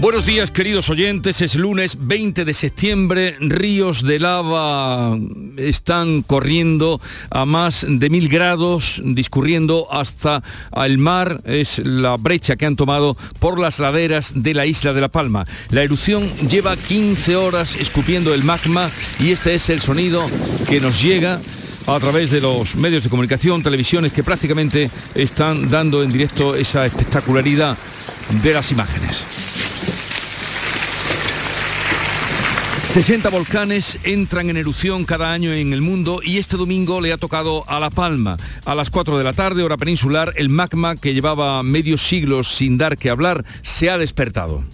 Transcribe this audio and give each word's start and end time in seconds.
Buenos 0.00 0.24
días 0.24 0.50
queridos 0.50 0.88
oyentes, 0.88 1.42
es 1.42 1.56
lunes 1.56 1.98
20 2.00 2.46
de 2.46 2.54
septiembre, 2.54 3.36
ríos 3.38 4.02
de 4.02 4.18
lava 4.18 5.14
están 5.58 6.22
corriendo 6.22 7.02
a 7.28 7.44
más 7.44 7.84
de 7.86 8.08
mil 8.08 8.30
grados, 8.30 9.02
discurriendo 9.04 9.88
hasta 9.92 10.42
el 10.74 10.96
mar, 10.96 11.42
es 11.44 11.82
la 11.84 12.16
brecha 12.16 12.56
que 12.56 12.64
han 12.64 12.76
tomado 12.76 13.14
por 13.40 13.58
las 13.58 13.78
laderas 13.78 14.32
de 14.36 14.54
la 14.54 14.64
isla 14.64 14.94
de 14.94 15.02
La 15.02 15.08
Palma. 15.08 15.44
La 15.68 15.82
erupción 15.82 16.26
lleva 16.48 16.78
15 16.78 17.36
horas 17.36 17.76
escupiendo 17.76 18.32
el 18.32 18.42
magma 18.42 18.90
y 19.18 19.32
este 19.32 19.54
es 19.54 19.68
el 19.68 19.82
sonido 19.82 20.24
que 20.66 20.80
nos 20.80 21.02
llega 21.02 21.42
a 21.86 22.00
través 22.00 22.30
de 22.30 22.40
los 22.40 22.74
medios 22.74 23.04
de 23.04 23.10
comunicación, 23.10 23.62
televisiones 23.62 24.14
que 24.14 24.24
prácticamente 24.24 24.90
están 25.14 25.68
dando 25.68 26.02
en 26.02 26.10
directo 26.10 26.54
esa 26.54 26.86
espectacularidad 26.86 27.76
de 28.42 28.54
las 28.54 28.72
imágenes. 28.72 29.49
60 32.90 33.28
volcanes 33.28 34.00
entran 34.02 34.50
en 34.50 34.56
erupción 34.56 35.04
cada 35.04 35.32
año 35.32 35.52
en 35.52 35.72
el 35.72 35.80
mundo 35.80 36.18
y 36.24 36.38
este 36.38 36.56
domingo 36.56 37.00
le 37.00 37.12
ha 37.12 37.18
tocado 37.18 37.64
a 37.68 37.78
La 37.78 37.88
Palma. 37.88 38.36
A 38.64 38.74
las 38.74 38.90
4 38.90 39.16
de 39.16 39.22
la 39.22 39.32
tarde, 39.32 39.62
hora 39.62 39.76
peninsular, 39.76 40.32
el 40.34 40.48
magma 40.48 40.96
que 40.96 41.14
llevaba 41.14 41.62
medio 41.62 41.96
siglo 41.96 42.42
sin 42.42 42.78
dar 42.78 42.98
que 42.98 43.08
hablar 43.08 43.44
se 43.62 43.90
ha 43.90 43.96
despertado. 43.96 44.64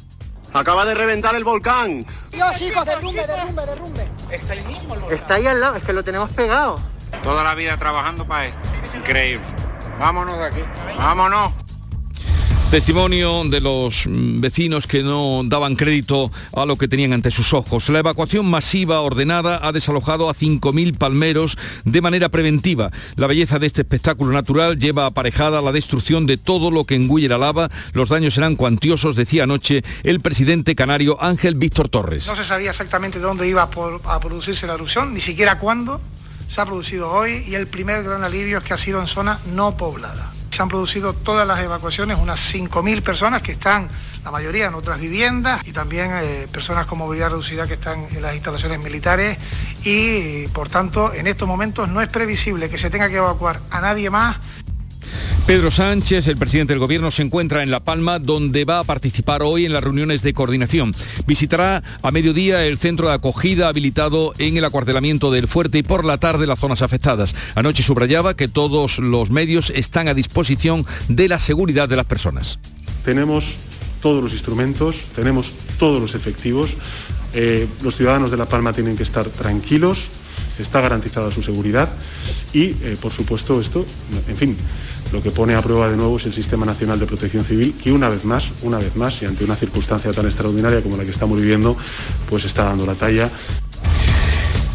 Acaba 0.54 0.86
de 0.86 0.94
reventar 0.94 1.36
el 1.36 1.44
volcán. 1.44 2.06
Dios, 2.32 2.58
chicos, 2.58 2.86
derrumbe, 2.86 3.26
derrumbe, 3.26 3.66
derrumbe. 3.66 4.08
Está 4.30 4.54
ahí 4.54 4.64
mismo 4.64 4.94
el 4.94 5.14
Está 5.14 5.34
ahí 5.34 5.46
al 5.46 5.60
lado, 5.60 5.76
es 5.76 5.82
que 5.82 5.92
lo 5.92 6.02
tenemos 6.02 6.30
pegado. 6.30 6.80
Toda 7.22 7.44
la 7.44 7.54
vida 7.54 7.76
trabajando 7.76 8.26
para 8.26 8.46
esto. 8.46 8.58
Increíble. 8.96 9.44
Vámonos 9.98 10.38
de 10.38 10.44
aquí. 10.46 10.60
Vámonos. 10.96 11.52
Testimonio 12.70 13.44
de 13.44 13.60
los 13.60 14.06
vecinos 14.08 14.88
que 14.88 15.04
no 15.04 15.42
daban 15.44 15.76
crédito 15.76 16.32
a 16.52 16.66
lo 16.66 16.76
que 16.76 16.88
tenían 16.88 17.12
ante 17.12 17.30
sus 17.30 17.54
ojos. 17.54 17.88
La 17.90 18.00
evacuación 18.00 18.44
masiva 18.44 19.00
ordenada 19.02 19.60
ha 19.62 19.70
desalojado 19.70 20.28
a 20.28 20.34
5.000 20.34 20.98
palmeros 20.98 21.56
de 21.84 22.00
manera 22.00 22.28
preventiva. 22.28 22.90
La 23.14 23.28
belleza 23.28 23.60
de 23.60 23.68
este 23.68 23.82
espectáculo 23.82 24.32
natural 24.32 24.80
lleva 24.80 25.06
aparejada 25.06 25.62
la 25.62 25.70
destrucción 25.70 26.26
de 26.26 26.38
todo 26.38 26.72
lo 26.72 26.84
que 26.84 26.96
engulle 26.96 27.28
la 27.28 27.38
lava. 27.38 27.70
Los 27.92 28.08
daños 28.08 28.34
serán 28.34 28.56
cuantiosos, 28.56 29.14
decía 29.14 29.44
anoche 29.44 29.84
el 30.02 30.18
presidente 30.18 30.74
canario 30.74 31.22
Ángel 31.22 31.54
Víctor 31.54 31.88
Torres. 31.88 32.26
No 32.26 32.34
se 32.34 32.44
sabía 32.44 32.70
exactamente 32.70 33.20
dónde 33.20 33.48
iba 33.48 33.62
a 33.62 34.20
producirse 34.20 34.66
la 34.66 34.74
erupción, 34.74 35.14
ni 35.14 35.20
siquiera 35.20 35.60
cuándo. 35.60 36.00
Se 36.50 36.60
ha 36.60 36.66
producido 36.66 37.12
hoy 37.12 37.44
y 37.46 37.54
el 37.54 37.68
primer 37.68 38.02
gran 38.02 38.24
alivio 38.24 38.58
es 38.58 38.64
que 38.64 38.74
ha 38.74 38.78
sido 38.78 39.00
en 39.00 39.06
zona 39.06 39.38
no 39.54 39.76
poblada. 39.76 40.35
Se 40.56 40.62
han 40.62 40.70
producido 40.70 41.12
todas 41.12 41.46
las 41.46 41.60
evacuaciones, 41.60 42.16
unas 42.18 42.40
5.000 42.54 43.02
personas 43.02 43.42
que 43.42 43.52
están, 43.52 43.90
la 44.24 44.30
mayoría 44.30 44.68
en 44.68 44.74
otras 44.74 44.98
viviendas 44.98 45.60
y 45.66 45.72
también 45.72 46.10
eh, 46.14 46.46
personas 46.50 46.86
con 46.86 46.96
movilidad 46.96 47.28
reducida 47.28 47.66
que 47.66 47.74
están 47.74 48.06
en 48.10 48.22
las 48.22 48.34
instalaciones 48.34 48.82
militares 48.82 49.36
y 49.84 50.48
por 50.48 50.70
tanto 50.70 51.12
en 51.12 51.26
estos 51.26 51.46
momentos 51.46 51.90
no 51.90 52.00
es 52.00 52.08
previsible 52.08 52.70
que 52.70 52.78
se 52.78 52.88
tenga 52.88 53.10
que 53.10 53.18
evacuar 53.18 53.60
a 53.70 53.82
nadie 53.82 54.08
más 54.08 54.38
Pedro 55.46 55.70
Sánchez, 55.70 56.26
el 56.28 56.36
presidente 56.36 56.72
del 56.72 56.80
gobierno, 56.80 57.10
se 57.10 57.22
encuentra 57.22 57.62
en 57.62 57.70
La 57.70 57.80
Palma, 57.80 58.18
donde 58.18 58.64
va 58.64 58.80
a 58.80 58.84
participar 58.84 59.42
hoy 59.42 59.64
en 59.64 59.72
las 59.72 59.84
reuniones 59.84 60.22
de 60.22 60.34
coordinación. 60.34 60.94
Visitará 61.26 61.82
a 62.02 62.10
mediodía 62.10 62.64
el 62.66 62.78
centro 62.78 63.08
de 63.08 63.14
acogida 63.14 63.68
habilitado 63.68 64.32
en 64.38 64.56
el 64.56 64.64
acuartelamiento 64.64 65.30
del 65.30 65.48
Fuerte 65.48 65.78
y 65.78 65.82
por 65.82 66.04
la 66.04 66.18
tarde 66.18 66.46
las 66.46 66.58
zonas 66.58 66.82
afectadas. 66.82 67.34
Anoche 67.54 67.82
subrayaba 67.82 68.34
que 68.34 68.48
todos 68.48 68.98
los 68.98 69.30
medios 69.30 69.70
están 69.74 70.08
a 70.08 70.14
disposición 70.14 70.84
de 71.08 71.28
la 71.28 71.38
seguridad 71.38 71.88
de 71.88 71.96
las 71.96 72.06
personas. 72.06 72.58
Tenemos 73.04 73.56
todos 74.02 74.22
los 74.22 74.32
instrumentos, 74.32 74.96
tenemos 75.14 75.52
todos 75.78 76.00
los 76.00 76.14
efectivos. 76.14 76.70
Eh, 77.34 77.66
los 77.82 77.96
ciudadanos 77.96 78.30
de 78.30 78.36
La 78.36 78.46
Palma 78.46 78.72
tienen 78.72 78.96
que 78.96 79.02
estar 79.02 79.28
tranquilos, 79.28 80.06
está 80.58 80.80
garantizada 80.80 81.30
su 81.30 81.42
seguridad 81.42 81.88
y, 82.52 82.74
eh, 82.82 82.96
por 83.00 83.12
supuesto, 83.12 83.60
esto, 83.60 83.84
en 84.28 84.36
fin, 84.36 84.56
lo 85.16 85.22
que 85.22 85.30
pone 85.30 85.54
a 85.54 85.62
prueba 85.62 85.88
de 85.88 85.96
nuevo 85.96 86.18
es 86.18 86.26
el 86.26 86.34
Sistema 86.34 86.66
Nacional 86.66 87.00
de 87.00 87.06
Protección 87.06 87.42
Civil, 87.42 87.74
que 87.82 87.90
una 87.90 88.10
vez 88.10 88.26
más, 88.26 88.50
una 88.62 88.76
vez 88.76 88.96
más, 88.96 89.22
y 89.22 89.24
ante 89.24 89.44
una 89.44 89.56
circunstancia 89.56 90.12
tan 90.12 90.26
extraordinaria 90.26 90.82
como 90.82 90.98
la 90.98 91.04
que 91.04 91.10
estamos 91.10 91.40
viviendo, 91.40 91.74
pues 92.28 92.44
está 92.44 92.64
dando 92.64 92.84
la 92.84 92.94
talla. 92.94 93.30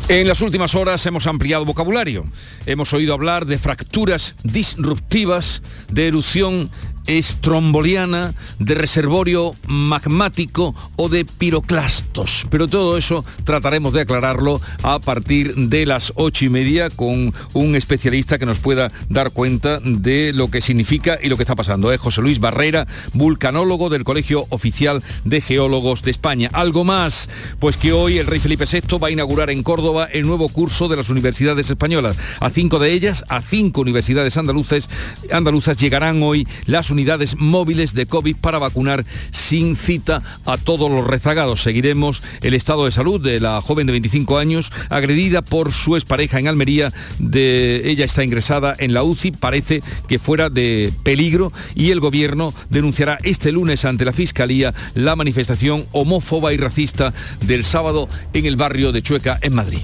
En 0.08 0.28
las 0.28 0.42
últimas 0.42 0.74
horas 0.74 1.06
hemos 1.06 1.28
ampliado 1.28 1.64
vocabulario. 1.64 2.26
Hemos 2.66 2.92
oído 2.92 3.14
hablar 3.14 3.46
de 3.46 3.60
fracturas 3.60 4.34
disruptivas, 4.42 5.62
de 5.92 6.08
erupción 6.08 6.72
estromboliana, 7.08 8.34
de 8.60 8.76
reservorio 8.76 9.56
magmático 9.68 10.76
o 10.96 11.10
de 11.10 11.26
piroclastos. 11.26 12.46
Pero 12.50 12.68
todo 12.68 12.98
eso 12.98 13.26
trataremos 13.44 13.94
de 13.94 14.02
aclararlo 14.02 14.62
a 14.84 15.00
partir 15.00 15.56
de 15.56 15.86
las 15.86 16.14
ocho 16.16 16.46
y 16.46 16.50
media 16.50 16.90
con 16.90 17.34
un 17.54 17.76
especialista 17.76 18.38
que 18.38 18.46
nos 18.46 18.60
pueda 18.60 18.92
dar 19.10 19.32
cuenta 19.32 19.80
de 19.84 20.34
lo 20.34 20.50
que 20.50 20.62
significa 20.62 21.18
y 21.22 21.30
lo 21.30 21.38
que 21.38 21.44
está 21.44 21.56
pasando. 21.56 21.92
Es 21.92 22.00
José 22.00 22.22
Luis 22.22 22.40
Barrera, 22.40 22.88
vulcanólogo 23.14 23.90
del 23.90 24.04
Colegio 24.04 24.46
Oficial 24.50 25.04
de 25.26 25.42
Geólogos 25.42 26.04
de 26.04 26.12
España. 26.12 26.50
Algo 26.54 26.84
más, 26.84 27.30
pues 27.60 27.78
que 27.78 27.94
hoy 27.94 28.18
el 28.18 28.28
rey 28.28 28.40
Felipe 28.40 28.66
VI 28.72 28.98
va 29.00 29.08
a 29.08 29.12
inaugurar 29.12 29.50
en 29.50 29.64
Córdoba 29.64 30.08
el 30.12 30.28
nuevo 30.28 30.50
curso 30.50 30.88
de 30.88 30.98
las 30.98 31.10
universidades 31.10 31.70
españolas. 31.70 32.18
A 32.40 32.50
cinco 32.50 32.80
de 32.80 32.92
ellas, 32.92 33.24
a 33.30 33.42
cinco 33.42 33.82
universidades 33.82 34.38
andaluces, 34.38 34.90
andaluzas 35.32 35.78
llegarán 35.78 36.22
hoy 36.22 36.48
las 36.66 36.91
unidades 36.92 37.38
móviles 37.38 37.94
de 37.94 38.06
COVID 38.06 38.36
para 38.36 38.60
vacunar 38.60 39.06
sin 39.32 39.76
cita 39.76 40.22
a 40.46 40.58
todos 40.58 40.92
los 40.92 41.06
rezagados. 41.06 41.62
Seguiremos 41.62 42.24
el 42.42 42.54
estado 42.54 42.86
de 42.86 42.92
salud 42.92 43.22
de 43.22 43.40
la 43.40 43.62
joven 43.62 43.88
de 43.88 43.94
25 43.94 44.38
años 44.38 44.72
agredida 44.90 45.42
por 45.42 45.72
su 45.72 45.96
expareja 45.96 46.40
en 46.40 46.48
Almería. 46.48 46.94
De, 47.20 47.82
ella 47.86 48.06
está 48.06 48.24
ingresada 48.24 48.76
en 48.78 48.94
la 48.94 49.04
UCI, 49.04 49.32
parece 49.32 49.82
que 50.08 50.20
fuera 50.20 50.50
de 50.50 50.94
peligro 51.04 51.52
y 51.76 51.92
el 51.92 52.00
gobierno 52.00 52.54
denunciará 52.70 53.18
este 53.24 53.52
lunes 53.52 53.86
ante 53.86 54.06
la 54.06 54.14
Fiscalía 54.14 54.74
la 54.94 55.16
manifestación 55.16 55.86
homófoba 55.92 56.54
y 56.54 56.58
racista 56.58 57.14
del 57.46 57.64
sábado 57.64 58.08
en 58.34 58.46
el 58.46 58.56
barrio 58.56 58.92
de 58.92 59.02
Chueca, 59.02 59.40
en 59.42 59.56
Madrid. 59.56 59.82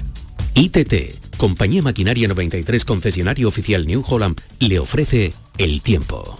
ITT, 0.54 1.36
Compañía 1.36 1.82
Maquinaria 1.82 2.28
93 2.28 2.84
concesionario 2.84 3.48
oficial 3.48 3.86
New 3.86 4.02
Holland, 4.06 4.40
le 4.58 4.78
ofrece 4.78 5.32
el 5.56 5.82
tiempo. 5.82 6.38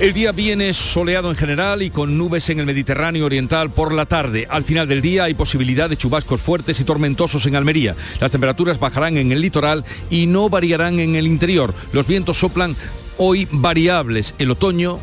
El 0.00 0.14
día 0.14 0.32
viene 0.32 0.72
soleado 0.72 1.28
en 1.28 1.36
general 1.36 1.82
y 1.82 1.90
con 1.90 2.16
nubes 2.16 2.48
en 2.48 2.58
el 2.58 2.64
Mediterráneo 2.64 3.26
oriental 3.26 3.68
por 3.68 3.92
la 3.92 4.06
tarde. 4.06 4.46
Al 4.48 4.64
final 4.64 4.88
del 4.88 5.02
día 5.02 5.24
hay 5.24 5.34
posibilidad 5.34 5.90
de 5.90 5.98
chubascos 5.98 6.40
fuertes 6.40 6.80
y 6.80 6.84
tormentosos 6.84 7.44
en 7.44 7.54
Almería. 7.54 7.94
Las 8.18 8.32
temperaturas 8.32 8.80
bajarán 8.80 9.18
en 9.18 9.30
el 9.30 9.42
litoral 9.42 9.84
y 10.08 10.26
no 10.26 10.48
variarán 10.48 11.00
en 11.00 11.16
el 11.16 11.26
interior. 11.26 11.74
Los 11.92 12.06
vientos 12.06 12.38
soplan 12.38 12.74
hoy 13.18 13.46
variables. 13.50 14.34
El 14.38 14.50
otoño 14.50 14.98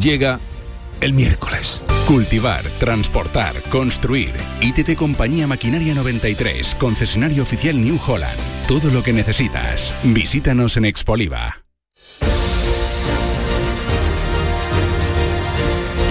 llega 0.00 0.38
el 1.00 1.12
miércoles. 1.12 1.82
Cultivar, 2.06 2.62
transportar, 2.78 3.60
construir. 3.62 4.30
ITT 4.60 4.94
Compañía 4.94 5.48
Maquinaria 5.48 5.92
93, 5.92 6.76
concesionario 6.76 7.42
oficial 7.42 7.82
New 7.82 7.98
Holland. 8.06 8.38
Todo 8.68 8.92
lo 8.92 9.02
que 9.02 9.12
necesitas. 9.12 9.92
Visítanos 10.04 10.76
en 10.76 10.84
Expoliva. 10.84 11.64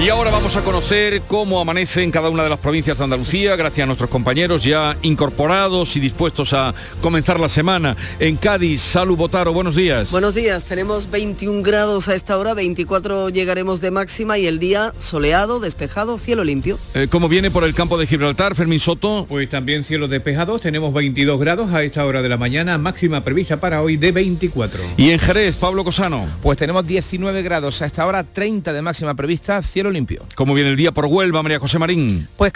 Y 0.01 0.07
ahora 0.07 0.31
vamos 0.31 0.55
a 0.55 0.63
conocer 0.63 1.23
cómo 1.27 1.59
amanece 1.59 2.03
en 2.03 2.11
cada 2.11 2.29
una 2.29 2.43
de 2.43 2.49
las 2.49 2.59
provincias 2.59 2.97
de 2.97 3.03
Andalucía, 3.03 3.57
gracias 3.57 3.83
a 3.83 3.85
nuestros 3.85 4.09
compañeros 4.09 4.63
ya 4.63 4.97
incorporados 5.01 5.93
y 5.97 5.99
dispuestos 5.99 6.53
a 6.53 6.73
comenzar 7.01 7.37
la 7.37 7.49
semana. 7.49 7.97
En 8.17 8.37
Cádiz, 8.37 8.79
Salud 8.79 9.17
Botaro, 9.17 9.51
buenos 9.51 9.75
días. 9.75 10.09
Buenos 10.09 10.35
días, 10.35 10.63
tenemos 10.63 11.11
21 11.11 11.63
grados 11.63 12.07
a 12.07 12.15
esta 12.15 12.37
hora, 12.37 12.53
24 12.53 13.27
llegaremos 13.27 13.81
de 13.81 13.91
máxima 13.91 14.37
y 14.37 14.47
el 14.47 14.57
día 14.57 14.93
soleado, 14.99 15.59
despejado, 15.59 16.17
cielo 16.17 16.45
limpio. 16.45 16.79
Eh, 16.93 17.09
¿Cómo 17.11 17.27
viene 17.27 17.51
por 17.51 17.65
el 17.65 17.73
campo 17.73 17.97
de 17.97 18.07
Gibraltar, 18.07 18.55
Fermín 18.55 18.79
Soto? 18.79 19.25
Pues 19.27 19.49
también 19.49 19.83
cielos 19.83 20.09
despejados, 20.09 20.61
tenemos 20.61 20.93
22 20.93 21.37
grados 21.41 21.73
a 21.73 21.83
esta 21.83 22.05
hora 22.05 22.21
de 22.21 22.29
la 22.29 22.37
mañana, 22.37 22.77
máxima 22.77 23.19
prevista 23.21 23.59
para 23.59 23.81
hoy 23.81 23.97
de 23.97 24.13
24. 24.13 24.81
Y 24.95 25.09
en 25.09 25.19
Jerez, 25.19 25.57
Pablo 25.57 25.83
Cosano. 25.83 26.25
Pues 26.41 26.57
tenemos 26.57 26.87
19 26.87 27.41
grados 27.41 27.81
a 27.81 27.85
esta 27.85 28.07
hora, 28.07 28.23
30 28.23 28.71
de 28.71 28.81
máxima 28.81 29.13
prevista, 29.13 29.61
cielo 29.61 29.88
limpio. 29.89 30.23
¿Cómo 30.35 30.53
viene 30.53 30.69
el 30.69 30.75
día 30.75 30.91
por 30.91 31.05
Huelva, 31.05 31.43
María 31.43 31.59
José 31.59 31.79
Marín? 31.79 32.27
Pues 32.37 32.51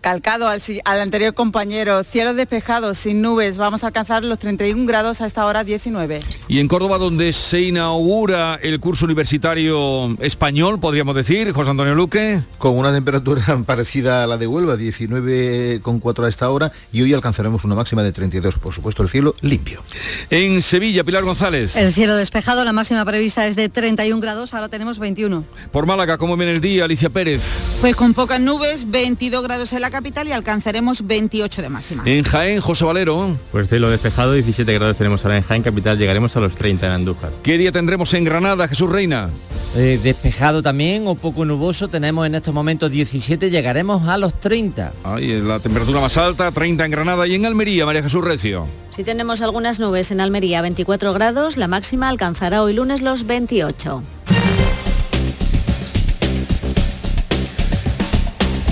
calcado 0.00 0.48
al, 0.48 0.60
anterior 1.00 1.34
compañero, 1.34 2.02
cielos 2.04 2.36
despejados, 2.36 2.98
sin 2.98 3.22
nubes, 3.22 3.56
vamos 3.56 3.84
a 3.84 3.88
alcanzar 3.88 4.24
los 4.24 4.38
31 4.38 4.86
grados 4.86 5.20
a 5.20 5.26
esta 5.26 5.44
hora 5.46 5.64
19. 5.64 6.22
Y 6.48 6.58
en 6.58 6.68
Córdoba, 6.68 6.98
donde 6.98 7.32
se 7.32 7.62
inaugura 7.62 8.58
el 8.62 8.80
curso 8.80 9.04
universitario 9.04 10.16
español, 10.20 10.80
podríamos 10.80 11.14
decir, 11.14 11.52
José 11.52 11.70
Antonio 11.70 11.94
Luque. 11.94 12.42
Con 12.58 12.76
una 12.76 12.92
temperatura 12.92 13.42
parecida 13.66 14.24
a 14.24 14.26
la 14.26 14.36
de 14.36 14.46
Huelva, 14.46 14.76
19,4 14.76 16.24
a 16.24 16.28
esta 16.28 16.50
hora, 16.50 16.72
y 16.92 17.02
hoy 17.02 17.12
alcanzaremos 17.12 17.64
una 17.64 17.74
máxima 17.74 18.02
de 18.02 18.12
32. 18.12 18.58
Por 18.58 18.72
supuesto, 18.72 19.02
el 19.02 19.08
cielo 19.08 19.34
limpio. 19.40 19.82
En 20.30 20.62
Sevilla, 20.62 21.04
Pilar 21.04 21.24
González. 21.24 21.76
El 21.76 21.92
cielo 21.92 22.16
despejado, 22.16 22.64
la 22.64 22.72
máxima 22.72 23.04
prevista 23.04 23.46
es 23.46 23.56
de 23.56 23.68
31 23.68 24.20
grados, 24.20 24.54
ahora 24.54 24.68
tenemos 24.68 24.98
21. 24.98 25.44
Por 25.70 25.86
Málaga, 25.86 26.18
¿cómo 26.18 26.36
viene 26.36 26.52
el 26.52 26.60
día, 26.60 26.84
Alicia 26.84 27.10
Pérez? 27.10 27.42
Pues 27.80 27.96
con 27.96 28.14
pocas 28.14 28.40
nubes, 28.40 28.90
22 28.90 29.42
grados 29.42 29.72
en 29.72 29.80
la 29.80 29.89
capital 29.90 30.28
y 30.28 30.32
alcanzaremos 30.32 31.06
28 31.06 31.62
de 31.62 31.68
máxima. 31.68 32.02
En 32.06 32.24
Jaén, 32.24 32.60
José 32.60 32.84
Valero. 32.84 33.36
Pues 33.52 33.68
cielo 33.68 33.90
despejado, 33.90 34.32
17 34.32 34.72
grados 34.74 34.96
tenemos 34.96 35.24
ahora 35.24 35.36
en 35.36 35.42
Jaén 35.42 35.62
Capital, 35.62 35.98
llegaremos 35.98 36.36
a 36.36 36.40
los 36.40 36.56
30 36.56 36.86
en 36.86 36.92
Andújar. 36.92 37.30
¿Qué 37.42 37.58
día 37.58 37.72
tendremos 37.72 38.12
en 38.14 38.24
Granada, 38.24 38.68
Jesús 38.68 38.90
Reina? 38.90 39.30
Eh, 39.76 40.00
despejado 40.02 40.62
también 40.62 41.06
o 41.06 41.14
poco 41.14 41.44
nuboso, 41.44 41.86
tenemos 41.88 42.26
en 42.26 42.34
estos 42.34 42.52
momentos 42.52 42.90
17, 42.90 43.50
llegaremos 43.50 44.08
a 44.08 44.18
los 44.18 44.34
30. 44.40 44.92
Ahí 45.04 45.40
la 45.40 45.60
temperatura 45.60 46.00
más 46.00 46.16
alta, 46.16 46.50
30 46.50 46.84
en 46.84 46.90
Granada 46.90 47.26
y 47.26 47.34
en 47.36 47.46
Almería, 47.46 47.86
María 47.86 48.02
Jesús 48.02 48.24
Recio. 48.24 48.66
Si 48.90 49.04
tenemos 49.04 49.40
algunas 49.42 49.78
nubes 49.78 50.10
en 50.10 50.20
Almería, 50.20 50.62
24 50.62 51.12
grados, 51.12 51.56
la 51.56 51.68
máxima 51.68 52.08
alcanzará 52.08 52.62
hoy 52.62 52.72
lunes 52.72 53.02
los 53.02 53.24
28. 53.24 54.02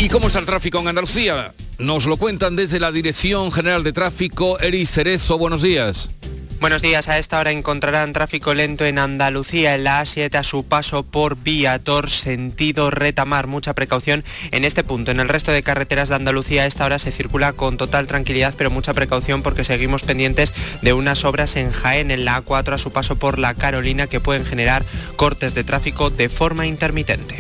¿Y 0.01 0.09
cómo 0.09 0.29
está 0.29 0.39
el 0.39 0.47
tráfico 0.47 0.79
en 0.79 0.87
Andalucía? 0.87 1.53
Nos 1.79 2.07
lo 2.07 2.17
cuentan 2.17 2.55
desde 2.55 2.79
la 2.79 2.93
Dirección 2.93 3.51
General 3.51 3.83
de 3.83 3.93
Tráfico, 3.93 4.61
Eris 4.61 4.91
Cerezo, 4.93 5.39
buenos 5.39 5.61
días. 5.61 6.11
Buenos 6.61 6.83
días, 6.83 7.09
a 7.09 7.19
esta 7.19 7.41
hora 7.41 7.51
encontrarán 7.51 8.13
tráfico 8.13 8.55
lento 8.55 8.85
en 8.85 9.01
Andalucía, 9.01 9.75
en 9.75 9.85
la 9.85 10.03
A7 10.03 10.37
a 10.37 10.45
su 10.45 10.65
paso 10.65 11.03
por 11.03 11.37
Viator, 11.37 12.11
sentido 12.11 12.91
retamar. 12.93 13.49
Mucha 13.49 13.75
precaución 13.75 14.25
en 14.53 14.65
este 14.65 14.85
punto. 14.85 15.11
En 15.11 15.19
el 15.19 15.29
resto 15.29 15.51
de 15.51 15.65
carreteras 15.65 16.09
de 16.09 16.15
Andalucía 16.15 16.63
a 16.63 16.67
esta 16.67 16.85
hora 16.85 17.01
se 17.01 17.11
circula 17.11 17.53
con 17.53 17.77
total 17.77 18.07
tranquilidad, 18.07 18.55
pero 18.57 18.71
mucha 18.71 18.95
precaución 18.95 19.43
porque 19.43 19.65
seguimos 19.65 20.03
pendientes 20.03 20.55
de 20.81 20.93
unas 20.93 21.25
obras 21.25 21.57
en 21.57 21.73
Jaén, 21.73 22.13
en 22.13 22.25
la 22.25 22.45
A4 22.45 22.75
a 22.75 22.79
su 22.79 22.93
paso 22.93 23.17
por 23.17 23.39
la 23.39 23.55
Carolina, 23.55 24.07
que 24.07 24.21
pueden 24.21 24.47
generar 24.47 24.85
cortes 25.17 25.55
de 25.55 25.65
tráfico 25.65 26.11
de 26.11 26.29
forma 26.29 26.67
intermitente. 26.67 27.37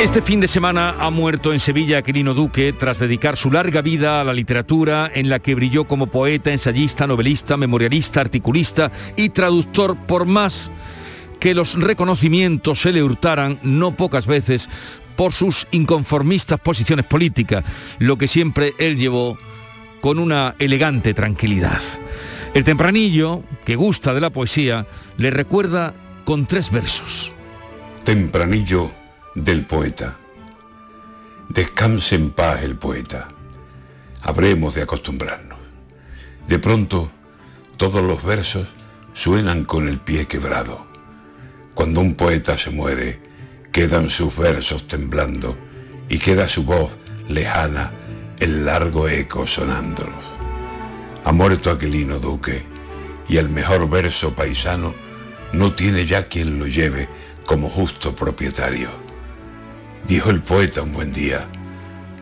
Este 0.00 0.22
fin 0.22 0.38
de 0.38 0.46
semana 0.46 0.94
ha 1.00 1.10
muerto 1.10 1.52
en 1.52 1.58
Sevilla 1.58 2.02
Quirino 2.02 2.32
Duque 2.32 2.72
tras 2.72 3.00
dedicar 3.00 3.36
su 3.36 3.50
larga 3.50 3.82
vida 3.82 4.20
a 4.20 4.24
la 4.24 4.32
literatura 4.32 5.10
en 5.12 5.28
la 5.28 5.40
que 5.40 5.56
brilló 5.56 5.88
como 5.88 6.06
poeta, 6.06 6.52
ensayista, 6.52 7.08
novelista, 7.08 7.56
memorialista, 7.56 8.20
articulista 8.20 8.92
y 9.16 9.30
traductor 9.30 9.96
por 9.96 10.24
más 10.24 10.70
que 11.40 11.52
los 11.52 11.74
reconocimientos 11.74 12.80
se 12.80 12.92
le 12.92 13.02
hurtaran 13.02 13.58
no 13.64 13.96
pocas 13.96 14.26
veces 14.28 14.68
por 15.16 15.32
sus 15.32 15.66
inconformistas 15.72 16.60
posiciones 16.60 17.04
políticas, 17.04 17.64
lo 17.98 18.16
que 18.16 18.28
siempre 18.28 18.74
él 18.78 18.98
llevó 18.98 19.36
con 20.00 20.20
una 20.20 20.54
elegante 20.60 21.12
tranquilidad. 21.12 21.80
El 22.54 22.62
tempranillo, 22.62 23.42
que 23.64 23.74
gusta 23.74 24.14
de 24.14 24.20
la 24.20 24.30
poesía, 24.30 24.86
le 25.16 25.32
recuerda 25.32 25.92
con 26.24 26.46
tres 26.46 26.70
versos. 26.70 27.32
Tempranillo 28.04 28.97
del 29.44 29.64
poeta. 29.64 30.16
Descanse 31.48 32.16
en 32.16 32.30
paz 32.30 32.62
el 32.62 32.76
poeta. 32.76 33.28
Habremos 34.22 34.74
de 34.74 34.82
acostumbrarnos. 34.82 35.58
De 36.46 36.58
pronto, 36.58 37.10
todos 37.76 38.02
los 38.02 38.22
versos 38.24 38.66
suenan 39.14 39.64
con 39.64 39.88
el 39.88 40.00
pie 40.00 40.26
quebrado. 40.26 40.86
Cuando 41.74 42.00
un 42.00 42.14
poeta 42.14 42.58
se 42.58 42.70
muere, 42.70 43.20
quedan 43.70 44.10
sus 44.10 44.36
versos 44.36 44.88
temblando 44.88 45.56
y 46.08 46.18
queda 46.18 46.48
su 46.48 46.64
voz 46.64 46.96
lejana, 47.28 47.92
el 48.40 48.64
largo 48.64 49.08
eco 49.08 49.46
sonándolos. 49.46 50.24
Ha 51.24 51.32
muerto 51.32 51.70
Aquilino 51.70 52.18
Duque 52.18 52.64
y 53.28 53.36
el 53.36 53.48
mejor 53.48 53.88
verso 53.88 54.34
paisano 54.34 54.94
no 55.52 55.74
tiene 55.74 56.06
ya 56.06 56.24
quien 56.24 56.58
lo 56.58 56.66
lleve 56.66 57.08
como 57.46 57.70
justo 57.70 58.14
propietario. 58.16 59.07
Dijo 60.08 60.30
el 60.30 60.42
poeta 60.42 60.82
un 60.82 60.92
buen 60.92 61.12
día, 61.12 61.46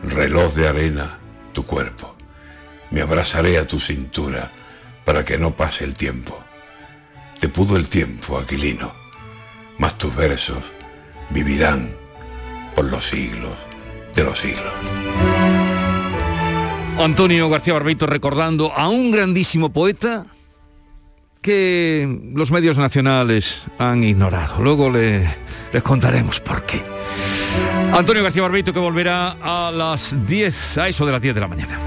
reloj 0.03 0.53
de 0.53 0.67
arena, 0.67 1.17
tu 1.53 1.65
cuerpo. 1.65 2.15
Me 2.91 3.01
abrazaré 3.01 3.57
a 3.57 3.65
tu 3.65 3.79
cintura 3.79 4.51
para 5.05 5.23
que 5.23 5.37
no 5.37 5.51
pase 5.55 5.83
el 5.85 5.93
tiempo. 5.93 6.37
Te 7.39 7.47
pudo 7.49 7.77
el 7.77 7.87
tiempo, 7.87 8.37
Aquilino, 8.37 8.91
mas 9.77 9.97
tus 9.97 10.13
versos 10.15 10.57
vivirán 11.29 11.89
por 12.75 12.85
los 12.85 13.07
siglos 13.07 13.53
de 14.13 14.23
los 14.23 14.37
siglos. 14.39 14.73
Antonio 16.99 17.47
García 17.49 17.73
Barbeito 17.73 18.05
recordando 18.07 18.73
a 18.75 18.89
un 18.89 19.11
grandísimo 19.11 19.71
poeta 19.71 20.25
que 21.41 22.19
los 22.33 22.51
medios 22.51 22.77
nacionales 22.77 23.63
han 23.77 24.03
ignorado. 24.03 24.61
Luego 24.61 24.89
le- 24.89 25.27
les 25.71 25.83
contaremos 25.83 26.39
por 26.41 26.63
qué. 26.63 26.81
Antonio 27.93 28.23
García 28.23 28.41
Barbeito 28.43 28.73
que 28.73 28.79
volverá 28.79 29.37
a 29.41 29.71
las 29.71 30.15
10, 30.25 30.77
a 30.77 30.87
eso 30.87 31.05
de 31.05 31.11
las 31.11 31.21
10 31.21 31.35
de 31.35 31.41
la 31.41 31.47
mañana. 31.47 31.79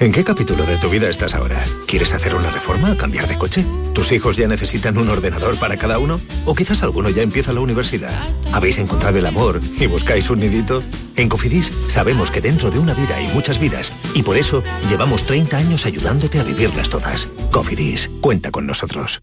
¿En 0.00 0.10
qué 0.10 0.24
capítulo 0.24 0.66
de 0.66 0.76
tu 0.76 0.90
vida 0.90 1.08
estás 1.08 1.34
ahora? 1.34 1.64
¿Quieres 1.86 2.12
hacer 2.12 2.34
una 2.34 2.50
reforma 2.50 2.96
cambiar 2.96 3.28
de 3.28 3.38
coche? 3.38 3.64
¿Tus 3.94 4.10
hijos 4.10 4.36
ya 4.36 4.48
necesitan 4.48 4.98
un 4.98 5.08
ordenador 5.08 5.56
para 5.58 5.76
cada 5.76 5.98
uno? 5.98 6.20
¿O 6.44 6.54
quizás 6.54 6.82
alguno 6.82 7.10
ya 7.10 7.22
empieza 7.22 7.52
la 7.52 7.60
universidad? 7.60 8.12
¿Habéis 8.52 8.78
encontrado 8.78 9.18
el 9.18 9.26
amor 9.26 9.60
y 9.78 9.86
buscáis 9.86 10.28
un 10.30 10.40
nidito? 10.40 10.82
En 11.14 11.28
Cofidis 11.28 11.72
sabemos 11.86 12.32
que 12.32 12.40
dentro 12.40 12.72
de 12.72 12.80
una 12.80 12.92
vida 12.92 13.16
hay 13.16 13.28
muchas 13.28 13.60
vidas 13.60 13.92
y 14.14 14.24
por 14.24 14.36
eso 14.36 14.64
llevamos 14.88 15.24
30 15.24 15.56
años 15.56 15.86
ayudándote 15.86 16.40
a 16.40 16.44
vivirlas 16.44 16.90
todas. 16.90 17.28
Cofidis, 17.52 18.10
cuenta 18.20 18.50
con 18.50 18.66
nosotros. 18.66 19.22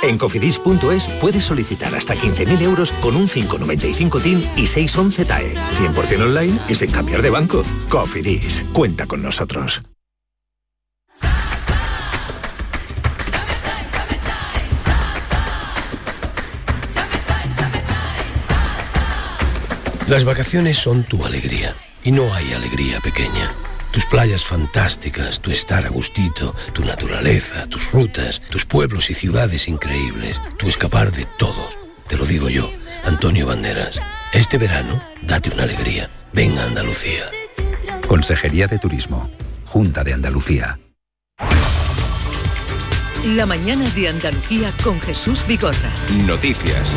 En 0.00 0.18
cofidis.es 0.18 1.08
puedes 1.20 1.44
solicitar 1.44 1.94
hasta 1.94 2.14
15.000 2.14 2.62
euros 2.62 2.92
con 3.00 3.14
un 3.14 3.28
595 3.28 4.20
TIN 4.20 4.50
y 4.56 4.66
611 4.66 5.24
TAE. 5.24 5.54
100% 5.54 6.22
online 6.22 6.58
y 6.68 6.74
sin 6.74 6.90
cambiar 6.90 7.22
de 7.22 7.30
banco. 7.30 7.62
Cofidis, 7.88 8.64
cuenta 8.72 9.06
con 9.06 9.22
nosotros. 9.22 9.82
Las 20.08 20.24
vacaciones 20.24 20.76
son 20.76 21.04
tu 21.04 21.24
alegría 21.24 21.74
y 22.04 22.12
no 22.12 22.34
hay 22.34 22.52
alegría 22.52 23.00
pequeña. 23.00 23.54
Tus 23.92 24.06
playas 24.06 24.42
fantásticas, 24.42 25.40
tu 25.40 25.50
estar 25.50 25.84
a 25.84 25.90
gustito, 25.90 26.54
tu 26.72 26.82
naturaleza, 26.82 27.66
tus 27.66 27.92
rutas, 27.92 28.40
tus 28.50 28.64
pueblos 28.64 29.10
y 29.10 29.14
ciudades 29.14 29.68
increíbles, 29.68 30.40
tu 30.58 30.68
escapar 30.68 31.12
de 31.12 31.26
todo. 31.36 31.68
Te 32.08 32.16
lo 32.16 32.24
digo 32.24 32.48
yo, 32.48 32.72
Antonio 33.04 33.46
Banderas. 33.46 34.00
Este 34.32 34.56
verano, 34.56 35.02
date 35.20 35.50
una 35.50 35.64
alegría. 35.64 36.08
Ven 36.32 36.58
a 36.58 36.64
Andalucía. 36.64 37.30
Consejería 38.08 38.66
de 38.66 38.78
Turismo, 38.78 39.30
Junta 39.66 40.02
de 40.02 40.14
Andalucía. 40.14 40.78
La 43.24 43.44
mañana 43.44 43.88
de 43.90 44.08
Andalucía 44.08 44.72
con 44.82 44.98
Jesús 45.02 45.46
Vigorra. 45.46 45.90
Noticias. 46.26 46.88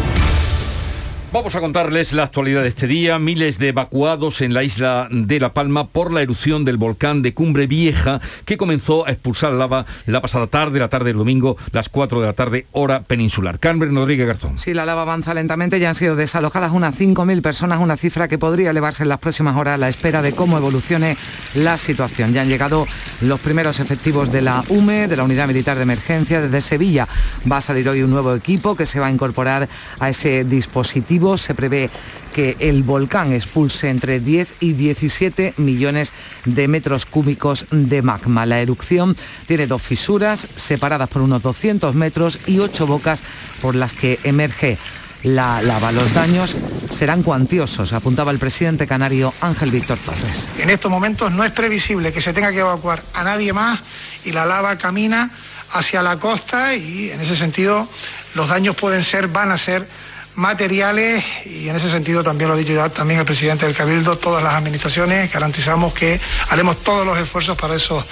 Vamos 1.36 1.54
a 1.54 1.60
contarles 1.60 2.14
la 2.14 2.24
actualidad 2.24 2.62
de 2.62 2.70
este 2.70 2.88
día. 2.88 3.20
Miles 3.20 3.60
de 3.60 3.68
evacuados 3.68 4.40
en 4.40 4.54
la 4.54 4.64
isla 4.64 5.10
de 5.12 5.42
La 5.42 5.52
Palma 5.52 5.86
por 5.86 6.14
la 6.14 6.22
erupción 6.22 6.64
del 6.64 6.78
volcán 6.78 7.22
de 7.24 7.34
Cumbre 7.34 7.68
Vieja 7.68 8.22
que 8.46 8.56
comenzó 8.56 9.06
a 9.06 9.12
expulsar 9.12 9.52
lava 9.52 9.86
la 10.06 10.22
pasada 10.22 10.48
tarde, 10.48 10.80
la 10.80 10.88
tarde 10.88 11.08
del 11.08 11.18
domingo, 11.18 11.58
las 11.74 11.90
4 11.90 12.22
de 12.22 12.28
la 12.28 12.32
tarde, 12.32 12.68
hora 12.72 13.04
peninsular. 13.04 13.60
Carmen 13.60 13.94
Rodríguez 13.94 14.28
Garzón. 14.28 14.58
Sí, 14.58 14.74
la 14.74 14.86
lava 14.86 15.02
avanza 15.02 15.34
lentamente. 15.34 15.78
Ya 15.78 15.90
han 15.90 15.96
sido 15.96 16.16
desalojadas 16.16 16.72
unas 16.72 16.98
5.000 16.98 17.42
personas, 17.42 17.82
una 17.82 17.98
cifra 17.98 18.30
que 18.30 18.38
podría 18.38 18.70
elevarse 18.70 19.04
en 19.04 19.10
las 19.10 19.20
próximas 19.20 19.58
horas 19.58 19.74
a 19.74 19.78
la 19.78 19.90
espera 19.90 20.22
de 20.22 20.32
cómo 20.32 20.56
evolucione 20.56 21.18
la 21.56 21.78
situación. 21.78 22.32
Ya 22.32 22.44
han 22.44 22.48
llegado 22.48 22.88
los 23.20 23.42
primeros 23.42 23.82
efectivos 23.82 24.32
de 24.32 24.42
la 24.42 24.64
UME, 24.70 25.10
de 25.10 25.18
la 25.18 25.26
Unidad 25.26 25.48
Militar 25.48 25.76
de 25.76 25.84
Emergencia. 25.84 26.40
Desde 26.40 26.62
Sevilla 26.62 27.10
va 27.52 27.58
a 27.58 27.62
salir 27.62 27.90
hoy 27.90 28.04
un 28.04 28.12
nuevo 28.12 28.34
equipo 28.34 28.78
que 28.78 28.86
se 28.86 29.02
va 29.02 29.08
a 29.08 29.12
incorporar 29.12 29.68
a 30.00 30.10
ese 30.10 30.46
dispositivo 30.46 31.25
se 31.36 31.56
prevé 31.56 31.90
que 32.34 32.58
el 32.60 32.84
volcán 32.84 33.34
expulse 33.34 33.90
entre 33.90 34.20
10 34.20 34.56
y 34.60 34.74
17 34.74 35.56
millones 35.58 36.12
de 36.46 36.68
metros 36.68 37.06
cúbicos 37.06 37.66
de 37.72 38.02
magma. 38.02 38.46
La 38.46 38.60
erupción 38.60 39.16
tiene 39.48 39.68
dos 39.68 39.82
fisuras 39.82 40.48
separadas 40.56 41.10
por 41.10 41.22
unos 41.22 41.42
200 41.42 41.96
metros 41.96 42.40
y 42.46 42.60
ocho 42.60 42.86
bocas 42.86 43.24
por 43.62 43.76
las 43.76 43.94
que 43.94 44.20
emerge 44.24 44.78
la 45.24 45.62
lava. 45.62 45.92
Los 45.92 46.14
daños 46.14 46.56
serán 46.92 47.24
cuantiosos, 47.24 47.94
apuntaba 47.94 48.32
el 48.32 48.40
presidente 48.40 48.86
canario 48.86 49.34
Ángel 49.42 49.72
Víctor 49.72 49.98
Torres. 49.98 50.48
En 50.60 50.70
estos 50.70 50.92
momentos 50.92 51.32
no 51.32 51.44
es 51.44 51.52
previsible 51.52 52.14
que 52.14 52.22
se 52.22 52.34
tenga 52.34 52.52
que 52.52 52.60
evacuar 52.60 53.02
a 53.14 53.24
nadie 53.24 53.52
más 53.52 53.80
y 54.24 54.32
la 54.32 54.46
lava 54.46 54.78
camina 54.78 55.32
hacia 55.72 56.02
la 56.02 56.18
costa 56.18 56.76
y 56.76 57.10
en 57.10 57.22
ese 57.22 57.36
sentido 57.36 57.88
los 58.36 58.48
daños 58.48 58.76
pueden 58.76 59.04
ser, 59.04 59.28
van 59.28 59.52
a 59.52 59.58
ser 59.58 59.88
materiales 60.36 61.24
y 61.46 61.70
en 61.70 61.76
ese 61.76 61.90
sentido 61.90 62.24
también 62.24 62.50
lo 62.50 62.56
ha 62.56 62.58
dicho 62.58 62.74
ya 62.74 62.90
también 62.90 63.20
el 63.20 63.26
presidente 63.26 63.66
del 63.66 63.76
Cabildo, 63.76 64.18
todas 64.18 64.44
las 64.44 64.54
administraciones 64.54 65.32
garantizamos 65.32 65.94
que 65.94 66.20
haremos 66.50 66.78
todos 66.78 67.06
los 67.06 67.18
esfuerzos 67.18 67.58
para 67.58 67.76
esos 67.76 68.04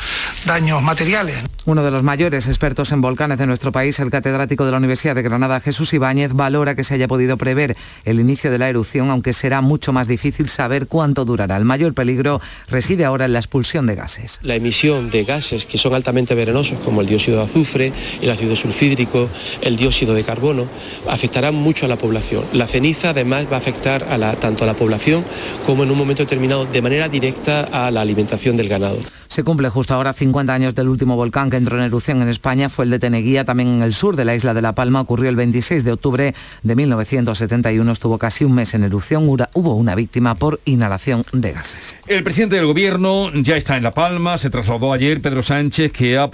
daños 0.46 0.82
materiales. 0.82 1.40
Uno 1.66 1.84
de 1.84 1.92
los 1.92 2.04
mayores 2.04 2.48
expertos 2.48 2.92
en 2.92 3.02
volcanes 3.02 3.38
de 3.38 3.46
nuestro 3.46 3.72
país, 3.72 4.00
el 4.00 4.10
catedrático 4.10 4.66
de 4.66 4.72
la 4.72 4.78
Universidad 4.78 5.16
de 5.16 5.22
Granada, 5.22 5.60
Jesús 5.62 5.94
Ibáñez, 5.94 6.34
valora 6.34 6.76
que 6.76 6.84
se 6.84 6.94
haya 6.94 7.08
podido 7.08 7.38
prever 7.38 7.78
el 8.04 8.20
inicio 8.20 8.52
de 8.52 8.58
la 8.58 8.70
erupción, 8.70 9.10
aunque 9.10 9.32
será 9.34 9.62
mucho 9.62 9.94
más 9.94 10.08
difícil 10.08 10.50
saber 10.50 10.88
cuánto 10.88 11.24
durará. 11.24 11.56
El 11.56 11.66
mayor 11.66 11.94
peligro 11.94 12.42
reside 12.68 13.06
ahora 13.06 13.26
en 13.26 13.34
la 13.34 13.40
expulsión 13.40 13.86
de 13.86 13.96
gases. 13.96 14.40
La 14.44 14.56
emisión 14.56 15.10
de 15.10 15.24
gases 15.24 15.66
que 15.66 15.78
son 15.78 15.94
altamente 15.94 16.36
venenosos, 16.36 16.78
como 16.80 17.02
el 17.02 17.08
dióxido 17.08 17.38
de 17.38 17.44
azufre, 17.46 17.94
el 18.22 18.30
ácido 18.30 18.56
sulfídrico, 18.56 19.30
el 19.62 19.78
dióxido 19.78 20.14
de 20.14 20.24
carbono, 20.24 20.68
afectarán 21.10 21.56
mucho 21.56 21.86
a 21.86 21.90
la 21.90 21.96
población 21.96 22.13
la 22.14 22.68
ceniza 22.68 23.10
además 23.10 23.48
va 23.52 23.58
a 23.58 23.60
afectar 23.60 24.06
tanto 24.40 24.64
a 24.64 24.68
la 24.68 24.74
población 24.74 25.24
como 25.66 25.84
en 25.84 25.92
un 25.92 25.98
momento 25.98 26.24
determinado 26.24 26.66
de 26.66 26.82
manera 26.82 27.10
directa 27.10 27.68
a 27.72 27.92
la 27.92 28.02
alimentación 28.02 28.56
del 28.56 28.70
ganado. 28.70 28.98
Se 29.28 29.44
cumple 29.44 29.70
justo 29.70 29.96
ahora 29.96 30.14
50 30.14 30.54
años 30.54 30.76
del 30.76 30.90
último 30.90 31.16
volcán 31.16 31.50
que 31.50 31.58
entró 31.58 31.78
en 31.80 31.86
erupción 31.86 32.22
en 32.22 32.30
España, 32.30 32.70
fue 32.70 32.86
el 32.86 32.92
de 32.92 33.00
Teneguía, 33.00 33.46
también 33.46 33.70
en 33.70 33.82
el 33.82 33.96
sur 33.96 34.16
de 34.16 34.26
la 34.26 34.36
isla 34.36 34.54
de 34.54 34.62
La 34.62 34.76
Palma, 34.76 35.02
ocurrió 35.02 35.28
el 35.28 35.36
26 35.36 35.84
de 35.84 35.92
octubre 35.92 36.36
de 36.62 36.76
1971, 36.76 37.92
estuvo 37.92 38.20
casi 38.20 38.46
un 38.46 38.54
mes 38.54 38.76
en 38.76 38.84
erupción, 38.84 39.28
hubo 39.28 39.74
una 39.74 39.96
víctima 39.96 40.36
por 40.36 40.60
inhalación 40.66 41.26
de 41.32 41.52
gases. 41.52 41.96
El 42.06 42.24
presidente 42.24 42.58
del 42.58 42.68
gobierno 42.68 43.32
ya 43.34 43.58
está 43.58 43.76
en 43.76 43.82
La 43.82 43.92
Palma, 43.92 44.38
se 44.38 44.52
trasladó 44.52 44.94
ayer 44.94 45.20
Pedro 45.20 45.42
Sánchez, 45.42 45.92
que 45.92 46.16
ha 46.16 46.30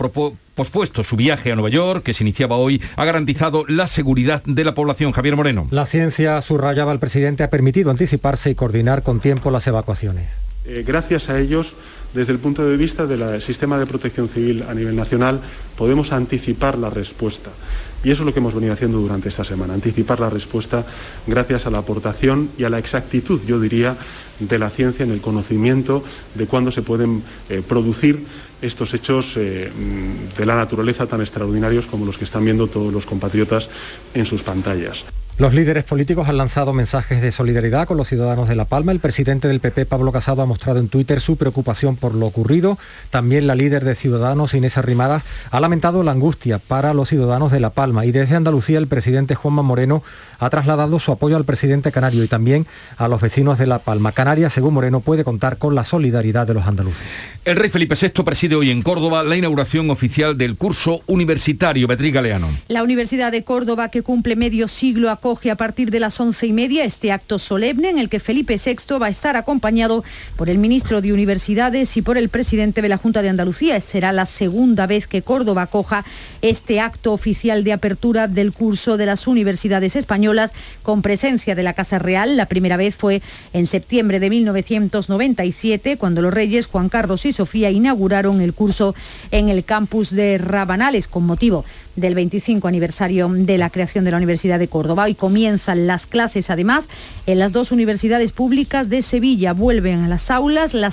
pospuesto 0.60 1.06
su 1.06 1.16
viaje 1.16 1.54
a 1.54 1.56
Nueva 1.56 1.70
York, 1.70 2.04
que 2.04 2.14
se 2.14 2.22
iniciaba 2.22 2.58
hoy, 2.58 2.82
ha 2.98 3.06
garantizado 3.06 3.64
la 3.70 3.88
seguridad 3.88 4.44
de 4.44 4.66
la 4.66 4.76
población. 4.76 5.14
Javier 5.14 5.38
Moreno. 5.38 5.70
La 5.72 5.86
ciencia, 5.86 6.42
subrayaba 6.42 6.92
el 6.92 7.00
presidente, 7.00 7.44
ha 7.44 7.50
permitido 7.50 7.92
anticiparse 7.92 8.50
y 8.50 8.56
coordinar 8.56 9.02
con 9.02 9.22
tiempo 9.22 9.52
las 9.52 9.66
evacuaciones. 9.68 10.28
Eh, 10.66 10.84
gracias 10.86 11.30
a 11.30 11.40
ellos 11.40 11.76
desde 12.14 12.34
el 12.34 12.40
punto 12.40 12.68
de 12.68 12.76
vista 12.76 13.06
del 13.06 13.42
sistema 13.42 13.80
de 13.80 13.86
protección 13.86 14.28
civil 14.28 14.66
a 14.68 14.74
nivel 14.74 14.98
nacional, 14.98 15.40
podemos 15.78 16.12
anticipar 16.12 16.78
la 16.78 16.90
respuesta. 16.90 17.52
Y 18.04 18.12
eso 18.12 18.24
es 18.24 18.26
lo 18.26 18.34
que 18.34 18.40
hemos 18.40 18.54
venido 18.54 18.74
haciendo 18.74 19.00
durante 19.00 19.30
esta 19.30 19.46
semana, 19.46 19.74
anticipar 19.74 20.20
la 20.20 20.30
respuesta 20.30 20.86
gracias 21.26 21.68
a 21.68 21.70
la 21.70 21.78
aportación 21.78 22.50
y 22.58 22.66
a 22.66 22.70
la 22.70 22.80
exactitud, 22.80 23.40
yo 23.46 23.62
diría, 23.62 23.96
de 24.40 24.60
la 24.60 24.70
ciencia 24.70 25.06
en 25.06 25.12
el 25.12 25.22
conocimiento 25.22 26.04
de 26.36 26.48
cuándo 26.48 26.72
se 26.72 26.82
pueden 26.82 27.24
eh, 27.50 27.62
producir 27.66 28.26
estos 28.62 28.94
hechos 28.94 29.38
eh, 29.38 29.72
de 30.38 30.46
la 30.46 30.56
naturaleza 30.56 31.08
tan 31.08 31.22
extraordinarios 31.22 31.86
como 31.86 32.06
los 32.06 32.18
que 32.18 32.26
están 32.26 32.44
viendo 32.46 32.68
todos 32.68 32.92
los 32.92 33.06
compatriotas 33.06 33.70
en 34.14 34.26
sus 34.26 34.44
pantallas. 34.44 35.06
Los 35.40 35.54
líderes 35.54 35.86
políticos 35.86 36.28
han 36.28 36.36
lanzado 36.36 36.74
mensajes 36.74 37.22
de 37.22 37.32
solidaridad 37.32 37.88
con 37.88 37.96
los 37.96 38.10
ciudadanos 38.10 38.50
de 38.50 38.56
La 38.56 38.66
Palma. 38.66 38.92
El 38.92 39.00
presidente 39.00 39.48
del 39.48 39.62
PP, 39.62 39.86
Pablo 39.86 40.12
Casado, 40.12 40.42
ha 40.42 40.46
mostrado 40.46 40.82
en 40.82 40.90
Twitter 40.90 41.22
su 41.22 41.38
preocupación 41.38 41.96
por 41.96 42.14
lo 42.14 42.26
ocurrido. 42.26 42.78
También 43.10 43.48
la 43.48 43.56
líder 43.56 43.86
de 43.86 43.96
Ciudadanos, 43.96 44.54
Inés 44.54 44.78
Arrimadas, 44.78 45.24
ha 45.50 45.62
lamentado 45.62 46.04
la 46.04 46.12
angustia 46.12 46.60
para 46.60 46.94
los 46.94 47.08
ciudadanos 47.08 47.54
de 47.54 47.62
La 47.62 47.70
Palma. 47.70 48.06
Y 48.06 48.12
desde 48.12 48.36
Andalucía, 48.36 48.80
el 48.80 48.88
presidente 48.88 49.34
Juanma 49.34 49.62
Moreno 49.62 50.04
ha 50.40 50.50
trasladado 50.50 51.00
su 51.00 51.14
apoyo 51.14 51.38
al 51.38 51.46
presidente 51.46 51.94
canario 51.94 52.26
y 52.26 52.28
también 52.28 52.68
a 52.98 53.08
los 53.08 53.22
vecinos 53.22 53.58
de 53.58 53.66
La 53.66 53.80
Palma. 53.80 54.12
Canarias, 54.12 54.52
según 54.52 54.74
Moreno, 54.74 55.00
puede 55.00 55.24
contar 55.24 55.58
con 55.58 55.74
la 55.74 55.86
solidaridad 55.86 56.48
de 56.48 56.56
los 56.56 56.68
andaluces. 56.68 57.08
El 57.46 57.56
rey 57.56 57.70
Felipe 57.70 57.96
VI 57.96 58.24
preside 58.26 58.56
hoy 58.56 58.72
en 58.72 58.82
Córdoba 58.82 59.24
la 59.24 59.38
inauguración 59.38 59.90
oficial 59.90 60.38
del 60.38 60.58
curso 60.58 61.00
universitario. 61.08 61.88
Beatriz 61.88 62.14
Galeano. 62.14 62.50
La 62.68 62.84
Universidad 62.84 63.32
de 63.32 63.46
Córdoba, 63.46 63.88
que 63.88 64.02
cumple 64.02 64.36
medio 64.36 64.68
siglo, 64.68 65.10
a 65.10 65.22
a 65.30 65.56
partir 65.56 65.92
de 65.92 66.00
las 66.00 66.20
once 66.20 66.48
y 66.48 66.54
media 66.54 66.84
este 66.86 67.12
acto 67.12 67.38
solemne 67.38 67.90
en 67.90 68.00
el 68.00 68.10
que 68.10 68.20
Felipe 68.20 68.56
VI 68.64 68.98
va 69.00 69.06
a 69.06 69.10
estar 69.10 69.38
acompañado 69.38 70.04
por 70.36 70.50
el 70.50 70.58
ministro 70.58 71.02
de 71.02 71.14
Universidades 71.14 71.96
y 71.98 72.02
por 72.02 72.18
el 72.18 72.30
presidente 72.30 72.82
de 72.82 72.90
la 72.90 72.98
Junta 72.98 73.22
de 73.22 73.30
Andalucía. 73.30 73.80
Será 73.80 74.12
la 74.12 74.26
segunda 74.26 74.88
vez 74.88 75.08
que 75.08 75.22
Córdoba 75.22 75.64
acoja 75.64 76.04
este 76.42 76.80
acto 76.80 77.14
oficial 77.14 77.64
de 77.64 77.74
apertura 77.74 78.28
del 78.28 78.52
curso 78.54 78.98
de 78.98 79.06
las 79.06 79.28
universidades 79.28 79.96
españolas 79.96 80.52
con 80.82 81.04
presencia 81.04 81.54
de 81.54 81.62
la 81.62 81.74
Casa 81.74 82.00
Real. 82.00 82.36
La 82.36 82.48
primera 82.48 82.76
vez 82.76 82.96
fue 82.96 83.22
en 83.54 83.68
septiembre 83.68 84.20
de 84.20 84.32
1997 84.32 85.98
cuando 85.98 86.24
los 86.24 86.34
reyes 86.34 86.66
Juan 86.66 86.90
Carlos 86.90 87.28
y 87.28 87.34
Sofía 87.34 87.70
inauguraron 87.70 88.42
el 88.42 88.56
curso 88.56 88.96
en 89.30 89.50
el 89.50 89.64
campus 89.64 90.10
de 90.10 90.40
Rabanales 90.40 91.08
con 91.08 91.24
motivo 91.24 91.66
del 91.96 92.16
25 92.16 92.68
aniversario 92.68 93.30
de 93.30 93.58
la 93.58 93.70
creación 93.70 94.06
de 94.06 94.12
la 94.12 94.18
Universidad 94.18 94.58
de 94.58 94.68
Córdoba. 94.68 95.10
Comienzan 95.20 95.86
las 95.86 96.08
clases, 96.08 96.50
además, 96.50 96.90
en 97.28 97.38
las 97.38 97.52
dos 97.52 97.72
universidades 97.72 98.32
públicas 98.32 98.90
de 98.90 99.04
Sevilla. 99.04 99.54
Vuelven 99.54 100.04
a 100.04 100.08
las 100.08 100.32
aulas 100.32 100.74
la, 100.74 100.92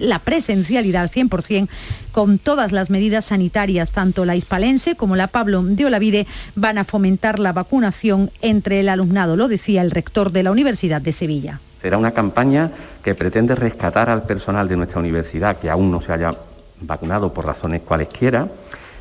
la 0.00 0.18
presencialidad 0.18 1.02
al 1.02 1.10
100% 1.10 1.68
con 2.12 2.38
todas 2.38 2.72
las 2.72 2.90
medidas 2.90 3.24
sanitarias, 3.24 3.92
tanto 3.92 4.26
la 4.26 4.36
hispalense 4.36 4.96
como 4.96 5.16
la 5.16 5.28
Pablo 5.28 5.62
de 5.62 5.86
Olavide 5.86 6.26
van 6.54 6.76
a 6.76 6.84
fomentar 6.84 7.38
la 7.38 7.54
vacunación 7.54 8.30
entre 8.42 8.80
el 8.80 8.90
alumnado, 8.90 9.36
lo 9.36 9.48
decía 9.48 9.80
el 9.80 9.90
rector 9.90 10.30
de 10.30 10.42
la 10.42 10.50
Universidad 10.50 11.00
de 11.00 11.12
Sevilla. 11.12 11.60
Será 11.80 11.98
una 11.98 12.12
campaña 12.12 12.70
que 13.02 13.14
pretende 13.14 13.54
rescatar 13.54 14.10
al 14.10 14.24
personal 14.24 14.68
de 14.68 14.76
nuestra 14.76 15.00
universidad 15.00 15.56
que 15.56 15.70
aún 15.70 15.90
no 15.90 16.00
se 16.00 16.12
haya 16.12 16.34
vacunado 16.80 17.32
por 17.32 17.46
razones 17.46 17.82
cualesquiera 17.82 18.48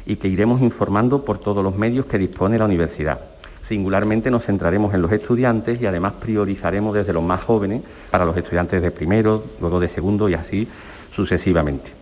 y 0.06 0.16
que 0.16 0.28
iremos 0.28 0.62
informando 0.62 1.24
por 1.24 1.38
todos 1.40 1.64
los 1.64 1.76
medios 1.76 2.06
que 2.06 2.18
dispone 2.18 2.58
la 2.58 2.66
universidad. 2.66 3.20
Singularmente 3.64 4.32
nos 4.32 4.46
centraremos 4.46 4.94
en 4.94 5.02
los 5.02 5.12
estudiantes 5.12 5.82
y 5.82 5.86
además 5.86 6.14
priorizaremos 6.20 6.94
desde 6.94 7.14
los 7.14 7.24
más 7.24 7.42
jóvenes 7.42 7.82
para 8.10 8.26
los 8.26 8.36
estudiantes 8.36 8.82
de 8.82 8.92
primero, 8.92 9.44
luego 9.60 9.80
de 9.80 9.90
segundo 9.90 10.30
y 10.30 10.34
así 10.34 10.68
sucesivamente. 11.16 12.02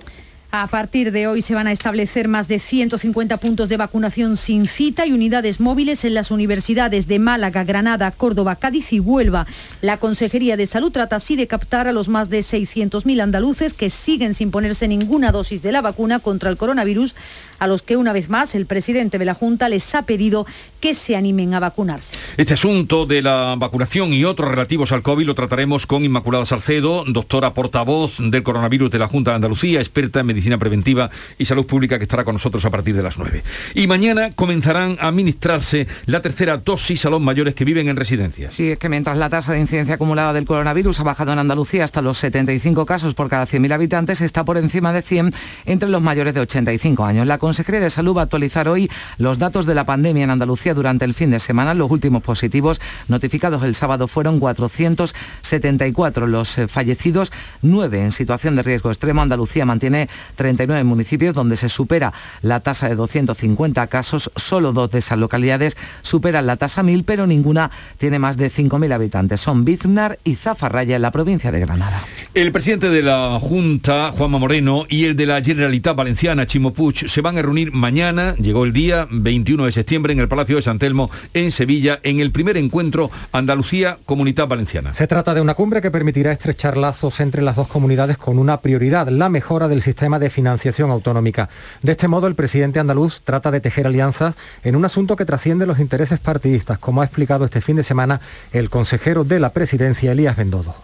A 0.51 0.65
partir 0.65 1.11
de 1.11 1.27
hoy 1.27 1.43
se 1.43 1.53
van 1.53 1.67
a 1.67 1.71
establecer 1.71 2.27
más 2.27 2.47
de 2.47 2.57
150 2.57 3.37
puntos 3.37 3.69
de 3.69 3.77
vacunación 3.77 4.35
sin 4.35 4.65
cita 4.65 5.05
y 5.05 5.11
unidades 5.11 5.59
móviles 5.59 6.05
en 6.05 6.15
las 6.15 6.31
universidades 6.31 7.07
de 7.07 7.19
Málaga, 7.19 7.63
Granada, 7.63 8.09
Córdoba, 8.09 8.55
Cádiz 8.55 8.91
y 8.91 8.99
Huelva. 8.99 9.45
La 9.81 9.97
Consejería 9.97 10.57
de 10.57 10.65
Salud 10.65 10.91
trata 10.91 11.17
así 11.17 11.35
de 11.35 11.45
captar 11.45 11.87
a 11.87 11.91
los 11.91 12.09
más 12.09 12.31
de 12.31 12.39
600.000 12.39 13.21
andaluces 13.21 13.75
que 13.75 13.91
siguen 13.91 14.33
sin 14.33 14.49
ponerse 14.49 14.87
ninguna 14.87 15.31
dosis 15.31 15.61
de 15.61 15.71
la 15.71 15.81
vacuna 15.81 16.17
contra 16.17 16.49
el 16.49 16.57
coronavirus, 16.57 17.13
a 17.59 17.67
los 17.67 17.83
que 17.83 17.97
una 17.97 18.13
vez 18.13 18.29
más 18.29 18.55
el 18.55 18.65
presidente 18.65 19.17
de 19.17 19.25
la 19.25 19.33
Junta 19.33 19.69
les 19.69 19.93
ha 19.95 20.03
pedido 20.03 20.45
que 20.79 20.93
se 20.93 21.15
animen 21.15 21.53
a 21.53 21.59
vacunarse. 21.59 22.15
Este 22.37 22.53
asunto 22.53 23.05
de 23.05 23.21
la 23.21 23.55
vacunación 23.57 24.13
y 24.13 24.23
otros 24.23 24.49
relativos 24.49 24.91
al 24.91 25.01
COVID 25.01 25.25
lo 25.25 25.35
trataremos 25.35 25.85
con 25.85 26.05
Inmaculada 26.05 26.45
Salcedo, 26.45 27.03
doctora 27.07 27.53
portavoz 27.53 28.17
del 28.19 28.43
coronavirus 28.43 28.89
de 28.91 28.99
la 28.99 29.07
Junta 29.07 29.31
de 29.31 29.35
Andalucía, 29.35 29.79
experta 29.79 30.21
en 30.21 30.27
medicina 30.27 30.57
Preventiva 30.57 31.09
y 31.37 31.45
Salud 31.45 31.65
Pública 31.65 31.97
que 31.97 32.03
estará 32.03 32.23
con 32.23 32.35
nosotros 32.35 32.63
a 32.65 32.69
partir 32.69 32.95
de 32.95 33.03
las 33.03 33.17
9. 33.17 33.43
Y 33.75 33.87
mañana 33.87 34.31
comenzarán 34.31 34.97
a 34.99 35.07
administrarse 35.07 35.87
la 36.05 36.21
tercera 36.21 36.57
dosis 36.57 37.05
a 37.05 37.09
los 37.09 37.21
mayores 37.21 37.55
que 37.55 37.65
viven 37.65 37.89
en 37.89 37.95
residencias. 37.95 38.53
Sí, 38.53 38.71
es 38.71 38.79
que 38.79 38.89
mientras 38.89 39.17
la 39.17 39.29
tasa 39.29 39.53
de 39.53 39.59
incidencia 39.59 39.95
acumulada 39.95 40.33
del 40.33 40.45
coronavirus 40.45 40.99
ha 40.99 41.03
bajado 41.03 41.33
en 41.33 41.39
Andalucía 41.39 41.83
hasta 41.83 42.01
los 42.01 42.17
75 42.17 42.85
casos 42.85 43.13
por 43.13 43.29
cada 43.29 43.45
100.000 43.45 43.73
habitantes, 43.73 44.21
está 44.21 44.45
por 44.45 44.57
encima 44.57 44.93
de 44.93 45.01
100 45.01 45.31
entre 45.65 45.89
los 45.89 46.01
mayores 46.01 46.33
de 46.33 46.41
85 46.41 47.05
años. 47.05 47.27
La 47.27 47.37
Consejería 47.50 47.79
de 47.79 47.89
Salud 47.89 48.15
va 48.15 48.22
a 48.22 48.24
actualizar 48.25 48.68
hoy 48.68 48.91
los 49.18 49.39
datos 49.39 49.65
de 49.65 49.74
la 49.74 49.84
pandemia 49.84 50.24
en 50.24 50.29
Andalucía 50.29 50.75
durante 50.75 51.03
el 51.03 51.15
fin 51.15 51.32
de 51.32 51.39
semana. 51.39 51.74
Los 51.74 51.89
últimos 51.89 52.22
positivos 52.22 52.79
notificados 53.08 53.63
el 53.63 53.74
sábado 53.74 54.08
fueron 54.08 54.39
474. 54.39 56.27
Los 56.27 56.60
eh, 56.60 56.68
fallecidos, 56.68 57.32
9 57.63 58.03
en 58.03 58.12
situación 58.12 58.56
de 58.56 58.62
riesgo 58.62 58.91
extremo. 58.91 59.24
Andalucía 59.24 59.65
mantiene 59.65 60.10
39 60.36 60.84
municipios 60.84 61.34
donde 61.34 61.56
se 61.56 61.70
supera 61.70 62.13
la 62.44 62.60
tasa 62.60 62.88
de 62.88 62.94
250 62.94 63.88
casos. 63.88 64.29
Solo 64.36 64.72
dos 64.72 64.91
de 64.91 65.00
esas 65.00 65.18
localidades 65.18 65.75
superan 66.03 66.46
la 66.46 66.58
tasa 66.58 66.84
1000, 66.84 67.03
pero 67.03 67.25
ninguna 67.25 67.72
tiene 67.98 68.20
más 68.20 68.38
de 68.38 68.51
5.000 68.51 68.94
habitantes. 68.94 69.41
Son 69.41 69.65
Biznar 69.65 70.20
y 70.24 70.36
Zafarraya 70.36 70.98
en 70.98 71.01
la 71.01 71.10
provincia 71.10 71.51
de 71.51 71.62
Granada. 71.62 72.03
El 72.36 72.51
presidente 72.51 72.91
de 72.91 73.01
la 73.01 73.39
Junta, 73.41 74.12
Juanma 74.15 74.38
Moreno, 74.38 74.86
y 74.88 75.06
el 75.06 75.15
de 75.15 75.25
la 75.25 75.41
Generalitat 75.41 75.96
Valenciana, 75.96 76.46
Chimo 76.46 76.74
Puig, 76.74 77.10
se 77.10 77.22
van 77.22 77.36
a 77.36 77.38
reunir 77.41 77.72
mañana, 77.72 78.36
llegó 78.36 78.65
el 78.65 78.74
día 78.74 79.08
21 79.10 79.65
de 79.65 79.72
septiembre, 79.72 80.13
en 80.13 80.19
el 80.19 80.27
Palacio 80.27 80.55
de 80.58 80.62
San 80.62 80.79
Telmo, 80.79 81.10
en 81.34 81.51
Sevilla, 81.51 82.00
en 82.03 82.19
el 82.19 82.31
primer 82.31 82.58
encuentro 82.58 83.12
Andalucía-Comunidad 83.31 84.48
Valenciana. 84.48 84.93
Se 84.93 85.08
trata 85.08 85.34
de 85.34 85.41
una 85.41 85.53
cumbre 85.53 85.81
que 85.81 85.91
permitirá 85.91 86.31
estrechar 86.31 86.77
lazos 86.77 87.19
entre 87.19 87.41
las 87.41 87.55
dos 87.55 87.67
comunidades 87.67 88.17
con 88.17 88.39
una 88.39 88.62
prioridad, 88.62 89.08
la 89.10 89.29
mejora 89.29 89.67
del 89.67 89.81
sistema 89.81 90.19
de 90.19 90.29
financiación 90.29 90.91
autonómica. 90.91 91.50
De 91.81 91.93
este 91.93 92.08
modo, 92.08 92.27
el 92.27 92.36
presidente 92.36 92.79
andaluz 92.79 93.22
trata 93.24 93.51
de 93.51 93.62
tejer 93.62 93.88
alianzas 93.88 94.36
en 94.63 94.75
un 94.75 94.86
asunto 94.86 95.15
que 95.15 95.25
trasciende 95.25 95.65
los 95.65 95.79
intereses 95.79 96.19
partidistas, 96.19 96.79
como 96.79 97.01
ha 97.01 97.05
explicado 97.05 97.46
este 97.46 97.62
fin 97.62 97.75
de 97.75 97.84
semana 97.84 98.22
el 98.51 98.69
consejero 98.69 99.24
de 99.24 99.39
la 99.39 99.53
presidencia, 99.53 100.12
Elías 100.12 100.36
Bendodo. 100.36 100.75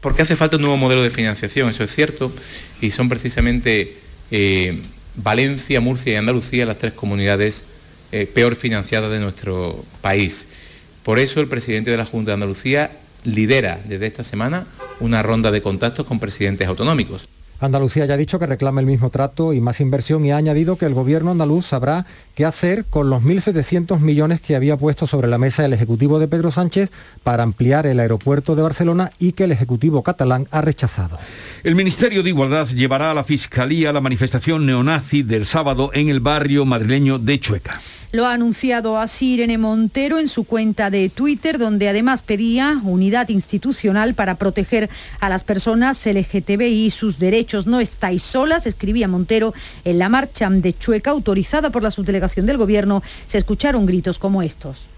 Porque 0.00 0.22
hace 0.22 0.34
falta 0.34 0.56
un 0.56 0.62
nuevo 0.62 0.76
modelo 0.76 1.02
de 1.02 1.10
financiación, 1.10 1.70
eso 1.70 1.84
es 1.84 1.94
cierto, 1.94 2.32
y 2.80 2.90
son 2.90 3.08
precisamente 3.08 3.98
eh, 4.32 4.82
Valencia, 5.16 5.80
Murcia 5.80 6.12
y 6.12 6.16
Andalucía 6.16 6.66
las 6.66 6.78
tres 6.78 6.92
comunidades 6.92 7.64
eh, 8.12 8.26
peor 8.26 8.56
financiadas 8.56 9.10
de 9.10 9.20
nuestro 9.20 9.84
país. 10.00 10.46
Por 11.02 11.18
eso 11.18 11.40
el 11.40 11.48
presidente 11.48 11.90
de 11.90 11.96
la 11.96 12.04
Junta 12.04 12.30
de 12.30 12.34
Andalucía 12.34 12.90
lidera 13.24 13.80
desde 13.86 14.06
esta 14.06 14.24
semana 14.24 14.66
una 15.00 15.22
ronda 15.22 15.50
de 15.50 15.62
contactos 15.62 16.06
con 16.06 16.20
presidentes 16.20 16.68
autonómicos. 16.68 17.28
Andalucía 17.62 18.06
ya 18.06 18.14
ha 18.14 18.16
dicho 18.16 18.40
que 18.40 18.46
reclama 18.46 18.80
el 18.80 18.88
mismo 18.88 19.10
trato 19.10 19.52
y 19.52 19.60
más 19.60 19.80
inversión 19.80 20.24
y 20.24 20.32
ha 20.32 20.36
añadido 20.36 20.76
que 20.76 20.86
el 20.86 20.94
gobierno 20.94 21.30
andaluz 21.30 21.66
sabrá 21.66 22.06
qué 22.34 22.44
hacer 22.44 22.84
con 22.86 23.10
los 23.10 23.22
1.700 23.22 24.00
millones 24.00 24.40
que 24.40 24.56
había 24.56 24.76
puesto 24.76 25.06
sobre 25.06 25.28
la 25.28 25.38
mesa 25.38 25.64
el 25.64 25.72
Ejecutivo 25.72 26.18
de 26.18 26.28
Pedro 26.28 26.50
Sánchez 26.50 26.90
para 27.22 27.42
ampliar 27.42 27.86
el 27.86 28.00
aeropuerto 28.00 28.56
de 28.56 28.62
Barcelona 28.62 29.12
y 29.18 29.32
que 29.32 29.44
el 29.44 29.52
Ejecutivo 29.52 30.02
catalán 30.02 30.48
ha 30.50 30.60
rechazado. 30.62 31.18
El 31.62 31.74
Ministerio 31.74 32.22
de 32.22 32.30
Igualdad 32.30 32.68
llevará 32.68 33.10
a 33.10 33.14
la 33.14 33.24
Fiscalía 33.24 33.92
la 33.92 34.00
manifestación 34.00 34.64
neonazi 34.66 35.22
del 35.22 35.46
sábado 35.46 35.90
en 35.92 36.08
el 36.08 36.20
barrio 36.20 36.64
madrileño 36.64 37.18
de 37.18 37.38
Chueca. 37.38 37.80
Lo 38.12 38.26
ha 38.26 38.34
anunciado 38.34 38.98
así 38.98 39.34
Irene 39.34 39.56
Montero 39.56 40.18
en 40.18 40.28
su 40.28 40.44
cuenta 40.44 40.90
de 40.90 41.08
Twitter, 41.08 41.56
donde 41.56 41.88
además 41.88 42.20
pedía 42.20 42.78
unidad 42.84 43.30
institucional 43.30 44.12
para 44.12 44.34
proteger 44.34 44.90
a 45.18 45.30
las 45.30 45.44
personas 45.44 46.04
LGTBI 46.04 46.84
y 46.84 46.90
sus 46.90 47.18
derechos. 47.18 47.66
No 47.66 47.80
estáis 47.80 48.22
solas, 48.22 48.66
escribía 48.66 49.08
Montero 49.08 49.54
en 49.86 49.98
la 49.98 50.10
marcha 50.10 50.50
de 50.50 50.76
Chueca, 50.76 51.10
autorizada 51.10 51.70
por 51.70 51.82
la 51.82 51.90
subdelegación 51.90 52.21
del 52.46 52.56
Gobierno. 52.56 53.02
Se 53.26 53.38
escucharon 53.38 53.86
gritos 53.86 54.18
como 54.18 54.42
estos. 54.42 54.88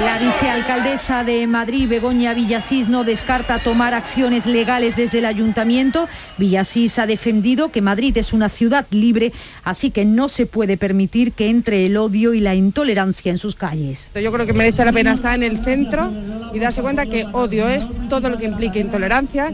La 0.00 0.18
vicealcaldesa 0.18 1.24
de 1.24 1.46
Madrid, 1.46 1.86
Begoña 1.86 2.32
Villasís, 2.32 2.88
no 2.88 3.04
descarta 3.04 3.58
tomar 3.58 3.92
acciones 3.92 4.46
legales 4.46 4.96
desde 4.96 5.18
el 5.18 5.26
ayuntamiento. 5.26 6.08
Villasís 6.38 6.98
ha 6.98 7.06
defendido 7.06 7.70
que 7.70 7.82
Madrid 7.82 8.16
es 8.16 8.32
una 8.32 8.48
ciudad 8.48 8.86
libre, 8.90 9.30
así 9.62 9.90
que 9.90 10.06
no 10.06 10.28
se 10.28 10.46
puede 10.46 10.78
permitir 10.78 11.32
que 11.32 11.50
entre 11.50 11.84
el 11.84 11.98
odio 11.98 12.32
y 12.32 12.40
la 12.40 12.54
intolerancia 12.54 13.30
en 13.30 13.36
sus 13.36 13.56
calles. 13.56 14.10
Yo 14.14 14.32
creo 14.32 14.46
que 14.46 14.54
merece 14.54 14.86
la 14.86 14.92
pena 14.92 15.12
estar 15.12 15.34
en 15.34 15.42
el 15.42 15.62
centro 15.62 16.10
y 16.54 16.58
darse 16.58 16.80
cuenta 16.80 17.04
que 17.04 17.26
odio 17.32 17.68
es 17.68 17.88
todo 18.08 18.30
lo 18.30 18.38
que 18.38 18.46
implique 18.46 18.80
intolerancia, 18.80 19.52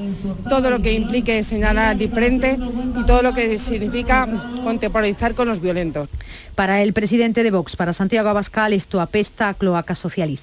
todo 0.48 0.70
lo 0.70 0.80
que 0.80 0.92
implique 0.92 1.42
señalar 1.42 1.96
diferente 1.96 2.56
y 2.98 3.04
todo 3.04 3.22
lo 3.22 3.34
que 3.34 3.58
significa 3.58 4.28
contemporizar 4.62 5.34
con 5.34 5.48
los 5.48 5.60
violentos. 5.60 6.08
Para 6.54 6.82
el 6.82 6.92
presidente 6.92 7.42
de 7.42 7.50
Vox, 7.50 7.74
para 7.74 7.92
Santiago 7.92 8.28
Abascal, 8.28 8.72
esto 8.72 9.00
apesta 9.00 9.48
a 9.48 9.54
cloaca 9.54 9.94
socialista. 9.94 10.35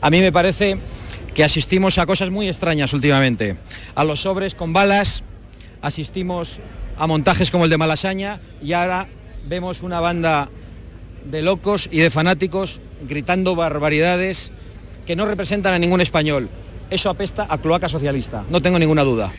A 0.00 0.10
mí 0.10 0.20
me 0.20 0.32
parece 0.32 0.78
que 1.34 1.44
asistimos 1.44 1.98
a 1.98 2.06
cosas 2.06 2.30
muy 2.30 2.48
extrañas 2.48 2.92
últimamente. 2.92 3.56
A 3.94 4.04
los 4.04 4.20
sobres 4.20 4.54
con 4.54 4.72
balas, 4.72 5.22
asistimos 5.82 6.60
a 6.96 7.06
montajes 7.06 7.50
como 7.50 7.64
el 7.64 7.70
de 7.70 7.78
Malasaña 7.78 8.40
y 8.62 8.72
ahora 8.72 9.08
vemos 9.48 9.82
una 9.82 10.00
banda 10.00 10.48
de 11.24 11.42
locos 11.42 11.88
y 11.90 11.98
de 11.98 12.10
fanáticos 12.10 12.80
gritando 13.08 13.56
barbaridades 13.56 14.52
que 15.06 15.16
no 15.16 15.26
representan 15.26 15.74
a 15.74 15.78
ningún 15.78 16.00
español. 16.00 16.48
Eso 16.90 17.10
apesta 17.10 17.46
a 17.48 17.58
cloaca 17.58 17.88
socialista, 17.88 18.44
no 18.50 18.62
tengo 18.62 18.78
ninguna 18.78 19.02
duda. 19.02 19.32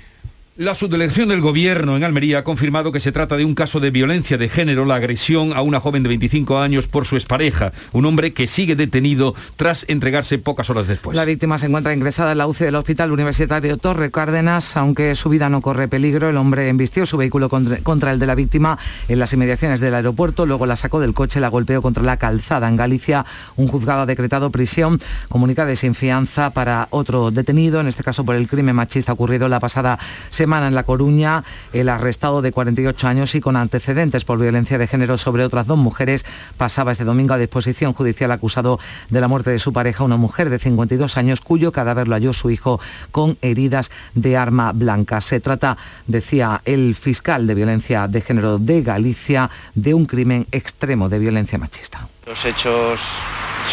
La 0.57 0.73
subdelegación 0.73 1.27
del 1.27 1.41
gobierno 1.41 1.97
en 1.97 2.05
Almería 2.05 2.37
ha 2.37 2.43
confirmado 2.45 2.93
que 2.93 3.01
se 3.01 3.11
trata 3.11 3.35
de 3.35 3.43
un 3.43 3.55
caso 3.55 3.81
de 3.81 3.91
violencia 3.91 4.37
de 4.37 4.47
género, 4.47 4.85
la 4.85 4.95
agresión 4.95 5.51
a 5.51 5.61
una 5.61 5.81
joven 5.81 6.01
de 6.01 6.07
25 6.07 6.59
años 6.59 6.87
por 6.87 7.05
su 7.05 7.17
expareja, 7.17 7.73
un 7.91 8.05
hombre 8.05 8.31
que 8.31 8.47
sigue 8.47 8.77
detenido 8.77 9.35
tras 9.57 9.83
entregarse 9.89 10.37
pocas 10.37 10.69
horas 10.69 10.87
después. 10.87 11.13
La 11.13 11.25
víctima 11.25 11.57
se 11.57 11.65
encuentra 11.65 11.93
ingresada 11.93 12.31
en 12.31 12.37
la 12.37 12.47
UCI 12.47 12.63
del 12.63 12.75
Hospital 12.75 13.11
Universitario 13.11 13.75
Torre 13.75 14.11
Cárdenas, 14.11 14.77
aunque 14.77 15.13
su 15.15 15.27
vida 15.27 15.49
no 15.49 15.59
corre 15.59 15.89
peligro. 15.89 16.29
El 16.29 16.37
hombre 16.37 16.69
embistió 16.69 17.05
su 17.05 17.17
vehículo 17.17 17.49
contra, 17.49 17.79
contra 17.79 18.13
el 18.13 18.19
de 18.19 18.25
la 18.25 18.35
víctima 18.35 18.79
en 19.09 19.19
las 19.19 19.33
inmediaciones 19.33 19.81
del 19.81 19.93
aeropuerto, 19.93 20.45
luego 20.45 20.65
la 20.65 20.77
sacó 20.77 21.01
del 21.01 21.13
coche, 21.13 21.41
la 21.41 21.49
golpeó 21.49 21.81
contra 21.81 22.01
la 22.01 22.15
calzada. 22.15 22.69
En 22.69 22.77
Galicia, 22.77 23.25
un 23.57 23.67
juzgado 23.67 24.03
ha 24.03 24.05
decretado 24.05 24.51
prisión 24.51 25.01
comunicada 25.27 25.67
de 25.67 25.75
sin 25.75 25.95
fianza 25.95 26.51
para 26.51 26.87
otro 26.91 27.29
detenido, 27.31 27.81
en 27.81 27.87
este 27.87 28.05
caso 28.05 28.23
por 28.23 28.37
el 28.37 28.47
crimen 28.47 28.77
machista 28.77 29.11
ocurrido 29.11 29.49
la 29.49 29.59
pasada 29.59 29.99
semana 30.29 30.44
semana 30.45 30.67
en 30.67 30.75
La 30.75 30.83
Coruña, 30.83 31.43
el 31.73 31.89
arrestado 31.89 32.43
de 32.43 32.51
48 32.51 33.07
años 33.07 33.33
y 33.33 33.41
con 33.41 33.55
antecedentes 33.55 34.25
por 34.25 34.37
violencia 34.37 34.77
de 34.77 34.85
género 34.85 35.17
sobre 35.17 35.43
otras 35.43 35.65
dos 35.65 35.79
mujeres 35.79 36.23
pasaba 36.55 36.91
este 36.91 37.03
domingo 37.03 37.33
a 37.33 37.39
disposición 37.39 37.93
judicial 37.93 38.29
acusado 38.31 38.79
de 39.09 39.21
la 39.21 39.27
muerte 39.27 39.49
de 39.49 39.57
su 39.57 39.73
pareja, 39.73 40.03
una 40.03 40.17
mujer 40.17 40.51
de 40.51 40.59
52 40.59 41.17
años 41.17 41.41
cuyo 41.41 41.71
cadáver 41.71 42.07
lo 42.07 42.13
halló 42.13 42.31
su 42.31 42.51
hijo 42.51 42.79
con 43.09 43.39
heridas 43.41 43.89
de 44.13 44.37
arma 44.37 44.71
blanca. 44.71 45.19
Se 45.19 45.39
trata, 45.39 45.77
decía 46.05 46.61
el 46.63 46.93
fiscal 46.93 47.47
de 47.47 47.55
violencia 47.55 48.07
de 48.07 48.21
género 48.21 48.59
de 48.59 48.83
Galicia, 48.83 49.49
de 49.73 49.95
un 49.95 50.05
crimen 50.05 50.45
extremo 50.51 51.09
de 51.09 51.17
violencia 51.17 51.57
machista. 51.57 52.07
Los 52.27 52.45
hechos 52.45 53.01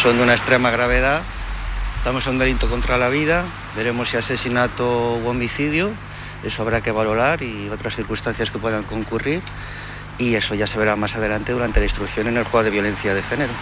son 0.01 0.17
de 0.17 0.23
una 0.23 0.33
extrema 0.33 0.71
gravedad. 0.71 1.21
Estamos 1.97 2.25
en 2.25 2.33
un 2.33 2.39
delito 2.39 2.67
contra 2.67 2.97
la 2.97 3.09
vida. 3.09 3.45
Veremos 3.75 4.09
si 4.09 4.17
asesinato 4.17 5.19
u 5.23 5.27
homicidio 5.27 5.91
eso 6.43 6.61
habrá 6.61 6.81
que 6.81 6.91
valorar 6.91 7.41
y 7.41 7.69
otras 7.69 7.95
circunstancias 7.95 8.51
que 8.51 8.59
puedan 8.59 8.83
concurrir 8.83 9.41
y 10.17 10.35
eso 10.35 10.55
ya 10.55 10.67
se 10.67 10.77
verá 10.79 10.95
más 10.95 11.15
adelante 11.15 11.51
durante 11.51 11.79
la 11.79 11.85
instrucción 11.85 12.27
en 12.27 12.37
el 12.37 12.43
juego 12.43 12.63
de 12.63 12.69
violencia 12.69 13.13
de 13.13 13.23
género. 13.23 13.53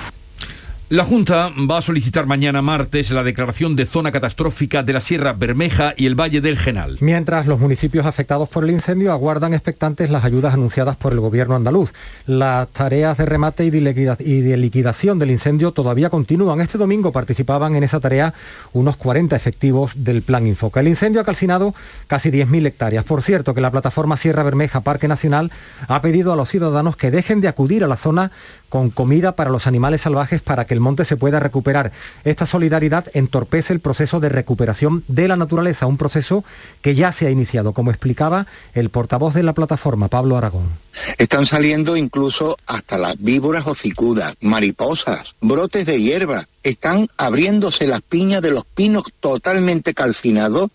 La 0.91 1.05
Junta 1.05 1.53
va 1.57 1.77
a 1.77 1.81
solicitar 1.81 2.25
mañana 2.25 2.61
martes 2.61 3.11
la 3.11 3.23
declaración 3.23 3.77
de 3.77 3.85
zona 3.85 4.11
catastrófica 4.11 4.83
de 4.83 4.91
la 4.91 4.99
Sierra 4.99 5.31
Bermeja 5.31 5.93
y 5.95 6.05
el 6.05 6.19
Valle 6.19 6.41
del 6.41 6.57
Genal. 6.57 6.97
Mientras 6.99 7.47
los 7.47 7.61
municipios 7.61 8.05
afectados 8.05 8.49
por 8.49 8.65
el 8.65 8.71
incendio 8.71 9.13
aguardan 9.13 9.53
expectantes 9.53 10.09
las 10.09 10.25
ayudas 10.25 10.53
anunciadas 10.53 10.97
por 10.97 11.13
el 11.13 11.21
gobierno 11.21 11.55
andaluz. 11.55 11.93
Las 12.25 12.67
tareas 12.71 13.17
de 13.17 13.25
remate 13.25 13.63
y 13.63 13.69
de 13.69 14.57
liquidación 14.57 15.17
del 15.17 15.31
incendio 15.31 15.71
todavía 15.71 16.09
continúan. 16.09 16.59
Este 16.59 16.77
domingo 16.77 17.13
participaban 17.13 17.77
en 17.77 17.85
esa 17.85 18.01
tarea 18.01 18.33
unos 18.73 18.97
40 18.97 19.33
efectivos 19.33 19.93
del 19.95 20.23
Plan 20.23 20.45
Infoca. 20.45 20.81
El 20.81 20.89
incendio 20.89 21.21
ha 21.21 21.23
calcinado 21.23 21.73
casi 22.07 22.31
10.000 22.31 22.65
hectáreas. 22.65 23.05
Por 23.05 23.21
cierto, 23.21 23.53
que 23.53 23.61
la 23.61 23.71
plataforma 23.71 24.17
Sierra 24.17 24.43
Bermeja 24.43 24.81
Parque 24.81 25.07
Nacional 25.07 25.53
ha 25.87 26.01
pedido 26.01 26.33
a 26.33 26.35
los 26.35 26.49
ciudadanos 26.49 26.97
que 26.97 27.11
dejen 27.11 27.39
de 27.39 27.47
acudir 27.47 27.85
a 27.85 27.87
la 27.87 27.95
zona 27.95 28.33
con 28.71 28.89
comida 28.89 29.33
para 29.33 29.49
los 29.49 29.67
animales 29.67 29.99
salvajes 29.99 30.41
para 30.41 30.63
que 30.63 30.73
el 30.73 30.79
monte 30.79 31.03
se 31.03 31.17
pueda 31.17 31.41
recuperar. 31.41 31.91
Esta 32.23 32.45
solidaridad 32.45 33.05
entorpece 33.13 33.73
el 33.73 33.81
proceso 33.81 34.21
de 34.21 34.29
recuperación 34.29 35.03
de 35.09 35.27
la 35.27 35.35
naturaleza, 35.35 35.87
un 35.87 35.97
proceso 35.97 36.45
que 36.81 36.95
ya 36.95 37.11
se 37.11 37.27
ha 37.27 37.31
iniciado, 37.31 37.73
como 37.73 37.91
explicaba 37.91 38.47
el 38.73 38.89
portavoz 38.89 39.33
de 39.33 39.43
la 39.43 39.51
plataforma, 39.51 40.07
Pablo 40.07 40.37
Aragón. 40.37 40.69
Están 41.17 41.45
saliendo 41.45 41.95
incluso 41.95 42.57
hasta 42.65 42.97
las 42.97 43.21
víboras 43.21 43.65
hocicudas, 43.65 44.35
mariposas, 44.41 45.35
brotes 45.41 45.85
de 45.85 46.01
hierba. 46.01 46.47
Están 46.63 47.09
abriéndose 47.17 47.87
las 47.87 48.01
piñas 48.01 48.41
de 48.41 48.51
los 48.51 48.65
pinos 48.65 49.05
totalmente 49.19 49.93
calcinados, 49.93 50.69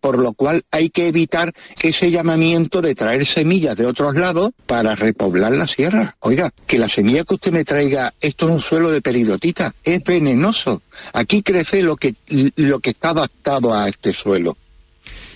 por 0.00 0.18
lo 0.18 0.32
cual 0.32 0.64
hay 0.70 0.88
que 0.88 1.08
evitar 1.08 1.52
ese 1.82 2.10
llamamiento 2.10 2.80
de 2.80 2.94
traer 2.94 3.26
semillas 3.26 3.76
de 3.76 3.86
otros 3.86 4.14
lados 4.14 4.52
para 4.66 4.94
repoblar 4.94 5.52
la 5.52 5.66
sierra. 5.66 6.16
Oiga, 6.20 6.52
que 6.66 6.78
la 6.78 6.88
semilla 6.88 7.24
que 7.24 7.34
usted 7.34 7.52
me 7.52 7.64
traiga, 7.64 8.14
esto 8.20 8.46
es 8.46 8.52
un 8.52 8.60
suelo 8.60 8.90
de 8.90 9.02
peridotita, 9.02 9.74
es 9.84 10.02
venenoso. 10.02 10.82
Aquí 11.12 11.42
crece 11.42 11.82
lo 11.82 11.96
que, 11.96 12.14
lo 12.56 12.80
que 12.80 12.90
está 12.90 13.10
adaptado 13.10 13.74
a 13.74 13.88
este 13.88 14.12
suelo. 14.12 14.56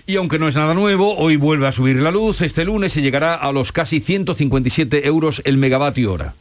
Y 0.07 0.17
aunque 0.17 0.39
no 0.39 0.49
es 0.49 0.57
nada 0.57 0.75
nuevo, 0.75 1.17
hoy 1.17 1.37
vuelve 1.37 1.67
a 1.67 1.73
subir 1.73 1.97
la 1.97 2.11
luz. 2.11 2.43
Este 2.43 2.65
lunes 2.65 2.93
se 2.93 3.03
llegará 3.03 3.35
a 3.35 3.53
los 3.53 3.73
casi 3.73 4.01
157 4.01 5.07
euros 5.07 5.43
el 5.45 5.57
megavatio 5.57 6.13
hora. 6.13 6.35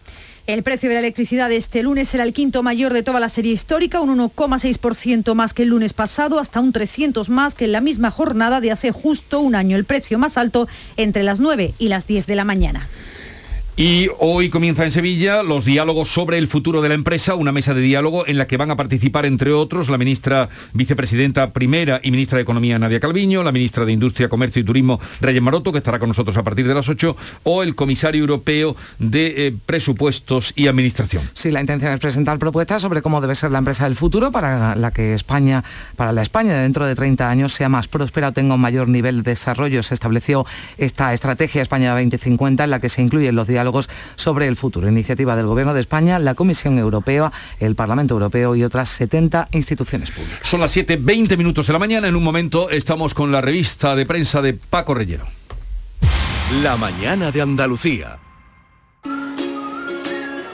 El 0.48 0.64
precio 0.64 0.90
de 0.90 0.96
la 0.96 1.02
electricidad 1.02 1.52
este 1.52 1.84
lunes 1.84 2.10
será 2.10 2.24
el 2.24 2.34
quinto 2.34 2.64
mayor 2.64 2.92
de 2.92 3.04
toda 3.04 3.20
la 3.20 3.30
serie 3.30 3.54
histórica, 3.54 4.00
un 4.00 4.18
1,6% 4.18 5.36
más 5.36 5.54
que 5.54 5.62
el 5.62 5.70
lunes 5.70 5.94
pasado, 5.94 6.40
hasta 6.40 6.60
un 6.60 6.72
300 6.72 7.30
más 7.30 7.54
que 7.54 7.66
en 7.66 7.72
la 7.72 7.82
misma 7.82 8.10
jornada 8.10 8.60
de 8.60 8.72
hace 8.72 8.90
justo 8.90 9.42
un 9.42 9.54
año. 9.54 9.78
El 9.78 9.86
precio 9.86 10.18
más 10.18 10.38
alto 10.38 10.68
entre 10.98 11.22
las 11.22 11.40
9 11.40 11.76
y 11.78 11.90
las 11.90 12.08
10 12.08 12.26
de 12.26 12.36
la 12.36 12.46
mañana. 12.46 12.90
Y 13.82 14.10
hoy 14.20 14.50
comienza 14.50 14.84
en 14.84 14.92
Sevilla 14.92 15.42
los 15.42 15.64
diálogos 15.64 16.10
sobre 16.10 16.38
el 16.38 16.50
futuro 16.50 16.82
de 16.82 16.90
la 16.90 16.96
empresa, 16.96 17.36
una 17.36 17.54
mesa 17.54 17.74
de 17.74 17.80
diálogo 17.80 18.28
en 18.28 18.38
la 18.38 18.46
que 18.46 18.58
van 18.58 18.72
a 18.72 18.76
participar, 18.76 19.26
entre 19.26 19.54
otros, 19.54 19.88
la 19.88 19.98
ministra 19.98 20.50
vicepresidenta 20.74 21.54
primera 21.54 22.02
y 22.04 22.12
ministra 22.12 22.36
de 22.36 22.42
Economía, 22.42 22.78
Nadia 22.78 23.00
Calviño, 23.00 23.42
la 23.42 23.54
ministra 23.54 23.86
de 23.86 23.94
Industria, 23.94 24.28
Comercio 24.28 24.62
y 24.62 24.66
Turismo, 24.66 25.00
Reyes 25.22 25.42
Maroto, 25.42 25.72
que 25.72 25.78
estará 25.78 25.98
con 25.98 26.10
nosotros 26.10 26.36
a 26.36 26.44
partir 26.44 26.68
de 26.68 26.74
las 26.74 26.90
8, 26.90 27.16
o 27.44 27.64
el 27.64 27.74
comisario 27.74 28.20
europeo 28.20 28.76
de 28.98 29.48
eh, 29.48 29.56
presupuestos 29.66 30.52
y 30.58 30.68
administración. 30.68 31.24
Sí, 31.32 31.50
la 31.50 31.62
intención 31.62 31.94
es 31.94 32.02
presentar 32.02 32.38
propuestas 32.38 32.82
sobre 32.82 33.02
cómo 33.02 33.22
debe 33.22 33.34
ser 33.34 33.52
la 33.52 33.60
empresa 33.60 33.86
del 33.86 33.96
futuro 33.96 34.30
para 34.30 34.76
la 34.76 34.92
que 34.92 35.14
España, 35.14 35.64
para 35.96 36.12
la 36.12 36.22
España 36.22 36.54
de 36.54 36.64
dentro 36.64 36.86
de 36.86 36.96
30 36.96 37.30
años 37.30 37.54
sea 37.54 37.70
más 37.70 37.88
próspera 37.88 38.28
o 38.28 38.34
tenga 38.34 38.56
un 38.56 38.60
mayor 38.60 38.90
nivel 38.90 39.24
de 39.24 39.32
desarrollo. 39.32 39.82
Se 39.84 39.94
estableció 39.94 40.46
esta 40.78 41.14
estrategia 41.14 41.62
España 41.62 41.92
2050 41.92 42.66
en 42.66 42.70
la 42.72 42.82
que 42.82 42.90
se 42.90 43.02
incluyen 43.02 43.38
los 43.38 43.48
diálogos 43.48 43.69
sobre 44.16 44.48
el 44.48 44.56
futuro. 44.56 44.88
Iniciativa 44.88 45.36
del 45.36 45.46
Gobierno 45.46 45.74
de 45.74 45.82
España, 45.82 46.20
la 46.20 46.36
Comisión 46.36 46.78
Europea, 46.78 47.32
el 47.60 47.76
Parlamento 47.76 48.14
Europeo 48.14 48.56
y 48.56 48.64
otras 48.64 48.90
70 48.90 49.50
instituciones 49.52 50.12
públicas. 50.12 50.40
Son 50.44 50.60
las 50.60 50.76
7.20 50.76 51.38
minutos 51.38 51.68
de 51.68 51.74
la 51.74 51.80
mañana. 51.80 52.08
En 52.08 52.16
un 52.16 52.24
momento 52.24 52.70
estamos 52.70 53.14
con 53.14 53.32
la 53.32 53.42
revista 53.42 53.96
de 53.96 54.06
prensa 54.06 54.42
de 54.42 54.54
Paco 54.54 54.94
Rellero. 54.94 55.26
La 56.64 56.78
mañana 56.78 57.32
de 57.32 57.42
Andalucía. 57.42 58.18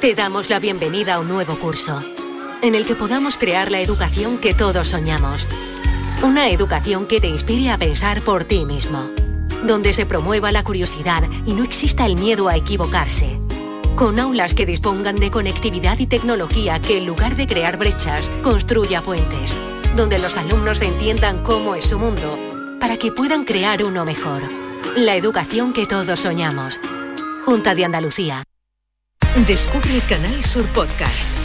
Te 0.02 0.14
damos 0.14 0.50
la 0.50 0.60
bienvenida 0.60 1.16
a 1.16 1.20
un 1.20 1.28
nuevo 1.28 1.58
curso, 1.58 2.02
en 2.62 2.76
el 2.76 2.86
que 2.86 2.96
podamos 2.96 3.38
crear 3.38 3.72
la 3.72 3.80
educación 3.80 4.38
que 4.38 4.54
todos 4.54 4.90
soñamos. 4.90 5.48
Una 6.22 6.50
educación 6.50 7.08
que 7.08 7.22
te 7.22 7.28
inspire 7.28 7.72
a 7.72 7.78
pensar 7.78 8.22
por 8.22 8.44
ti 8.44 8.66
mismo 8.66 9.10
donde 9.66 9.94
se 9.94 10.06
promueva 10.06 10.52
la 10.52 10.64
curiosidad 10.64 11.24
y 11.46 11.54
no 11.54 11.64
exista 11.64 12.06
el 12.06 12.16
miedo 12.16 12.48
a 12.48 12.56
equivocarse. 12.56 13.40
Con 13.96 14.20
aulas 14.20 14.54
que 14.54 14.66
dispongan 14.66 15.16
de 15.18 15.32
conectividad 15.32 16.00
y 16.00 16.08
tecnología 16.08 16.80
que 16.80 16.98
en 16.98 17.06
lugar 17.06 17.36
de 17.36 17.48
crear 17.48 17.78
brechas, 17.78 18.30
construya 18.44 19.02
puentes. 19.02 19.58
Donde 19.96 20.20
los 20.20 20.38
alumnos 20.38 20.82
entiendan 20.82 21.44
cómo 21.44 21.76
es 21.76 21.86
su 21.86 21.98
mundo, 21.98 22.38
para 22.80 22.98
que 22.98 23.12
puedan 23.12 23.46
crear 23.46 23.84
uno 23.84 24.04
mejor. 24.04 24.42
La 24.98 25.16
educación 25.16 25.72
que 25.74 25.86
todos 25.86 26.20
soñamos. 26.20 26.80
Junta 27.46 27.74
de 27.74 27.86
Andalucía. 27.86 28.44
Descubre 29.48 30.02
Canal 30.10 30.44
Sur 30.44 30.66
Podcast 30.68 31.45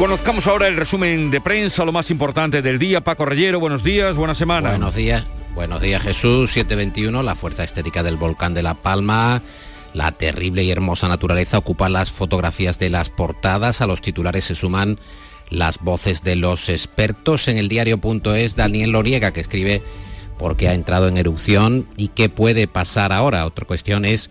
Conozcamos 0.00 0.46
ahora 0.46 0.66
el 0.66 0.78
resumen 0.78 1.30
de 1.30 1.42
prensa, 1.42 1.84
lo 1.84 1.92
más 1.92 2.10
importante 2.10 2.62
del 2.62 2.78
día. 2.78 3.02
Paco 3.02 3.26
Rellero, 3.26 3.60
buenos 3.60 3.84
días, 3.84 4.16
buena 4.16 4.34
semana. 4.34 4.70
Buenos 4.70 4.94
días, 4.94 5.26
buenos 5.54 5.82
días 5.82 6.02
Jesús, 6.02 6.52
721, 6.52 7.22
la 7.22 7.34
fuerza 7.34 7.64
estética 7.64 8.02
del 8.02 8.16
volcán 8.16 8.54
de 8.54 8.62
La 8.62 8.72
Palma. 8.72 9.42
La 9.92 10.12
terrible 10.12 10.64
y 10.64 10.70
hermosa 10.70 11.06
naturaleza 11.06 11.58
ocupa 11.58 11.90
las 11.90 12.10
fotografías 12.10 12.78
de 12.78 12.88
las 12.88 13.10
portadas. 13.10 13.82
A 13.82 13.86
los 13.86 14.00
titulares 14.00 14.46
se 14.46 14.54
suman 14.54 14.98
las 15.50 15.78
voces 15.80 16.22
de 16.22 16.34
los 16.34 16.70
expertos. 16.70 17.46
En 17.48 17.58
el 17.58 17.68
diario.es, 17.68 18.56
Daniel 18.56 18.92
Loriega, 18.92 19.34
que 19.34 19.42
escribe 19.42 19.82
por 20.38 20.56
qué 20.56 20.70
ha 20.70 20.72
entrado 20.72 21.08
en 21.08 21.18
erupción 21.18 21.86
y 21.98 22.08
qué 22.08 22.30
puede 22.30 22.66
pasar 22.68 23.12
ahora. 23.12 23.44
Otra 23.44 23.66
cuestión 23.66 24.06
es, 24.06 24.30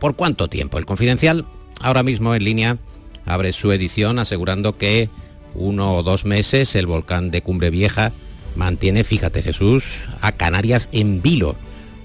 ¿por 0.00 0.16
cuánto 0.16 0.48
tiempo? 0.48 0.78
El 0.78 0.86
confidencial, 0.86 1.44
ahora 1.82 2.02
mismo 2.02 2.34
en 2.34 2.44
línea 2.44 2.78
abre 3.26 3.52
su 3.52 3.72
edición 3.72 4.18
asegurando 4.18 4.76
que 4.76 5.08
uno 5.54 5.96
o 5.96 6.02
dos 6.02 6.24
meses 6.24 6.74
el 6.74 6.86
volcán 6.86 7.30
de 7.30 7.42
Cumbre 7.42 7.70
Vieja 7.70 8.12
mantiene, 8.56 9.04
fíjate 9.04 9.42
Jesús, 9.42 9.84
a 10.20 10.32
Canarias 10.32 10.88
en 10.92 11.22
vilo. 11.22 11.56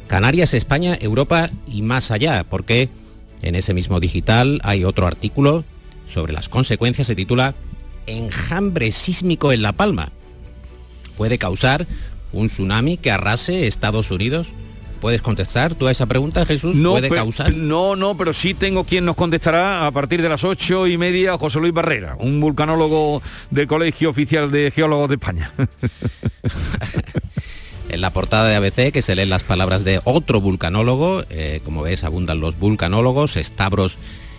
Canarias, 0.07 0.53
España, 0.53 0.97
Europa 0.99 1.49
y 1.67 1.81
más 1.81 2.11
allá, 2.11 2.45
porque 2.49 2.89
en 3.41 3.55
ese 3.55 3.73
mismo 3.73 3.99
digital 3.99 4.61
hay 4.63 4.85
otro 4.85 5.05
artículo 5.05 5.65
sobre 6.07 6.33
las 6.33 6.49
consecuencias, 6.49 7.07
se 7.07 7.15
titula 7.15 7.55
Enjambre 8.05 8.91
sísmico 8.93 9.51
en 9.51 9.61
La 9.61 9.73
Palma. 9.73 10.11
Puede 11.17 11.37
causar 11.37 11.87
un 12.31 12.47
tsunami 12.47 12.97
que 12.97 13.11
arrase 13.11 13.67
Estados 13.67 14.11
Unidos. 14.11 14.47
¿Puedes 14.99 15.21
contestar 15.21 15.75
tú 15.75 15.87
a 15.87 15.91
esa 15.91 16.05
pregunta, 16.05 16.45
Jesús? 16.45 16.75
No, 16.75 16.91
¿Puede 16.91 17.09
causar? 17.09 17.53
No, 17.53 17.95
no, 17.95 18.17
pero 18.17 18.33
sí 18.33 18.53
tengo 18.53 18.83
quien 18.83 19.05
nos 19.05 19.15
contestará 19.15 19.85
a 19.85 19.91
partir 19.91 20.21
de 20.21 20.29
las 20.29 20.43
ocho 20.43 20.87
y 20.87 20.97
media, 20.97 21.37
José 21.37 21.59
Luis 21.59 21.73
Barrera, 21.73 22.15
un 22.19 22.39
vulcanólogo 22.39 23.21
del 23.51 23.67
Colegio 23.67 24.09
Oficial 24.09 24.51
de 24.51 24.71
Geólogos 24.71 25.09
de 25.09 25.15
España. 25.15 25.51
en 27.89 28.01
la 28.01 28.11
portada 28.11 28.47
de 28.47 28.55
ABC, 28.55 28.91
que 28.91 29.01
se 29.01 29.15
leen 29.15 29.29
las 29.29 29.43
palabras 29.43 29.83
de 29.83 30.01
otro 30.03 30.41
vulcanólogo, 30.41 31.23
eh, 31.29 31.61
como 31.63 31.83
ves, 31.83 32.03
abundan 32.03 32.39
los 32.39 32.57
vulcanólogos, 32.57 33.35
Stavros 33.35 33.97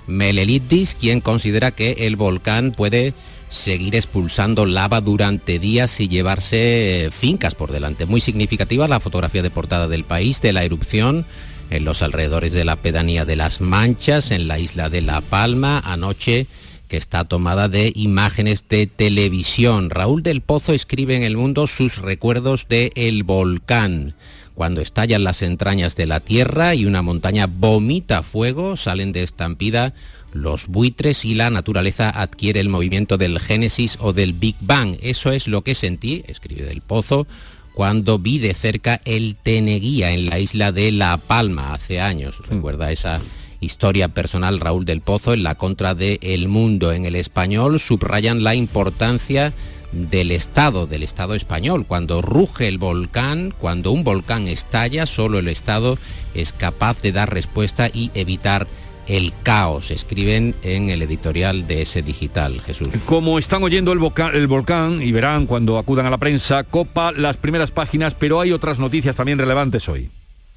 Melelidis, 0.09 0.97
quien 0.99 1.21
considera 1.21 1.71
que 1.71 1.93
el 2.01 2.17
volcán 2.17 2.73
puede 2.73 3.15
seguir 3.51 3.95
expulsando 3.95 4.67
lava 4.67 5.01
durante 5.01 5.59
días 5.59 6.01
y 6.01 6.09
llevarse 6.09 7.07
eh, 7.07 7.11
fincas 7.11 7.55
por 7.55 7.73
delante. 7.73 8.07
Muy 8.07 8.21
significativa 8.21 8.89
la 8.89 9.01
fotografía 9.01 9.43
de 9.43 9.51
portada 9.51 9.89
del 9.89 10.05
país 10.05 10.43
de 10.43 10.53
la 10.53 10.65
erupción 10.65 11.25
en 11.71 11.85
los 11.85 12.03
alrededores 12.03 12.53
de 12.53 12.65
la 12.65 12.77
pedanía 12.77 13.25
de 13.25 13.37
las 13.37 13.61
Manchas, 13.61 14.31
en 14.31 14.49
la 14.49 14.59
isla 14.59 14.91
de 14.91 15.03
La 15.03 15.21
Palma, 15.21 15.81
anoche 15.85 16.47
que 16.89 16.97
está 16.97 17.25
tomada 17.25 17.69
de 17.69 17.93
imágenes 17.95 18.65
de 18.69 18.87
televisión. 18.87 19.91
Raúl 19.91 20.23
del 20.23 20.41
Pozo 20.41 20.73
escribe 20.73 21.17
en 21.17 21.23
El 21.23 21.37
Mundo 21.37 21.67
sus 21.67 21.99
recuerdos 21.99 22.67
de 22.69 22.93
el 22.95 23.23
volcán. 23.25 24.15
Cuando 24.59 24.81
estallan 24.81 25.23
las 25.23 25.43
entrañas 25.43 25.95
de 25.95 26.07
la 26.07 26.19
tierra 26.19 26.75
y 26.75 26.85
una 26.85 27.01
montaña 27.01 27.47
vomita 27.47 28.25
fuego, 28.25 28.77
salen 28.77 29.13
de 29.13 29.23
estampida 29.23 29.95
los 30.33 30.67
buitres 30.67 31.25
y 31.25 31.35
la 31.35 31.49
naturaleza 31.49 32.11
adquiere 32.11 32.59
el 32.59 32.69
movimiento 32.69 33.19
del 33.19 33.39
Génesis 33.39 33.97
o 34.01 34.13
del 34.13 34.33
Big 34.33 34.57
Bang. 34.61 34.97
Eso 35.01 35.31
es 35.31 35.47
lo 35.47 35.63
que 35.63 35.77
sentí, 35.77 36.25
escribe 36.27 36.65
del 36.65 36.81
Pozo, 36.81 37.29
cuando 37.73 38.19
vi 38.19 38.41
de 38.41 38.53
cerca 38.53 39.01
el 39.05 39.37
Teneguía 39.37 40.11
en 40.11 40.29
la 40.29 40.41
isla 40.41 40.73
de 40.73 40.91
La 40.91 41.19
Palma 41.19 41.73
hace 41.73 42.01
años. 42.01 42.43
Recuerda 42.49 42.91
esa 42.91 43.21
historia 43.61 44.09
personal 44.09 44.59
Raúl 44.59 44.85
del 44.85 45.03
Pozo 45.03 45.35
en 45.35 45.45
la 45.45 45.55
contra 45.55 45.95
de 45.95 46.19
El 46.21 46.49
Mundo. 46.49 46.91
En 46.91 47.05
el 47.05 47.15
español 47.15 47.79
subrayan 47.79 48.43
la 48.43 48.57
importancia 48.57 49.53
del 49.93 50.31
Estado, 50.31 50.87
del 50.87 51.03
Estado 51.03 51.35
español. 51.35 51.87
Cuando 51.87 52.23
ruge 52.23 52.69
el 52.69 52.79
volcán, 52.79 53.55
cuando 53.59 53.91
un 53.91 54.05
volcán 54.05 54.49
estalla, 54.49 55.07
solo 55.07 55.39
el 55.39 55.49
Estado 55.49 55.99
es 56.35 56.53
capaz 56.53 57.01
de 57.03 57.13
dar 57.13 57.33
respuesta 57.33 57.89
y 57.93 58.11
evitar 58.15 58.67
el 59.07 59.33
caos, 59.43 59.91
escriben 59.91 60.55
en 60.63 60.91
el 60.91 61.01
editorial 61.01 61.67
de 61.67 61.83
ese 61.83 62.03
digital, 62.03 62.61
Jesús. 62.61 62.89
Como 63.07 63.39
están 63.39 63.63
oyendo 63.63 63.91
el, 63.93 63.99
volcán, 63.99 64.35
el 64.35 64.47
volcán 64.47 65.01
y 65.03 65.13
verán 65.13 65.47
cuando 65.47 65.79
acudan 65.79 66.05
a 66.05 66.11
la 66.11 66.19
prensa, 66.19 66.63
copa 66.65 67.13
las 67.13 67.39
primeras 67.39 67.71
páginas, 67.71 68.15
pero 68.15 68.39
hay 68.41 68.53
otras 68.53 68.79
noticias 68.79 69.17
también 69.17 69.39
relevantes 69.39 69.89
hoy. 69.89 70.11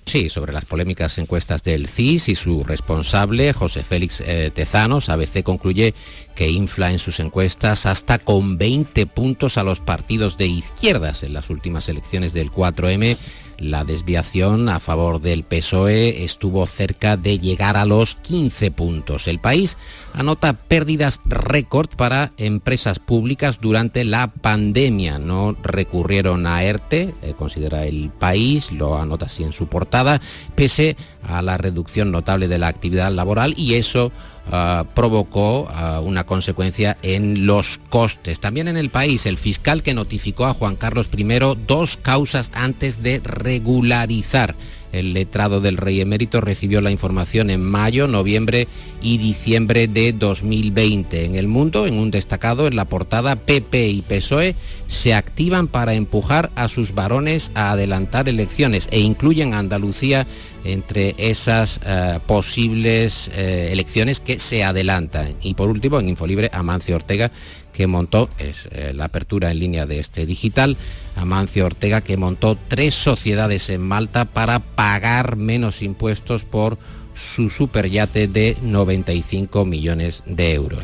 Sí, 0.05 0.29
sobre 0.29 0.51
las 0.51 0.65
polémicas 0.65 1.17
encuestas 1.19 1.63
del 1.63 1.87
CIS 1.87 2.29
y 2.29 2.35
su 2.35 2.63
responsable, 2.63 3.53
José 3.53 3.83
Félix 3.83 4.21
eh, 4.25 4.51
Tezanos, 4.53 5.09
ABC 5.09 5.43
concluye 5.43 5.93
que 6.35 6.49
infla 6.49 6.91
en 6.91 6.99
sus 6.99 7.19
encuestas 7.19 7.85
hasta 7.85 8.17
con 8.17 8.57
20 8.57 9.05
puntos 9.05 9.57
a 9.57 9.63
los 9.63 9.79
partidos 9.79 10.37
de 10.37 10.47
izquierdas 10.47 11.23
en 11.23 11.33
las 11.33 11.49
últimas 11.49 11.87
elecciones 11.87 12.33
del 12.33 12.51
4M 12.51 13.17
la 13.61 13.85
desviación 13.85 14.67
a 14.69 14.79
favor 14.79 15.21
del 15.21 15.43
PSOE 15.43 16.23
estuvo 16.23 16.65
cerca 16.65 17.15
de 17.15 17.39
llegar 17.39 17.77
a 17.77 17.85
los 17.85 18.15
15 18.15 18.71
puntos. 18.71 19.27
El 19.27 19.39
país 19.39 19.77
anota 20.13 20.53
pérdidas 20.53 21.21
récord 21.25 21.89
para 21.95 22.33
empresas 22.37 22.99
públicas 22.99 23.59
durante 23.61 24.03
la 24.03 24.27
pandemia. 24.27 25.19
No 25.19 25.55
recurrieron 25.61 26.47
a 26.47 26.63
ERTE, 26.63 27.13
eh, 27.21 27.33
considera 27.37 27.85
el 27.85 28.09
país, 28.09 28.71
lo 28.71 28.97
anota 28.97 29.27
así 29.27 29.43
en 29.43 29.53
su 29.53 29.67
portada, 29.67 30.19
pese 30.55 30.97
a 31.23 31.41
la 31.41 31.57
reducción 31.57 32.11
notable 32.11 32.47
de 32.47 32.57
la 32.57 32.67
actividad 32.67 33.11
laboral 33.11 33.53
y 33.55 33.75
eso 33.75 34.11
Ah, 34.49 34.85
provocó 34.95 35.67
ah, 35.69 36.01
una 36.03 36.25
consecuencia 36.25 36.97
en 37.03 37.45
los 37.45 37.79
costes. 37.89 38.39
También 38.39 38.67
en 38.67 38.75
el 38.75 38.89
país, 38.89 39.25
el 39.25 39.37
fiscal 39.37 39.83
que 39.83 39.93
notificó 39.93 40.45
a 40.45 40.53
Juan 40.53 40.75
Carlos 40.75 41.09
I 41.15 41.23
dos 41.67 41.97
causas 41.97 42.51
antes 42.53 43.03
de 43.03 43.21
regularizar 43.23 44.55
el 44.91 45.13
letrado 45.13 45.61
del 45.61 45.77
rey 45.77 46.01
emérito 46.01 46.41
recibió 46.41 46.81
la 46.81 46.91
información 46.91 47.49
en 47.49 47.61
mayo, 47.61 48.07
noviembre 48.07 48.67
y 49.01 49.17
diciembre 49.17 49.87
de 49.87 50.11
2020. 50.11 51.25
En 51.25 51.35
el 51.35 51.47
mundo, 51.47 51.87
en 51.87 51.97
un 51.97 52.11
destacado 52.11 52.67
en 52.67 52.75
la 52.75 52.85
portada, 52.85 53.37
PP 53.37 53.87
y 53.87 54.01
PSOE 54.01 54.55
se 54.87 55.13
activan 55.13 55.67
para 55.67 55.93
empujar 55.93 56.51
a 56.55 56.67
sus 56.67 56.93
varones 56.93 57.51
a 57.55 57.71
adelantar 57.71 58.27
elecciones 58.27 58.89
e 58.91 58.99
incluyen 58.99 59.53
a 59.53 59.59
Andalucía 59.59 60.27
entre 60.63 61.15
esas 61.17 61.79
eh, 61.85 62.19
posibles 62.25 63.29
eh, 63.33 63.69
elecciones 63.71 64.19
que 64.19 64.39
se 64.39 64.63
adelantan. 64.63 65.35
Y 65.41 65.53
por 65.53 65.69
último, 65.69 65.99
en 65.99 66.09
Infolibre, 66.09 66.49
Amancio 66.53 66.95
Ortega 66.95 67.31
que 67.71 67.87
montó, 67.87 68.29
es 68.37 68.67
eh, 68.71 68.91
la 68.93 69.05
apertura 69.05 69.51
en 69.51 69.59
línea 69.59 69.85
de 69.85 69.99
este 69.99 70.25
digital, 70.25 70.77
Amancio 71.15 71.65
Ortega, 71.65 72.01
que 72.01 72.17
montó 72.17 72.57
tres 72.67 72.93
sociedades 72.93 73.69
en 73.69 73.81
Malta 73.81 74.25
para 74.25 74.59
pagar 74.59 75.35
menos 75.35 75.81
impuestos 75.81 76.43
por 76.43 76.77
su 77.15 77.49
superyate 77.49 78.27
de 78.27 78.57
95 78.61 79.65
millones 79.65 80.23
de 80.25 80.53
euros. 80.53 80.81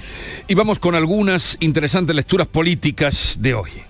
Y 0.48 0.56
vamos 0.56 0.80
con 0.80 0.96
algunas 0.96 1.58
interesantes 1.60 2.16
lecturas 2.16 2.48
políticas 2.48 3.38
de 3.40 3.54
hoy. 3.54 3.87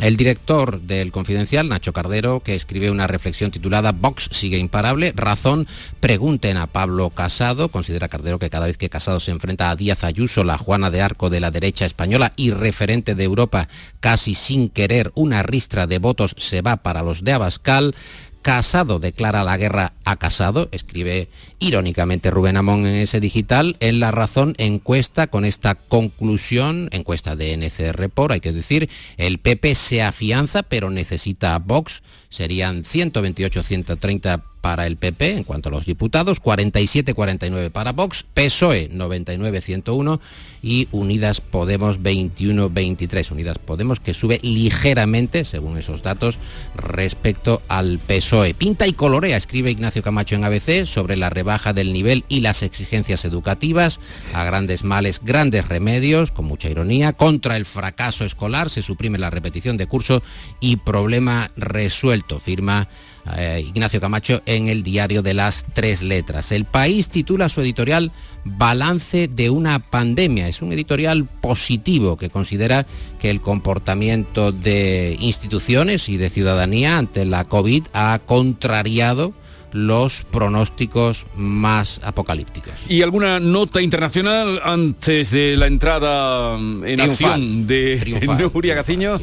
El 0.00 0.16
director 0.16 0.80
del 0.80 1.12
Confidencial, 1.12 1.68
Nacho 1.68 1.92
Cardero, 1.92 2.40
que 2.40 2.54
escribe 2.54 2.90
una 2.90 3.06
reflexión 3.06 3.50
titulada 3.50 3.92
Vox 3.92 4.30
sigue 4.32 4.56
imparable, 4.56 5.12
razón, 5.14 5.66
pregunten 6.00 6.56
a 6.56 6.66
Pablo 6.66 7.10
Casado, 7.10 7.68
considera 7.68 8.08
Cardero 8.08 8.38
que 8.38 8.48
cada 8.48 8.64
vez 8.64 8.78
que 8.78 8.88
Casado 8.88 9.20
se 9.20 9.30
enfrenta 9.30 9.68
a 9.68 9.76
Díaz 9.76 10.02
Ayuso, 10.02 10.42
la 10.42 10.56
Juana 10.56 10.88
de 10.88 11.02
Arco 11.02 11.28
de 11.28 11.40
la 11.40 11.50
derecha 11.50 11.84
española 11.84 12.32
y 12.36 12.50
referente 12.52 13.14
de 13.14 13.24
Europa, 13.24 13.68
casi 14.00 14.34
sin 14.34 14.70
querer 14.70 15.12
una 15.16 15.42
ristra 15.42 15.86
de 15.86 15.98
votos 15.98 16.34
se 16.38 16.62
va 16.62 16.76
para 16.76 17.02
los 17.02 17.22
de 17.22 17.32
Abascal, 17.32 17.94
Casado 18.42 18.98
declara 18.98 19.44
la 19.44 19.56
guerra 19.56 19.92
a 20.04 20.16
Casado, 20.16 20.68
escribe 20.72 21.28
irónicamente 21.58 22.30
Rubén 22.30 22.56
Amón 22.56 22.86
en 22.86 22.94
ese 22.94 23.20
digital, 23.20 23.76
en 23.80 24.00
La 24.00 24.12
Razón 24.12 24.54
encuesta 24.56 25.26
con 25.26 25.44
esta 25.44 25.74
conclusión, 25.74 26.88
encuesta 26.92 27.36
de 27.36 27.56
NCR 27.56 28.08
por, 28.08 28.32
hay 28.32 28.40
que 28.40 28.52
decir, 28.52 28.88
el 29.18 29.38
PP 29.38 29.74
se 29.74 30.02
afianza 30.02 30.62
pero 30.62 30.90
necesita 30.90 31.54
a 31.54 31.58
Vox, 31.58 32.02
serían 32.30 32.84
128-130 32.84 34.42
para 34.60 34.86
el 34.86 34.96
PP 34.96 35.38
en 35.38 35.44
cuanto 35.44 35.68
a 35.68 35.72
los 35.72 35.86
diputados, 35.86 36.42
47-49 36.42 37.70
para 37.70 37.92
Vox, 37.92 38.24
PSOE 38.34 38.90
99-101 38.90 40.20
y 40.62 40.88
Unidas 40.92 41.40
Podemos 41.40 42.00
21-23. 42.00 43.30
Unidas 43.30 43.58
Podemos 43.58 44.00
que 44.00 44.14
sube 44.14 44.38
ligeramente, 44.42 45.44
según 45.44 45.78
esos 45.78 46.02
datos, 46.02 46.38
respecto 46.74 47.62
al 47.68 47.98
PSOE. 47.98 48.54
Pinta 48.54 48.86
y 48.86 48.92
colorea, 48.92 49.36
escribe 49.36 49.70
Ignacio 49.70 50.02
Camacho 50.02 50.34
en 50.34 50.44
ABC, 50.44 50.86
sobre 50.86 51.16
la 51.16 51.30
rebaja 51.30 51.72
del 51.72 51.92
nivel 51.92 52.24
y 52.28 52.40
las 52.40 52.62
exigencias 52.62 53.24
educativas. 53.24 54.00
A 54.34 54.44
grandes 54.44 54.84
males, 54.84 55.20
grandes 55.22 55.66
remedios, 55.68 56.30
con 56.30 56.44
mucha 56.44 56.68
ironía. 56.68 57.12
Contra 57.12 57.56
el 57.56 57.64
fracaso 57.64 58.24
escolar 58.24 58.70
se 58.70 58.82
suprime 58.82 59.18
la 59.18 59.30
repetición 59.30 59.76
de 59.76 59.86
curso 59.86 60.22
y 60.60 60.76
problema 60.76 61.50
resuelto, 61.56 62.38
firma 62.40 62.88
eh, 63.36 63.64
Ignacio 63.66 64.00
Camacho 64.00 64.42
en 64.50 64.66
el 64.66 64.82
diario 64.82 65.22
de 65.22 65.32
las 65.32 65.64
tres 65.74 66.02
letras. 66.02 66.50
El 66.50 66.64
país 66.64 67.08
titula 67.08 67.48
su 67.48 67.60
editorial 67.60 68.10
Balance 68.44 69.28
de 69.28 69.48
una 69.48 69.78
pandemia. 69.78 70.48
Es 70.48 70.60
un 70.60 70.72
editorial 70.72 71.24
positivo 71.24 72.16
que 72.16 72.30
considera 72.30 72.84
que 73.20 73.30
el 73.30 73.40
comportamiento 73.40 74.50
de 74.50 75.16
instituciones 75.20 76.08
y 76.08 76.16
de 76.16 76.30
ciudadanía 76.30 76.98
ante 76.98 77.24
la 77.26 77.44
COVID 77.44 77.84
ha 77.92 78.18
contrariado 78.26 79.34
los 79.70 80.22
pronósticos 80.22 81.26
más 81.36 82.00
apocalípticos. 82.02 82.72
¿Y 82.88 83.02
alguna 83.02 83.38
nota 83.38 83.80
internacional 83.80 84.60
antes 84.64 85.30
de 85.30 85.56
la 85.56 85.68
entrada 85.68 86.58
en 86.58 87.00
acción 87.00 87.68
de 87.68 88.50
Nuria 88.52 88.74
Gaciño? 88.74 89.20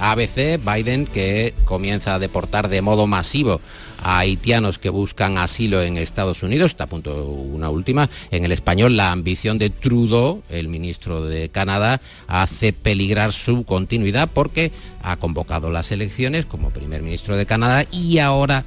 ABC, 0.00 0.58
Biden, 0.58 1.06
que 1.06 1.54
comienza 1.64 2.14
a 2.14 2.18
deportar 2.18 2.68
de 2.68 2.82
modo 2.82 3.06
masivo 3.06 3.60
a 4.04 4.18
haitianos 4.18 4.78
que 4.78 4.90
buscan 4.90 5.38
asilo 5.38 5.82
en 5.82 5.96
Estados 5.96 6.42
Unidos. 6.42 6.70
Está 6.70 6.84
a 6.84 6.86
punto 6.86 7.24
una 7.24 7.70
última. 7.70 8.08
En 8.30 8.44
el 8.44 8.52
español, 8.52 8.96
la 8.96 9.10
ambición 9.10 9.58
de 9.58 9.70
Trudeau, 9.70 10.42
el 10.50 10.68
ministro 10.68 11.24
de 11.24 11.48
Canadá, 11.48 12.00
hace 12.28 12.72
peligrar 12.72 13.32
su 13.32 13.64
continuidad 13.64 14.28
porque 14.32 14.70
ha 15.02 15.16
convocado 15.16 15.70
las 15.70 15.90
elecciones 15.90 16.46
como 16.46 16.70
primer 16.70 17.02
ministro 17.02 17.36
de 17.36 17.46
Canadá 17.46 17.86
y 17.90 18.18
ahora 18.18 18.64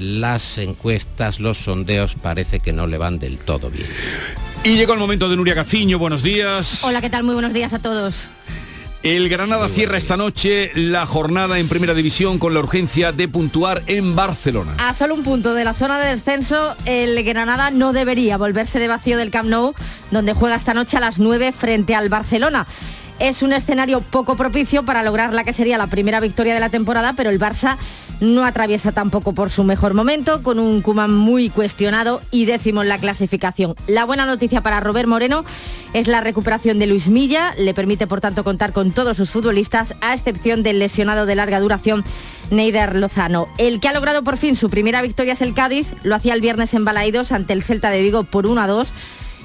las 0.00 0.58
encuestas, 0.58 1.40
los 1.40 1.58
sondeos 1.58 2.14
parece 2.14 2.60
que 2.60 2.72
no 2.72 2.86
le 2.86 2.98
van 2.98 3.18
del 3.18 3.38
todo 3.38 3.70
bien. 3.70 3.86
Y 4.62 4.76
llegó 4.76 4.92
el 4.94 4.98
momento 4.98 5.28
de 5.28 5.36
Nuria 5.36 5.54
Gaciño, 5.54 5.98
buenos 5.98 6.22
días. 6.22 6.82
Hola, 6.84 7.00
¿qué 7.00 7.10
tal? 7.10 7.22
Muy 7.22 7.34
buenos 7.34 7.52
días 7.52 7.72
a 7.74 7.80
todos. 7.80 8.28
El 9.04 9.28
Granada 9.28 9.68
cierra 9.68 9.98
esta 9.98 10.16
noche 10.16 10.70
la 10.74 11.04
jornada 11.04 11.58
en 11.58 11.68
Primera 11.68 11.92
División 11.92 12.38
con 12.38 12.54
la 12.54 12.60
urgencia 12.60 13.12
de 13.12 13.28
puntuar 13.28 13.82
en 13.86 14.16
Barcelona. 14.16 14.72
A 14.78 14.94
solo 14.94 15.14
un 15.14 15.22
punto 15.22 15.52
de 15.52 15.62
la 15.62 15.74
zona 15.74 15.98
de 15.98 16.06
descenso, 16.06 16.74
el 16.86 17.22
Granada 17.22 17.70
no 17.70 17.92
debería 17.92 18.38
volverse 18.38 18.78
de 18.78 18.88
vacío 18.88 19.18
del 19.18 19.30
Camp 19.30 19.50
Nou, 19.50 19.74
donde 20.10 20.32
juega 20.32 20.56
esta 20.56 20.72
noche 20.72 20.96
a 20.96 21.00
las 21.00 21.18
9 21.18 21.52
frente 21.52 21.94
al 21.94 22.08
Barcelona. 22.08 22.66
Es 23.18 23.42
un 23.42 23.52
escenario 23.52 24.00
poco 24.00 24.36
propicio 24.36 24.86
para 24.86 25.02
lograr 25.02 25.34
la 25.34 25.44
que 25.44 25.52
sería 25.52 25.76
la 25.76 25.88
primera 25.88 26.18
victoria 26.20 26.54
de 26.54 26.60
la 26.60 26.70
temporada, 26.70 27.12
pero 27.12 27.28
el 27.28 27.38
Barça 27.38 27.76
no 28.24 28.44
atraviesa 28.44 28.92
tampoco 28.92 29.32
por 29.32 29.50
su 29.50 29.64
mejor 29.64 29.94
momento, 29.94 30.42
con 30.42 30.58
un 30.58 30.82
Kuman 30.82 31.12
muy 31.12 31.50
cuestionado 31.50 32.20
y 32.30 32.46
décimo 32.46 32.82
en 32.82 32.88
la 32.88 32.98
clasificación. 32.98 33.74
La 33.86 34.04
buena 34.04 34.26
noticia 34.26 34.62
para 34.62 34.80
Robert 34.80 35.08
Moreno 35.08 35.44
es 35.92 36.08
la 36.08 36.20
recuperación 36.20 36.78
de 36.78 36.86
Luis 36.86 37.08
Milla, 37.08 37.54
le 37.58 37.74
permite 37.74 38.06
por 38.06 38.20
tanto 38.20 38.44
contar 38.44 38.72
con 38.72 38.92
todos 38.92 39.16
sus 39.16 39.30
futbolistas, 39.30 39.94
a 40.00 40.14
excepción 40.14 40.62
del 40.62 40.78
lesionado 40.78 41.26
de 41.26 41.36
larga 41.36 41.60
duración 41.60 42.04
Neider 42.50 42.96
Lozano. 42.96 43.48
El 43.58 43.80
que 43.80 43.88
ha 43.88 43.92
logrado 43.92 44.22
por 44.22 44.36
fin 44.36 44.56
su 44.56 44.70
primera 44.70 45.02
victoria 45.02 45.34
es 45.34 45.42
el 45.42 45.54
Cádiz, 45.54 45.88
lo 46.02 46.14
hacía 46.14 46.34
el 46.34 46.40
viernes 46.40 46.74
en 46.74 46.84
Balaídos 46.84 47.32
ante 47.32 47.52
el 47.52 47.62
Celta 47.62 47.90
de 47.90 48.02
Vigo 48.02 48.24
por 48.24 48.46
1 48.46 48.60
a 48.60 48.66
2 48.66 48.92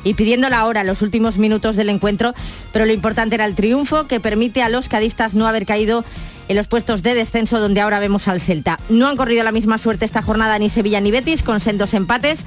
y 0.03 0.13
pidiendo 0.13 0.49
la 0.49 0.65
hora 0.65 0.81
en 0.81 0.87
los 0.87 1.01
últimos 1.01 1.37
minutos 1.37 1.75
del 1.75 1.89
encuentro, 1.89 2.33
pero 2.71 2.85
lo 2.85 2.93
importante 2.93 3.35
era 3.35 3.45
el 3.45 3.55
triunfo 3.55 4.07
que 4.07 4.19
permite 4.19 4.61
a 4.61 4.69
los 4.69 4.89
cadistas 4.89 5.33
no 5.33 5.47
haber 5.47 5.65
caído 5.65 6.05
en 6.49 6.57
los 6.57 6.67
puestos 6.67 7.03
de 7.03 7.13
descenso 7.13 7.59
donde 7.59 7.79
ahora 7.79 7.99
vemos 7.99 8.27
al 8.27 8.41
Celta. 8.41 8.77
No 8.89 9.07
han 9.07 9.15
corrido 9.15 9.43
la 9.43 9.53
misma 9.53 9.77
suerte 9.77 10.03
esta 10.03 10.21
jornada 10.21 10.59
ni 10.59 10.67
Sevilla 10.67 10.99
ni 10.99 11.11
Betis 11.11 11.43
con 11.43 11.61
sendos 11.61 11.93
empates. 11.93 12.43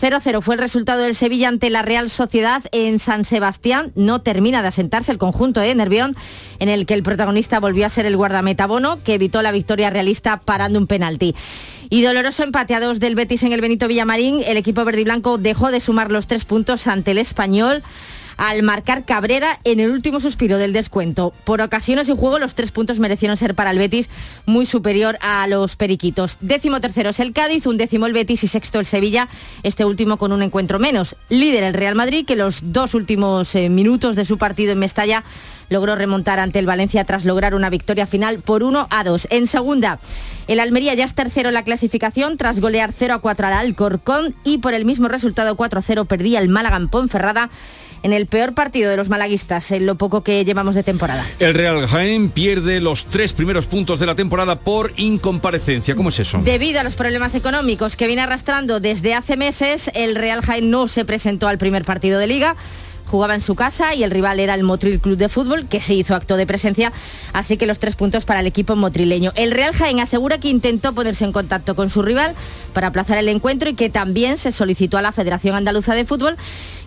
0-0 0.00 0.42
fue 0.42 0.54
el 0.54 0.60
resultado 0.60 1.02
del 1.02 1.16
Sevilla 1.16 1.48
ante 1.48 1.70
la 1.70 1.82
Real 1.82 2.08
Sociedad 2.08 2.62
en 2.70 3.00
San 3.00 3.24
Sebastián. 3.24 3.90
No 3.96 4.20
termina 4.20 4.62
de 4.62 4.68
asentarse 4.68 5.10
el 5.10 5.18
conjunto 5.18 5.60
de 5.60 5.74
Nervión, 5.74 6.14
en 6.60 6.68
el 6.68 6.86
que 6.86 6.94
el 6.94 7.02
protagonista 7.02 7.58
volvió 7.58 7.84
a 7.86 7.90
ser 7.90 8.06
el 8.06 8.16
guardameta 8.16 8.66
Bono, 8.66 9.02
que 9.02 9.14
evitó 9.14 9.42
la 9.42 9.50
victoria 9.50 9.90
realista 9.90 10.36
parando 10.36 10.78
un 10.78 10.86
penalti. 10.86 11.34
Y 11.90 12.02
doloroso 12.02 12.44
empate 12.44 12.74
a 12.74 12.80
dos 12.80 13.00
del 13.00 13.16
Betis 13.16 13.42
en 13.42 13.52
el 13.52 13.60
Benito 13.60 13.88
Villamarín. 13.88 14.42
El 14.46 14.58
equipo 14.58 14.84
verde 14.84 15.00
y 15.00 15.04
blanco 15.04 15.38
dejó 15.38 15.72
de 15.72 15.80
sumar 15.80 16.12
los 16.12 16.26
tres 16.26 16.44
puntos 16.44 16.86
ante 16.86 17.10
el 17.10 17.18
español 17.18 17.82
al 18.38 18.62
marcar 18.62 19.04
Cabrera 19.04 19.58
en 19.64 19.80
el 19.80 19.90
último 19.90 20.20
suspiro 20.20 20.56
del 20.56 20.72
descuento. 20.72 21.34
Por 21.44 21.60
ocasiones 21.60 22.08
en 22.08 22.16
juego 22.16 22.38
los 22.38 22.54
tres 22.54 22.70
puntos 22.70 22.98
merecieron 22.98 23.36
ser 23.36 23.54
para 23.54 23.70
el 23.70 23.78
Betis 23.78 24.08
muy 24.46 24.64
superior 24.64 25.18
a 25.20 25.46
los 25.48 25.76
periquitos. 25.76 26.38
Décimo 26.40 26.80
tercero 26.80 27.10
es 27.10 27.20
el 27.20 27.32
Cádiz, 27.32 27.66
un 27.66 27.76
décimo 27.76 28.06
el 28.06 28.12
Betis 28.12 28.44
y 28.44 28.48
sexto 28.48 28.80
el 28.80 28.86
Sevilla, 28.86 29.28
este 29.64 29.84
último 29.84 30.16
con 30.16 30.32
un 30.32 30.42
encuentro 30.42 30.78
menos. 30.78 31.16
Líder 31.28 31.64
el 31.64 31.74
Real 31.74 31.96
Madrid 31.96 32.24
que 32.24 32.36
los 32.36 32.60
dos 32.72 32.94
últimos 32.94 33.54
eh, 33.54 33.68
minutos 33.68 34.16
de 34.16 34.24
su 34.24 34.38
partido 34.38 34.72
en 34.72 34.78
Mestalla 34.78 35.24
logró 35.68 35.96
remontar 35.96 36.38
ante 36.38 36.58
el 36.58 36.66
Valencia 36.66 37.04
tras 37.04 37.24
lograr 37.24 37.54
una 37.54 37.70
victoria 37.70 38.06
final 38.06 38.38
por 38.38 38.62
1 38.62 38.86
a 38.88 39.04
2. 39.04 39.28
En 39.30 39.46
segunda, 39.46 39.98
el 40.46 40.60
Almería 40.60 40.94
ya 40.94 41.04
es 41.04 41.14
tercero 41.14 41.48
en 41.48 41.54
la 41.54 41.64
clasificación 41.64 42.36
tras 42.36 42.60
golear 42.60 42.92
0 42.96 43.14
a 43.14 43.18
4 43.18 43.46
al 43.48 43.52
Alcorcón 43.52 44.34
y 44.44 44.58
por 44.58 44.74
el 44.74 44.84
mismo 44.84 45.08
resultado 45.08 45.56
4 45.56 45.80
a 45.80 45.82
0 45.82 46.04
perdía 46.06 46.40
el 46.40 46.48
Málaga 46.48 46.76
en 46.76 46.88
Ponferrada 46.88 47.50
en 48.02 48.12
el 48.12 48.26
peor 48.26 48.54
partido 48.54 48.90
de 48.90 48.96
los 48.96 49.08
malaguistas 49.08 49.70
en 49.72 49.86
lo 49.86 49.96
poco 49.96 50.22
que 50.22 50.44
llevamos 50.44 50.74
de 50.74 50.82
temporada. 50.82 51.26
El 51.38 51.54
Real 51.54 51.86
Jaén 51.86 52.30
pierde 52.30 52.80
los 52.80 53.06
tres 53.06 53.32
primeros 53.32 53.66
puntos 53.66 54.00
de 54.00 54.06
la 54.06 54.14
temporada 54.14 54.58
por 54.58 54.92
incomparecencia. 54.96 55.94
¿Cómo 55.94 56.10
es 56.10 56.18
eso? 56.18 56.40
Debido 56.42 56.80
a 56.80 56.84
los 56.84 56.94
problemas 56.94 57.34
económicos 57.34 57.96
que 57.96 58.06
viene 58.06 58.22
arrastrando 58.22 58.80
desde 58.80 59.14
hace 59.14 59.36
meses, 59.36 59.90
el 59.94 60.16
Real 60.16 60.42
Jaén 60.42 60.70
no 60.70 60.88
se 60.88 61.04
presentó 61.04 61.48
al 61.48 61.58
primer 61.58 61.84
partido 61.84 62.18
de 62.18 62.26
liga 62.26 62.56
jugaba 63.08 63.34
en 63.34 63.40
su 63.40 63.54
casa 63.54 63.94
y 63.94 64.04
el 64.04 64.10
rival 64.10 64.38
era 64.38 64.54
el 64.54 64.62
Motril 64.62 65.00
Club 65.00 65.16
de 65.16 65.28
Fútbol, 65.28 65.66
que 65.66 65.80
se 65.80 65.94
hizo 65.94 66.14
acto 66.14 66.36
de 66.36 66.46
presencia, 66.46 66.92
así 67.32 67.56
que 67.56 67.66
los 67.66 67.78
tres 67.78 67.96
puntos 67.96 68.24
para 68.24 68.40
el 68.40 68.46
equipo 68.46 68.76
motrileño. 68.76 69.32
El 69.34 69.50
Real 69.50 69.74
Jaén 69.74 70.00
asegura 70.00 70.38
que 70.38 70.48
intentó 70.48 70.92
ponerse 70.92 71.24
en 71.24 71.32
contacto 71.32 71.74
con 71.74 71.90
su 71.90 72.02
rival 72.02 72.34
para 72.72 72.88
aplazar 72.88 73.18
el 73.18 73.28
encuentro 73.28 73.68
y 73.68 73.74
que 73.74 73.88
también 73.88 74.36
se 74.36 74.52
solicitó 74.52 74.98
a 74.98 75.02
la 75.02 75.12
Federación 75.12 75.56
Andaluza 75.56 75.94
de 75.94 76.04
Fútbol 76.04 76.36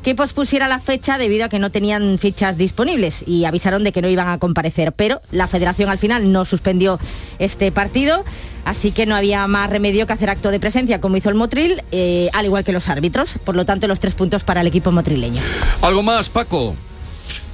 que 0.04 0.16
pospusiera 0.16 0.68
la 0.68 0.80
fecha 0.80 1.18
debido 1.18 1.46
a 1.46 1.50
que 1.50 1.60
no 1.60 1.72
tenían 1.72 2.18
fichas 2.18 2.58
disponibles 2.58 3.24
y 3.28 3.46
avisaron 3.46 3.84
de 3.84 3.92
que 3.92 4.02
no 4.02 4.08
iban 4.08 4.28
a 4.28 4.38
comparecer. 4.40 4.94
Pero 4.94 5.22
la 5.32 5.48
federación 5.48 5.90
al 5.90 5.98
final 5.98 6.32
no 6.32 6.46
suspendió 6.46 7.00
este 7.40 7.72
partido, 7.72 8.24
así 8.66 8.92
que 8.92 9.06
no 9.06 9.16
había 9.16 9.46
más 9.48 9.70
remedio 9.70 10.08
que 10.08 10.14
hacer 10.14 10.30
acto 10.30 10.52
de 10.52 10.60
presencia 10.60 11.02
como 11.02 11.18
hizo 11.18 11.30
el 11.30 11.36
Motril, 11.36 11.84
eh, 11.92 12.30
al 12.34 12.46
igual 12.46 12.64
que 12.64 12.72
los 12.72 12.90
árbitros. 12.90 13.38
Por 13.44 13.56
lo 13.56 13.66
tanto, 13.66 13.88
los 13.88 14.00
tres 14.00 14.14
puntos 14.14 14.44
para 14.44 14.62
el 14.62 14.68
equipo 14.68 14.92
motrileño. 14.92 15.42
¿Algo 15.82 16.04
más, 16.04 16.30
Paco? 16.30 16.76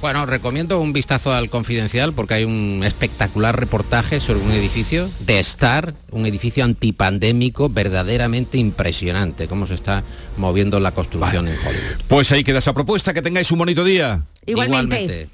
Bueno, 0.00 0.26
recomiendo 0.26 0.78
un 0.78 0.92
vistazo 0.92 1.32
al 1.32 1.50
Confidencial 1.50 2.12
porque 2.12 2.34
hay 2.34 2.44
un 2.44 2.82
espectacular 2.84 3.58
reportaje 3.58 4.20
sobre 4.20 4.38
un 4.38 4.52
edificio 4.52 5.10
de 5.20 5.40
Star, 5.40 5.94
un 6.12 6.24
edificio 6.24 6.64
antipandémico 6.64 7.68
verdaderamente 7.68 8.58
impresionante, 8.58 9.48
cómo 9.48 9.66
se 9.66 9.74
está 9.74 10.04
moviendo 10.36 10.78
la 10.78 10.92
construcción 10.92 11.48
en 11.48 11.54
Hollywood. 11.54 12.04
Pues 12.06 12.30
ahí 12.30 12.44
queda 12.44 12.60
esa 12.60 12.72
propuesta, 12.72 13.12
que 13.12 13.22
tengáis 13.22 13.50
un 13.50 13.58
bonito 13.58 13.82
día. 13.82 14.22
Igualmente. 14.46 15.02
Igualmente. 15.02 15.28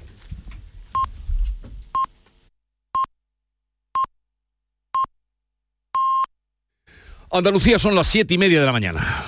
Andalucía 7.31 7.77
son 7.77 7.93
las 7.93 8.07
siete 8.07 8.33
y 8.33 8.37
media 8.39 8.59
de 8.61 8.65
la 8.65 8.71
mañana. 8.71 9.23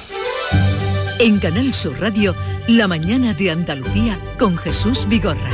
En 1.19 1.39
Canal 1.39 1.73
Sur 1.73 2.00
Radio, 2.00 2.36
La 2.68 2.90
mañana 2.90 3.34
de 3.34 3.50
Andalucía 3.50 4.20
con 4.38 4.58
Jesús 4.58 5.08
Vigorra. 5.08 5.50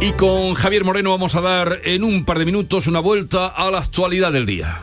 Y 0.00 0.12
con 0.12 0.54
Javier 0.54 0.82
Moreno 0.82 1.10
vamos 1.10 1.34
a 1.34 1.42
dar 1.42 1.78
en 1.84 2.04
un 2.04 2.24
par 2.24 2.38
de 2.38 2.46
minutos 2.46 2.86
una 2.86 3.00
vuelta 3.00 3.48
a 3.48 3.70
la 3.70 3.80
actualidad 3.80 4.32
del 4.32 4.46
día. 4.46 4.80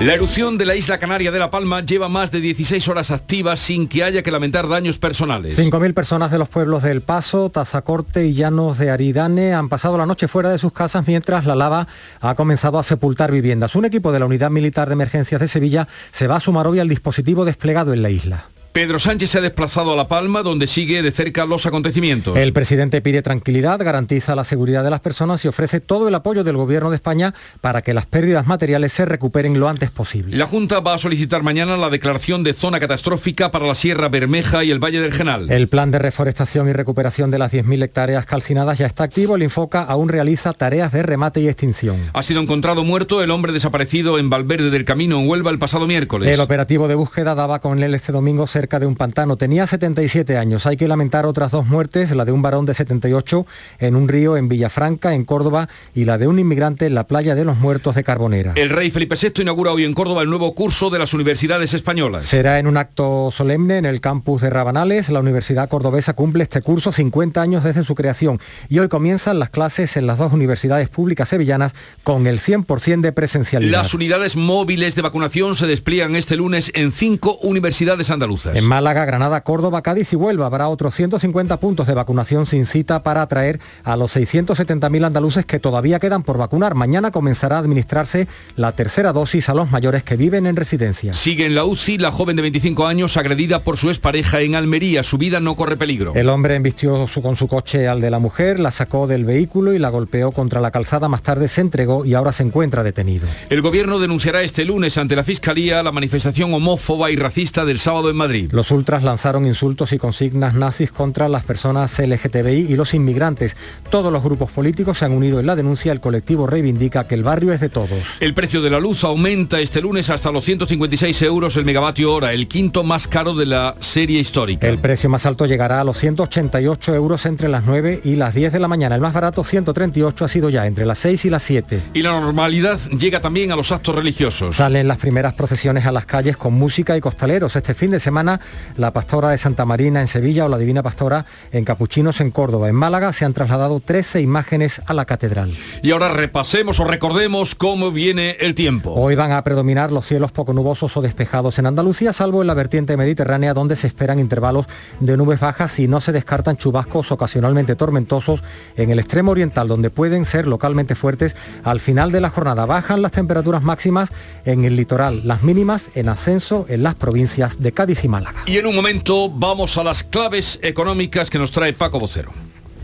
La 0.00 0.14
erupción 0.14 0.58
de 0.58 0.64
la 0.64 0.76
isla 0.76 0.98
canaria 0.98 1.32
de 1.32 1.40
La 1.40 1.50
Palma 1.50 1.80
lleva 1.80 2.08
más 2.08 2.30
de 2.30 2.40
16 2.40 2.86
horas 2.86 3.10
activas 3.10 3.58
sin 3.58 3.88
que 3.88 4.04
haya 4.04 4.22
que 4.22 4.30
lamentar 4.30 4.68
daños 4.68 4.96
personales. 4.96 5.58
5.000 5.58 5.92
personas 5.92 6.30
de 6.30 6.38
los 6.38 6.48
pueblos 6.48 6.84
del 6.84 7.00
Paso, 7.00 7.50
Tazacorte 7.50 8.24
y 8.24 8.32
Llanos 8.32 8.78
de 8.78 8.90
Aridane 8.90 9.54
han 9.54 9.68
pasado 9.68 9.98
la 9.98 10.06
noche 10.06 10.28
fuera 10.28 10.50
de 10.50 10.58
sus 10.58 10.72
casas 10.72 11.04
mientras 11.08 11.46
la 11.46 11.56
lava 11.56 11.88
ha 12.20 12.36
comenzado 12.36 12.78
a 12.78 12.84
sepultar 12.84 13.32
viviendas. 13.32 13.74
Un 13.74 13.86
equipo 13.86 14.12
de 14.12 14.20
la 14.20 14.26
Unidad 14.26 14.52
Militar 14.52 14.86
de 14.86 14.92
Emergencias 14.92 15.40
de 15.40 15.48
Sevilla 15.48 15.88
se 16.12 16.28
va 16.28 16.36
a 16.36 16.40
sumar 16.40 16.68
hoy 16.68 16.78
al 16.78 16.88
dispositivo 16.88 17.44
desplegado 17.44 17.92
en 17.92 18.02
la 18.02 18.10
isla. 18.10 18.44
Pedro 18.78 19.00
Sánchez 19.00 19.30
se 19.30 19.38
ha 19.38 19.40
desplazado 19.40 19.92
a 19.92 19.96
La 19.96 20.06
Palma, 20.06 20.44
donde 20.44 20.68
sigue 20.68 21.02
de 21.02 21.10
cerca 21.10 21.44
los 21.46 21.66
acontecimientos. 21.66 22.36
El 22.36 22.52
presidente 22.52 23.00
pide 23.00 23.22
tranquilidad, 23.22 23.80
garantiza 23.80 24.36
la 24.36 24.44
seguridad 24.44 24.84
de 24.84 24.90
las 24.90 25.00
personas 25.00 25.44
y 25.44 25.48
ofrece 25.48 25.80
todo 25.80 26.06
el 26.06 26.14
apoyo 26.14 26.44
del 26.44 26.56
Gobierno 26.56 26.90
de 26.90 26.94
España 26.94 27.34
para 27.60 27.82
que 27.82 27.92
las 27.92 28.06
pérdidas 28.06 28.46
materiales 28.46 28.92
se 28.92 29.04
recuperen 29.04 29.58
lo 29.58 29.68
antes 29.68 29.90
posible. 29.90 30.36
La 30.36 30.46
Junta 30.46 30.78
va 30.78 30.94
a 30.94 30.98
solicitar 31.00 31.42
mañana 31.42 31.76
la 31.76 31.90
declaración 31.90 32.44
de 32.44 32.54
zona 32.54 32.78
catastrófica 32.78 33.50
para 33.50 33.66
la 33.66 33.74
Sierra 33.74 34.08
Bermeja 34.10 34.62
y 34.62 34.70
el 34.70 34.78
Valle 34.78 35.00
del 35.00 35.12
Genal. 35.12 35.50
El 35.50 35.66
plan 35.66 35.90
de 35.90 35.98
reforestación 35.98 36.68
y 36.68 36.72
recuperación 36.72 37.32
de 37.32 37.38
las 37.38 37.52
10.000 37.52 37.82
hectáreas 37.82 38.26
calcinadas 38.26 38.78
ya 38.78 38.86
está 38.86 39.02
activo. 39.02 39.34
El 39.34 39.42
Infoca 39.42 39.82
aún 39.82 40.08
realiza 40.08 40.52
tareas 40.52 40.92
de 40.92 41.02
remate 41.02 41.40
y 41.40 41.48
extinción. 41.48 42.12
Ha 42.12 42.22
sido 42.22 42.40
encontrado 42.40 42.84
muerto 42.84 43.24
el 43.24 43.32
hombre 43.32 43.50
desaparecido 43.50 44.20
en 44.20 44.30
Valverde 44.30 44.70
del 44.70 44.84
Camino, 44.84 45.18
en 45.18 45.28
Huelva, 45.28 45.50
el 45.50 45.58
pasado 45.58 45.88
miércoles. 45.88 46.32
El 46.32 46.38
operativo 46.38 46.86
de 46.86 46.94
búsqueda 46.94 47.34
daba 47.34 47.58
con 47.58 47.82
él 47.82 47.92
este 47.92 48.12
domingo 48.12 48.46
cerca 48.68 48.80
de 48.80 48.86
un 48.86 48.96
pantano. 48.96 49.38
Tenía 49.38 49.66
77 49.66 50.36
años. 50.36 50.66
Hay 50.66 50.76
que 50.76 50.88
lamentar 50.88 51.24
otras 51.24 51.52
dos 51.52 51.64
muertes, 51.66 52.10
la 52.10 52.26
de 52.26 52.32
un 52.32 52.42
varón 52.42 52.66
de 52.66 52.74
78 52.74 53.46
en 53.78 53.96
un 53.96 54.08
río 54.08 54.36
en 54.36 54.50
Villafranca, 54.50 55.14
en 55.14 55.24
Córdoba, 55.24 55.70
y 55.94 56.04
la 56.04 56.18
de 56.18 56.26
un 56.26 56.38
inmigrante 56.38 56.84
en 56.84 56.94
la 56.94 57.06
playa 57.06 57.34
de 57.34 57.46
los 57.46 57.56
Muertos 57.56 57.94
de 57.94 58.04
Carbonera. 58.04 58.52
El 58.56 58.68
rey 58.68 58.90
Felipe 58.90 59.16
VI 59.16 59.40
inaugura 59.40 59.72
hoy 59.72 59.84
en 59.84 59.94
Córdoba 59.94 60.20
el 60.20 60.28
nuevo 60.28 60.54
curso 60.54 60.90
de 60.90 60.98
las 60.98 61.14
universidades 61.14 61.72
españolas. 61.72 62.26
Será 62.26 62.58
en 62.58 62.66
un 62.66 62.76
acto 62.76 63.30
solemne 63.32 63.78
en 63.78 63.86
el 63.86 64.02
campus 64.02 64.42
de 64.42 64.50
Rabanales. 64.50 65.08
La 65.08 65.20
Universidad 65.20 65.70
Cordobesa 65.70 66.12
cumple 66.12 66.42
este 66.42 66.60
curso 66.60 66.92
50 66.92 67.40
años 67.40 67.64
desde 67.64 67.84
su 67.84 67.94
creación 67.94 68.38
y 68.68 68.80
hoy 68.80 68.88
comienzan 68.88 69.38
las 69.38 69.48
clases 69.48 69.96
en 69.96 70.06
las 70.06 70.18
dos 70.18 70.34
universidades 70.34 70.90
públicas 70.90 71.30
sevillanas 71.30 71.72
con 72.04 72.26
el 72.26 72.38
100% 72.38 73.00
de 73.00 73.12
presencialidad. 73.12 73.72
Las 73.72 73.94
unidades 73.94 74.36
móviles 74.36 74.94
de 74.94 75.00
vacunación 75.00 75.56
se 75.56 75.66
despliegan 75.66 76.16
este 76.16 76.36
lunes 76.36 76.70
en 76.74 76.92
cinco 76.92 77.38
universidades 77.42 78.10
andaluzas. 78.10 78.57
En 78.58 78.64
Málaga, 78.64 79.04
Granada, 79.04 79.42
Córdoba, 79.42 79.82
Cádiz 79.82 80.12
y 80.12 80.16
Huelva 80.16 80.46
habrá 80.46 80.66
otros 80.66 80.92
150 80.92 81.58
puntos 81.58 81.86
de 81.86 81.94
vacunación 81.94 82.44
sin 82.44 82.66
cita 82.66 83.04
para 83.04 83.22
atraer 83.22 83.60
a 83.84 83.96
los 83.96 84.16
670.000 84.16 85.06
andaluces 85.06 85.46
que 85.46 85.60
todavía 85.60 86.00
quedan 86.00 86.24
por 86.24 86.38
vacunar. 86.38 86.74
Mañana 86.74 87.12
comenzará 87.12 87.54
a 87.54 87.58
administrarse 87.60 88.26
la 88.56 88.72
tercera 88.72 89.12
dosis 89.12 89.48
a 89.48 89.54
los 89.54 89.70
mayores 89.70 90.02
que 90.02 90.16
viven 90.16 90.44
en 90.44 90.56
residencia. 90.56 91.12
Sigue 91.12 91.46
en 91.46 91.54
la 91.54 91.64
UCI 91.64 91.98
la 91.98 92.10
joven 92.10 92.34
de 92.34 92.42
25 92.42 92.84
años 92.84 93.16
agredida 93.16 93.62
por 93.62 93.76
su 93.76 93.90
expareja 93.90 94.40
en 94.40 94.56
Almería. 94.56 95.04
Su 95.04 95.18
vida 95.18 95.38
no 95.38 95.54
corre 95.54 95.76
peligro. 95.76 96.14
El 96.16 96.28
hombre 96.28 96.56
embistió 96.56 97.06
su, 97.06 97.22
con 97.22 97.36
su 97.36 97.46
coche 97.46 97.86
al 97.86 98.00
de 98.00 98.10
la 98.10 98.18
mujer, 98.18 98.58
la 98.58 98.72
sacó 98.72 99.06
del 99.06 99.24
vehículo 99.24 99.72
y 99.72 99.78
la 99.78 99.90
golpeó 99.90 100.32
contra 100.32 100.60
la 100.60 100.72
calzada. 100.72 101.06
Más 101.06 101.22
tarde 101.22 101.46
se 101.46 101.60
entregó 101.60 102.04
y 102.04 102.14
ahora 102.14 102.32
se 102.32 102.42
encuentra 102.42 102.82
detenido. 102.82 103.28
El 103.50 103.62
gobierno 103.62 104.00
denunciará 104.00 104.42
este 104.42 104.64
lunes 104.64 104.98
ante 104.98 105.14
la 105.14 105.22
Fiscalía 105.22 105.80
la 105.84 105.92
manifestación 105.92 106.52
homófoba 106.52 107.12
y 107.12 107.14
racista 107.14 107.64
del 107.64 107.78
sábado 107.78 108.10
en 108.10 108.16
Madrid. 108.16 108.37
Los 108.50 108.70
ultras 108.70 109.02
lanzaron 109.02 109.46
insultos 109.46 109.92
y 109.92 109.98
consignas 109.98 110.54
nazis 110.54 110.92
contra 110.92 111.28
las 111.28 111.42
personas 111.42 111.98
LGTBI 111.98 112.66
y 112.68 112.76
los 112.76 112.94
inmigrantes. 112.94 113.56
Todos 113.90 114.12
los 114.12 114.22
grupos 114.22 114.50
políticos 114.50 114.98
se 114.98 115.04
han 115.04 115.12
unido 115.12 115.40
en 115.40 115.46
la 115.46 115.56
denuncia. 115.56 115.92
El 115.92 116.00
colectivo 116.00 116.46
reivindica 116.46 117.06
que 117.06 117.14
el 117.14 117.24
barrio 117.24 117.52
es 117.52 117.60
de 117.60 117.68
todos. 117.68 117.98
El 118.20 118.34
precio 118.34 118.62
de 118.62 118.70
la 118.70 118.78
luz 118.78 119.04
aumenta 119.04 119.60
este 119.60 119.80
lunes 119.80 120.10
hasta 120.10 120.30
los 120.30 120.44
156 120.44 121.22
euros 121.22 121.56
el 121.56 121.64
megavatio 121.64 122.12
hora, 122.12 122.32
el 122.32 122.48
quinto 122.48 122.84
más 122.84 123.08
caro 123.08 123.34
de 123.34 123.46
la 123.46 123.74
serie 123.80 124.20
histórica. 124.20 124.68
El 124.68 124.78
precio 124.78 125.08
más 125.08 125.26
alto 125.26 125.46
llegará 125.46 125.80
a 125.80 125.84
los 125.84 125.98
188 125.98 126.94
euros 126.94 127.26
entre 127.26 127.48
las 127.48 127.64
9 127.64 128.00
y 128.04 128.16
las 128.16 128.34
10 128.34 128.52
de 128.52 128.60
la 128.60 128.68
mañana. 128.68 128.94
El 128.94 129.00
más 129.00 129.12
barato, 129.12 129.44
138, 129.44 130.24
ha 130.24 130.28
sido 130.28 130.50
ya 130.50 130.66
entre 130.66 130.84
las 130.84 130.98
6 130.98 131.24
y 131.24 131.30
las 131.30 131.42
7. 131.42 131.82
Y 131.94 132.02
la 132.02 132.12
normalidad 132.12 132.78
llega 132.90 133.20
también 133.20 133.52
a 133.52 133.56
los 133.56 133.72
actos 133.72 133.94
religiosos. 133.94 134.56
Salen 134.56 134.88
las 134.88 134.98
primeras 134.98 135.34
procesiones 135.34 135.86
a 135.86 135.92
las 135.92 136.06
calles 136.06 136.36
con 136.36 136.54
música 136.54 136.96
y 136.96 137.00
costaleros. 137.00 137.56
Este 137.56 137.74
fin 137.74 137.90
de 137.90 138.00
semana 138.00 138.27
la 138.76 138.92
pastora 138.92 139.30
de 139.30 139.38
Santa 139.38 139.64
Marina 139.64 140.00
en 140.00 140.06
Sevilla 140.06 140.44
o 140.44 140.48
la 140.48 140.58
Divina 140.58 140.82
Pastora 140.82 141.24
en 141.52 141.64
Capuchinos 141.64 142.20
en 142.20 142.30
Córdoba. 142.30 142.68
En 142.68 142.74
Málaga 142.74 143.12
se 143.12 143.24
han 143.24 143.32
trasladado 143.32 143.80
13 143.80 144.20
imágenes 144.20 144.82
a 144.86 144.94
la 144.94 145.04
catedral. 145.04 145.56
Y 145.82 145.90
ahora 145.92 146.08
repasemos 146.08 146.80
o 146.80 146.84
recordemos 146.84 147.54
cómo 147.54 147.90
viene 147.92 148.36
el 148.40 148.54
tiempo. 148.54 148.92
Hoy 148.92 149.14
van 149.14 149.32
a 149.32 149.42
predominar 149.42 149.92
los 149.92 150.06
cielos 150.06 150.32
poco 150.32 150.52
nubosos 150.52 150.96
o 150.96 151.02
despejados 151.02 151.58
en 151.58 151.66
Andalucía, 151.66 152.12
salvo 152.12 152.40
en 152.40 152.46
la 152.46 152.54
vertiente 152.54 152.96
mediterránea 152.96 153.54
donde 153.54 153.76
se 153.76 153.86
esperan 153.86 154.18
intervalos 154.18 154.66
de 155.00 155.16
nubes 155.16 155.40
bajas 155.40 155.78
y 155.78 155.88
no 155.88 156.00
se 156.00 156.12
descartan 156.12 156.56
chubascos 156.56 157.12
ocasionalmente 157.12 157.76
tormentosos 157.76 158.42
en 158.76 158.90
el 158.90 158.98
extremo 158.98 159.30
oriental 159.30 159.68
donde 159.68 159.90
pueden 159.90 160.24
ser 160.24 160.46
localmente 160.46 160.94
fuertes. 160.94 161.34
Al 161.64 161.80
final 161.80 162.10
de 162.10 162.20
la 162.20 162.30
jornada 162.30 162.66
bajan 162.66 163.02
las 163.02 163.12
temperaturas 163.12 163.62
máximas 163.62 164.10
en 164.44 164.64
el 164.64 164.76
litoral, 164.76 165.26
las 165.26 165.42
mínimas 165.42 165.88
en 165.94 166.08
ascenso 166.08 166.66
en 166.68 166.82
las 166.82 166.94
provincias 166.94 167.60
de 167.60 167.72
Cádiz 167.72 168.04
y 168.04 168.08
Málaga. 168.08 168.17
Y 168.46 168.58
en 168.58 168.66
un 168.66 168.74
momento 168.74 169.30
vamos 169.30 169.76
a 169.78 169.84
las 169.84 170.02
claves 170.02 170.58
económicas 170.62 171.30
que 171.30 171.38
nos 171.38 171.52
trae 171.52 171.72
Paco 171.72 171.98
Vocero. 171.98 172.32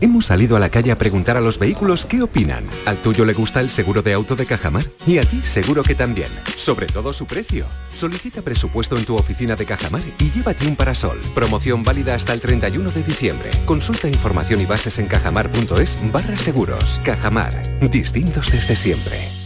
Hemos 0.01 0.25
salido 0.25 0.57
a 0.57 0.59
la 0.59 0.69
calle 0.69 0.91
a 0.91 0.97
preguntar 0.97 1.37
a 1.37 1.41
los 1.41 1.57
vehículos 1.57 2.05
qué 2.05 2.21
opinan. 2.21 2.67
¿Al 2.85 3.01
tuyo 3.01 3.23
le 3.23 3.33
gusta 3.33 3.61
el 3.61 3.69
seguro 3.69 4.01
de 4.01 4.13
auto 4.13 4.35
de 4.35 4.45
Cajamar? 4.45 4.83
Y 5.07 5.19
a 5.19 5.21
ti 5.21 5.41
seguro 5.43 5.83
que 5.83 5.95
también. 5.95 6.27
Sobre 6.55 6.85
todo 6.85 7.13
su 7.13 7.25
precio. 7.25 7.65
Solicita 7.95 8.41
presupuesto 8.41 8.97
en 8.97 9.05
tu 9.05 9.15
oficina 9.15 9.55
de 9.55 9.65
Cajamar 9.65 10.01
y 10.19 10.31
llévate 10.31 10.67
un 10.67 10.75
parasol. 10.75 11.19
Promoción 11.33 11.83
válida 11.83 12.13
hasta 12.13 12.33
el 12.33 12.41
31 12.41 12.91
de 12.91 13.03
diciembre. 13.03 13.49
Consulta 13.65 14.09
información 14.09 14.59
y 14.59 14.65
bases 14.65 14.99
en 14.99 15.07
cajamar.es 15.07 15.99
barra 16.11 16.35
seguros. 16.35 16.99
Cajamar. 17.03 17.79
Distintos 17.89 18.51
desde 18.51 18.75
siempre. 18.75 19.45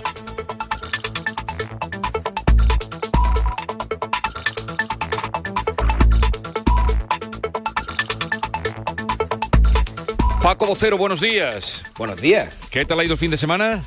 Paco 10.61 10.75
Vocero, 10.75 10.95
buenos 10.95 11.19
días. 11.19 11.81
Buenos 11.97 12.21
días. 12.21 12.53
¿Qué 12.69 12.85
tal 12.85 12.99
ha 12.99 13.03
ido 13.03 13.13
el 13.13 13.17
fin 13.17 13.31
de 13.31 13.37
semana? 13.37 13.83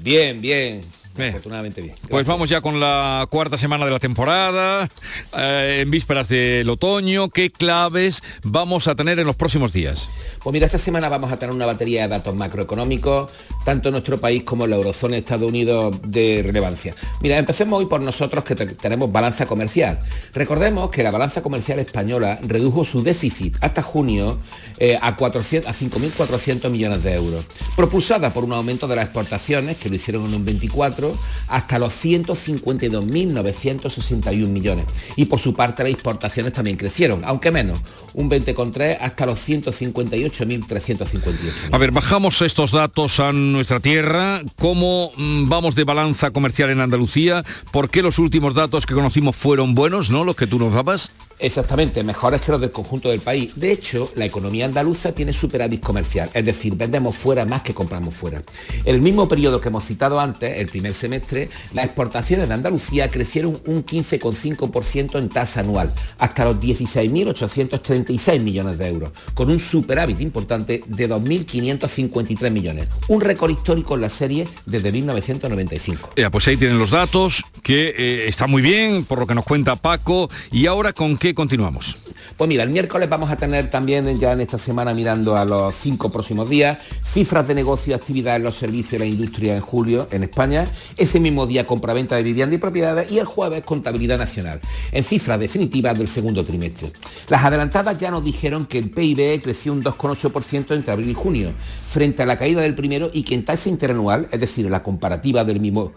Bien, 0.00 0.42
bien. 0.42 0.84
Afortunadamente 1.18 1.80
bien. 1.80 1.94
Pues 2.08 2.26
vamos 2.26 2.48
ya 2.48 2.60
con 2.60 2.80
la 2.80 3.26
cuarta 3.30 3.58
semana 3.58 3.84
de 3.84 3.90
la 3.90 3.98
temporada, 3.98 4.88
eh, 5.36 5.80
en 5.82 5.90
vísperas 5.90 6.28
del 6.28 6.68
otoño. 6.68 7.28
¿Qué 7.28 7.50
claves 7.50 8.22
vamos 8.42 8.88
a 8.88 8.94
tener 8.94 9.18
en 9.18 9.26
los 9.26 9.36
próximos 9.36 9.72
días? 9.72 10.10
Pues 10.42 10.52
mira, 10.52 10.66
esta 10.66 10.78
semana 10.78 11.08
vamos 11.08 11.32
a 11.32 11.36
tener 11.36 11.54
una 11.54 11.66
batería 11.66 12.02
de 12.02 12.08
datos 12.08 12.34
macroeconómicos, 12.34 13.30
tanto 13.64 13.88
en 13.88 13.92
nuestro 13.92 14.18
país 14.18 14.42
como 14.44 14.64
en 14.64 14.70
la 14.70 14.76
eurozona 14.76 15.16
y 15.16 15.20
Estados 15.20 15.48
Unidos 15.48 15.96
de 16.04 16.42
relevancia. 16.44 16.94
Mira, 17.20 17.38
empecemos 17.38 17.78
hoy 17.78 17.86
por 17.86 18.00
nosotros 18.00 18.44
que 18.44 18.54
tenemos 18.54 19.10
balanza 19.10 19.46
comercial. 19.46 19.98
Recordemos 20.32 20.90
que 20.90 21.02
la 21.02 21.10
balanza 21.10 21.42
comercial 21.42 21.78
española 21.78 22.38
redujo 22.42 22.84
su 22.84 23.02
déficit 23.02 23.56
hasta 23.60 23.82
junio 23.82 24.38
eh, 24.78 24.98
a, 25.00 25.16
400, 25.16 25.70
a 25.70 25.74
5.400 25.74 26.70
millones 26.70 27.02
de 27.02 27.14
euros, 27.14 27.44
propulsada 27.76 28.32
por 28.32 28.44
un 28.44 28.52
aumento 28.52 28.86
de 28.86 28.96
las 28.96 29.06
exportaciones, 29.06 29.78
que 29.78 29.88
lo 29.88 29.96
hicieron 29.96 30.26
en 30.26 30.34
un 30.34 30.44
24, 30.44 31.07
hasta 31.48 31.78
los 31.78 31.92
152.961 32.04 34.48
millones. 34.48 34.84
Y 35.16 35.24
por 35.26 35.38
su 35.38 35.54
parte 35.54 35.82
las 35.82 35.92
exportaciones 35.92 36.52
también 36.52 36.76
crecieron, 36.76 37.24
aunque 37.24 37.50
menos, 37.50 37.80
un 38.14 38.30
20,3 38.30 38.98
hasta 39.00 39.26
los 39.26 39.48
158.358. 39.48 41.70
A 41.72 41.78
ver, 41.78 41.90
bajamos 41.92 42.42
estos 42.42 42.72
datos 42.72 43.20
a 43.20 43.32
nuestra 43.32 43.80
tierra. 43.80 44.42
¿Cómo 44.56 45.12
mm, 45.16 45.48
vamos 45.48 45.74
de 45.74 45.84
balanza 45.84 46.30
comercial 46.30 46.68
en 46.70 46.80
Andalucía? 46.80 47.44
¿Por 47.70 47.88
qué 47.90 48.02
los 48.02 48.18
últimos 48.18 48.54
datos 48.54 48.86
que 48.86 48.94
conocimos 48.94 49.36
fueron 49.36 49.74
buenos, 49.74 50.10
no? 50.10 50.24
Los 50.24 50.36
que 50.36 50.46
tú 50.46 50.58
nos 50.58 50.72
dabas. 50.74 51.12
Exactamente, 51.40 52.02
mejores 52.02 52.40
que 52.40 52.50
los 52.50 52.60
del 52.60 52.72
conjunto 52.72 53.10
del 53.10 53.20
país. 53.20 53.52
De 53.54 53.70
hecho, 53.70 54.10
la 54.16 54.24
economía 54.24 54.64
andaluza 54.64 55.12
tiene 55.12 55.32
superávit 55.32 55.80
comercial, 55.80 56.28
es 56.34 56.44
decir, 56.44 56.74
vendemos 56.74 57.14
fuera 57.16 57.44
más 57.44 57.62
que 57.62 57.74
compramos 57.74 58.14
fuera. 58.14 58.42
El 58.84 59.00
mismo 59.00 59.28
periodo 59.28 59.60
que 59.60 59.68
hemos 59.68 59.84
citado 59.84 60.18
antes, 60.18 60.58
el 60.58 60.66
primer 60.66 60.94
semestre, 60.94 61.48
las 61.72 61.84
exportaciones 61.84 62.48
de 62.48 62.54
Andalucía 62.54 63.08
crecieron 63.08 63.60
un 63.66 63.84
15,5% 63.84 65.18
en 65.18 65.28
tasa 65.28 65.60
anual, 65.60 65.92
hasta 66.18 66.44
los 66.44 66.56
16.836 66.56 68.40
millones 68.40 68.78
de 68.78 68.88
euros, 68.88 69.12
con 69.34 69.50
un 69.50 69.60
superávit 69.60 70.20
importante 70.20 70.82
de 70.86 71.08
2.553 71.08 72.50
millones, 72.50 72.88
un 73.06 73.20
récord 73.20 73.50
histórico 73.50 73.94
en 73.94 74.00
la 74.00 74.10
serie 74.10 74.48
desde 74.66 74.90
1995. 74.90 76.10
Ya, 76.16 76.30
pues 76.30 76.48
ahí 76.48 76.56
tienen 76.56 76.78
los 76.78 76.90
datos, 76.90 77.44
que 77.62 77.94
eh, 77.96 78.28
está 78.28 78.48
muy 78.48 78.62
bien, 78.62 79.04
por 79.04 79.20
lo 79.20 79.26
que 79.26 79.34
nos 79.34 79.44
cuenta 79.44 79.76
Paco, 79.76 80.28
y 80.50 80.66
ahora 80.66 80.92
con 80.92 81.16
qué 81.16 81.27
continuamos? 81.34 81.96
Pues 82.36 82.48
mira, 82.48 82.62
el 82.62 82.70
miércoles 82.70 83.08
vamos 83.08 83.30
a 83.30 83.36
tener 83.36 83.70
también 83.70 84.18
ya 84.18 84.32
en 84.32 84.40
esta 84.40 84.58
semana 84.58 84.94
mirando 84.94 85.36
a 85.36 85.44
los 85.44 85.74
cinco 85.74 86.10
próximos 86.10 86.48
días 86.48 86.78
cifras 87.04 87.48
de 87.48 87.54
negocio 87.54 87.92
y 87.92 87.94
actividad 87.94 88.36
en 88.36 88.44
los 88.44 88.56
servicios 88.56 88.94
y 88.94 88.98
la 88.98 89.06
industria 89.06 89.56
en 89.56 89.60
julio 89.60 90.08
en 90.10 90.22
España, 90.22 90.70
ese 90.96 91.20
mismo 91.20 91.46
día 91.46 91.66
compraventa 91.66 92.16
de 92.16 92.22
vivienda 92.22 92.54
y 92.54 92.58
propiedades 92.58 93.10
y 93.10 93.18
el 93.18 93.24
jueves 93.24 93.62
contabilidad 93.62 94.18
nacional, 94.18 94.60
en 94.92 95.04
cifras 95.04 95.40
definitivas 95.40 95.98
del 95.98 96.08
segundo 96.08 96.44
trimestre. 96.44 96.92
Las 97.28 97.44
adelantadas 97.44 97.98
ya 97.98 98.10
nos 98.10 98.24
dijeron 98.24 98.66
que 98.66 98.78
el 98.78 98.90
PIB 98.90 99.42
creció 99.42 99.72
un 99.72 99.82
2,8% 99.82 100.74
entre 100.74 100.92
abril 100.92 101.10
y 101.10 101.14
junio, 101.14 101.52
frente 101.88 102.22
a 102.22 102.26
la 102.26 102.36
caída 102.36 102.60
del 102.60 102.74
primero 102.74 103.10
y 103.12 103.22
que 103.22 103.34
en 103.34 103.44
tasa 103.44 103.68
interanual, 103.68 104.28
es 104.30 104.40
decir, 104.40 104.68
la 104.70 104.82
comparativa 104.82 105.44
del 105.44 105.60
mismo 105.60 105.92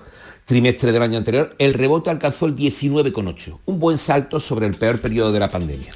trimestre 0.46 0.92
del 0.92 1.02
año 1.02 1.18
anterior, 1.18 1.56
el 1.60 1.74
rebote 1.74 2.10
alcanzó 2.10 2.46
el 2.46 2.56
19,8, 2.56 3.60
un 3.66 3.80
buen 3.80 3.98
salto 3.98 4.40
sobre 4.40 4.68
el 4.68 4.74
peor 4.74 5.00
periodo 5.00 5.32
de 5.32 5.40
la 5.40 5.50
pandemia. 5.50 5.92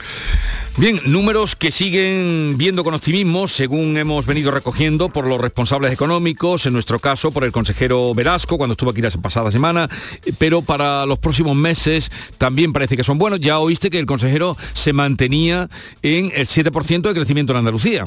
Bien, 0.78 1.00
números 1.06 1.56
que 1.56 1.72
siguen 1.72 2.56
viendo 2.58 2.84
con 2.84 2.94
optimismo, 2.94 3.48
según 3.48 3.98
hemos 3.98 4.26
venido 4.26 4.52
recogiendo 4.52 5.08
por 5.08 5.26
los 5.26 5.40
responsables 5.40 5.94
económicos, 5.94 6.66
en 6.66 6.74
nuestro 6.74 7.00
caso 7.00 7.32
por 7.32 7.46
el 7.46 7.54
consejero 7.54 8.14
Velasco, 8.14 8.58
cuando 8.58 8.74
estuvo 8.74 8.90
aquí 8.90 9.02
la 9.02 9.10
pasada 9.10 9.54
semana, 9.54 9.90
pero 10.38 10.62
para 10.62 11.06
los 11.06 11.18
próximos 11.20 11.56
meses 11.56 12.12
también 12.38 12.74
parece 12.74 12.98
que 12.98 13.06
son 13.06 13.18
buenos. 13.18 13.40
Ya 13.40 13.60
oíste 13.60 13.90
que 13.90 14.00
el 14.00 14.06
consejero 14.06 14.58
se 14.74 14.92
mantenía 14.92 15.70
en 16.02 16.30
el 16.36 16.46
7% 16.46 17.02
de 17.04 17.14
crecimiento 17.14 17.54
en 17.54 17.60
Andalucía. 17.60 18.06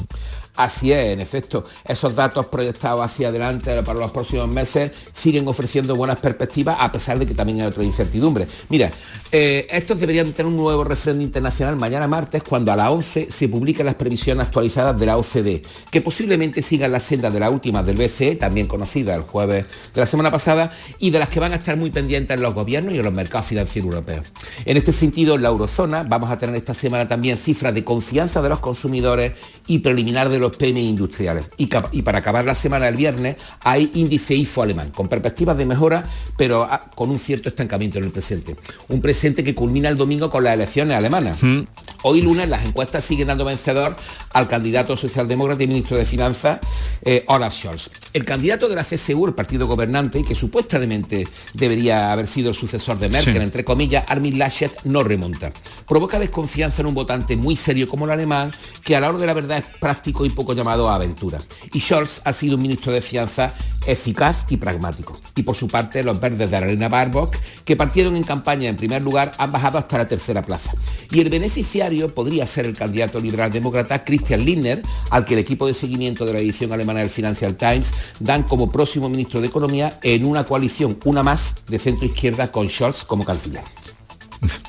Así 0.59 0.91
es, 0.91 1.13
en 1.13 1.21
efecto, 1.21 1.63
esos 1.87 2.13
datos 2.13 2.47
proyectados 2.47 3.01
hacia 3.01 3.29
adelante 3.29 3.81
para 3.81 3.97
los 3.97 4.11
próximos 4.11 4.49
meses 4.49 4.91
siguen 5.13 5.47
ofreciendo 5.47 5.95
buenas 5.95 6.19
perspectivas 6.19 6.75
a 6.81 6.91
pesar 6.91 7.17
de 7.17 7.25
que 7.25 7.33
también 7.33 7.61
hay 7.61 7.67
otra 7.67 7.81
incertidumbre. 7.81 8.45
Mira, 8.67 8.91
eh, 9.31 9.67
estos 9.69 9.97
deberían 9.97 10.33
tener 10.33 10.47
un 10.47 10.57
nuevo 10.57 10.83
referéndum 10.83 11.25
internacional 11.25 11.77
mañana 11.77 12.09
martes 12.09 12.43
cuando 12.43 12.73
a 12.73 12.75
las 12.75 12.89
11 12.89 13.31
se 13.31 13.47
publiquen 13.47 13.85
las 13.85 13.95
previsiones 13.95 14.47
actualizadas 14.47 14.99
de 14.99 15.05
la 15.05 15.15
OCDE, 15.15 15.61
que 15.89 16.01
posiblemente 16.01 16.61
sigan 16.61 16.91
la 16.91 16.99
senda 16.99 17.31
de 17.31 17.39
la 17.39 17.49
última 17.49 17.81
del 17.81 17.95
BCE, 17.95 18.35
también 18.35 18.67
conocida 18.67 19.15
el 19.15 19.21
jueves 19.21 19.65
de 19.93 20.01
la 20.01 20.07
semana 20.07 20.29
pasada, 20.29 20.71
y 20.97 21.11
de 21.11 21.19
las 21.19 21.29
que 21.29 21.39
van 21.39 21.53
a 21.53 21.55
estar 21.55 21.77
muy 21.77 21.89
pendientes 21.89 22.35
en 22.35 22.43
los 22.43 22.53
gobiernos 22.53 22.93
y 22.93 23.01
los 23.01 23.13
mercados 23.13 23.47
financieros 23.47 23.93
europeos. 23.93 24.27
En 24.65 24.75
este 24.75 24.91
sentido, 24.91 25.35
en 25.35 25.41
la 25.41 25.47
eurozona 25.47 26.03
vamos 26.03 26.29
a 26.29 26.37
tener 26.37 26.57
esta 26.57 26.73
semana 26.73 27.07
también 27.07 27.37
cifras 27.37 27.73
de 27.73 27.85
confianza 27.85 28.41
de 28.41 28.49
los 28.49 28.59
consumidores 28.59 29.31
y 29.67 29.79
preliminar 29.79 30.27
de 30.27 30.39
los 30.39 30.48
PMI 30.51 30.89
industriales. 30.89 31.45
Y, 31.57 31.67
para 32.01 32.19
acabar 32.19 32.45
la 32.45 32.55
semana 32.55 32.85
del 32.85 32.95
viernes 32.95 33.37
hay 33.63 33.91
índice 33.93 34.35
IFO 34.35 34.63
alemán, 34.63 34.91
con 34.91 35.07
perspectivas 35.07 35.57
de 35.57 35.65
mejora, 35.65 36.03
pero 36.37 36.63
ah, 36.63 36.89
con 36.95 37.09
un 37.09 37.19
cierto 37.19 37.49
estancamiento 37.49 37.97
en 37.97 38.05
el 38.05 38.11
presente. 38.11 38.55
Un 38.87 39.01
presente 39.01 39.43
que 39.43 39.55
culmina 39.55 39.89
el 39.89 39.95
domingo 39.95 40.29
con 40.29 40.43
las 40.43 40.53
elecciones 40.53 40.95
alemanas. 40.95 41.41
Mm. 41.41 41.61
Hoy 42.03 42.21
lunes 42.21 42.47
las 42.47 42.65
encuestas 42.65 43.03
siguen 43.03 43.27
dando 43.27 43.45
vencedor 43.45 43.95
al 44.31 44.47
candidato 44.47 44.95
socialdemócrata 44.95 45.63
y 45.63 45.67
ministro 45.67 45.97
de 45.97 46.05
Finanzas, 46.05 46.59
eh, 47.03 47.23
Olaf 47.27 47.53
Scholz. 47.53 47.89
El 48.13 48.25
candidato 48.25 48.69
de 48.69 48.75
la 48.75 48.83
CSU, 48.83 49.25
el 49.25 49.33
partido 49.33 49.67
gobernante, 49.67 50.23
que 50.23 50.35
supuestamente 50.35 51.27
debería 51.53 52.11
haber 52.11 52.27
sido 52.27 52.49
el 52.49 52.55
sucesor 52.55 52.97
de 52.99 53.09
Merkel, 53.09 53.41
entre 53.41 53.63
comillas, 53.63 54.05
Armin 54.07 54.39
Laschet, 54.39 54.71
no 54.83 55.03
remonta. 55.03 55.51
Provoca 55.87 56.19
desconfianza 56.19 56.81
en 56.81 56.87
un 56.87 56.93
votante 56.93 57.35
muy 57.35 57.55
serio 57.55 57.87
como 57.87 58.05
el 58.05 58.11
alemán, 58.11 58.51
que 58.83 58.95
a 58.95 59.01
la 59.01 59.09
hora 59.09 59.19
de 59.19 59.27
la 59.27 59.33
verdad 59.33 59.57
es 59.59 59.65
práctico 59.79 60.25
y 60.25 60.28
poco 60.31 60.53
llamado 60.53 60.89
aventura. 60.89 61.39
Y 61.73 61.79
Scholz 61.79 62.21
ha 62.23 62.33
sido 62.33 62.55
un 62.55 62.61
ministro 62.61 62.91
de 62.91 63.01
Finanzas 63.01 63.53
eficaz 63.85 64.45
y 64.49 64.57
pragmático. 64.57 65.19
Y 65.35 65.43
por 65.43 65.55
su 65.55 65.67
parte, 65.67 66.03
los 66.03 66.19
verdes 66.19 66.51
de 66.51 66.57
Arena 66.57 66.89
Barbock, 66.89 67.35
que 67.65 67.75
partieron 67.75 68.15
en 68.15 68.23
campaña 68.23 68.69
en 68.69 68.75
primer 68.75 69.03
lugar, 69.03 69.31
han 69.37 69.51
bajado 69.51 69.77
hasta 69.77 69.97
la 69.97 70.07
tercera 70.07 70.41
plaza. 70.41 70.71
Y 71.11 71.19
el 71.19 71.29
beneficiario 71.29 72.13
podría 72.13 72.45
ser 72.45 72.65
el 72.65 72.77
candidato 72.77 73.19
liberal 73.19 73.51
demócrata 73.51 74.03
Christian 74.03 74.45
Lindner, 74.45 74.83
al 75.09 75.25
que 75.25 75.33
el 75.33 75.39
equipo 75.39 75.67
de 75.67 75.73
seguimiento 75.73 76.25
de 76.25 76.33
la 76.33 76.39
edición 76.39 76.71
alemana 76.71 76.99
del 76.99 77.09
Financial 77.09 77.55
Times 77.55 77.93
dan 78.19 78.43
como 78.43 78.71
próximo 78.71 79.09
ministro 79.09 79.41
de 79.41 79.47
Economía 79.47 79.99
en 80.03 80.25
una 80.25 80.45
coalición, 80.45 80.99
una 81.05 81.23
más, 81.23 81.55
de 81.67 81.79
centro 81.79 82.05
izquierda 82.05 82.51
con 82.51 82.69
Scholz 82.69 83.03
como 83.03 83.25
canciller. 83.25 83.63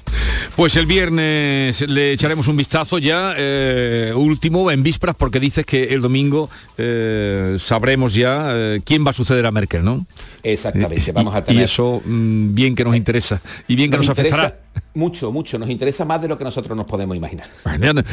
Pues 0.60 0.76
el 0.76 0.84
viernes 0.84 1.80
le 1.88 2.12
echaremos 2.12 2.46
un 2.46 2.54
vistazo 2.54 2.98
ya, 2.98 3.32
eh, 3.34 4.12
último, 4.14 4.70
en 4.70 4.82
vísperas, 4.82 5.16
porque 5.16 5.40
dices 5.40 5.64
que 5.64 5.84
el 5.84 6.02
domingo 6.02 6.50
eh, 6.76 7.56
sabremos 7.58 8.12
ya 8.12 8.50
eh, 8.50 8.82
quién 8.84 9.06
va 9.06 9.12
a 9.12 9.14
suceder 9.14 9.46
a 9.46 9.52
Merkel, 9.52 9.82
¿no? 9.82 10.04
Exactamente, 10.42 11.12
vamos 11.12 11.34
a 11.34 11.42
tener... 11.42 11.62
Y 11.62 11.64
eso 11.64 12.02
mm, 12.04 12.54
bien 12.54 12.74
que 12.74 12.84
nos 12.84 12.94
interesa 12.94 13.40
y 13.68 13.74
bien 13.74 13.90
que 13.90 13.96
nos, 13.96 14.10
afectará 14.10 14.60
Mucho, 14.92 15.32
mucho. 15.32 15.58
Nos 15.58 15.70
interesa 15.70 16.04
más 16.04 16.20
de 16.20 16.28
lo 16.28 16.36
que 16.36 16.44
nosotros 16.44 16.76
nos 16.76 16.84
podemos 16.84 17.16
imaginar. 17.16 17.48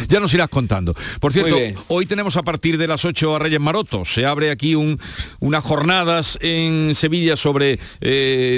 Ya, 0.07 0.19
nos 0.21 0.33
irás 0.33 0.47
contando. 0.47 0.93
Por 1.19 1.33
cierto, 1.33 1.57
hoy 1.89 2.05
tenemos 2.05 2.37
a 2.37 2.43
partir 2.43 2.77
de 2.77 2.87
las 2.87 3.03
8 3.03 3.35
a 3.35 3.39
Reyes 3.39 3.59
Marotos. 3.59 4.13
Se 4.13 4.25
abre 4.25 4.51
aquí 4.51 4.73
un, 4.73 4.97
unas 5.41 5.65
jornadas 5.65 6.37
en 6.39 6.95
Sevilla 6.95 7.35
sobre 7.35 7.77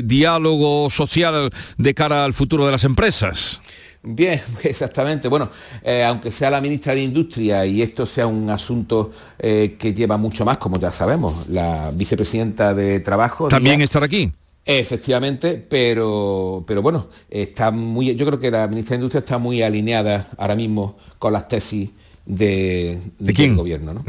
diálogo 0.03 0.91
social 0.91 1.49
de 1.77 1.93
cara 1.95 2.23
al 2.23 2.35
futuro 2.35 2.67
de 2.67 2.71
las 2.73 2.83
empresas. 2.83 3.61
Bien, 4.01 4.41
exactamente. 4.63 5.27
Bueno, 5.27 5.49
eh, 5.83 6.03
aunque 6.03 6.31
sea 6.31 6.49
la 6.49 6.61
ministra 6.61 6.93
de 6.93 7.03
Industria 7.03 7.65
y 7.65 7.81
esto 7.81 8.05
sea 8.05 8.27
un 8.27 8.49
asunto 8.49 9.11
eh, 9.37 9.75
que 9.77 9.93
lleva 9.93 10.17
mucho 10.17 10.45
más, 10.45 10.57
como 10.57 10.79
ya 10.79 10.91
sabemos, 10.91 11.47
la 11.49 11.91
vicepresidenta 11.93 12.73
de 12.73 12.99
Trabajo. 13.01 13.47
También 13.47 13.81
estar 13.81 14.03
aquí. 14.03 14.31
Efectivamente, 14.65 15.57
pero, 15.57 16.63
pero 16.67 16.81
bueno, 16.81 17.09
está 17.29 17.71
muy, 17.71 18.13
yo 18.15 18.25
creo 18.25 18.39
que 18.39 18.51
la 18.51 18.67
ministra 18.67 18.95
de 18.95 18.97
Industria 18.97 19.19
está 19.19 19.37
muy 19.37 19.63
alineada 19.63 20.27
ahora 20.37 20.55
mismo 20.55 20.97
con 21.17 21.33
las 21.33 21.47
tesis 21.47 21.89
de, 22.25 22.99
quién? 23.33 23.49
del 23.49 23.55
gobierno. 23.55 23.93
¿no? 23.93 24.05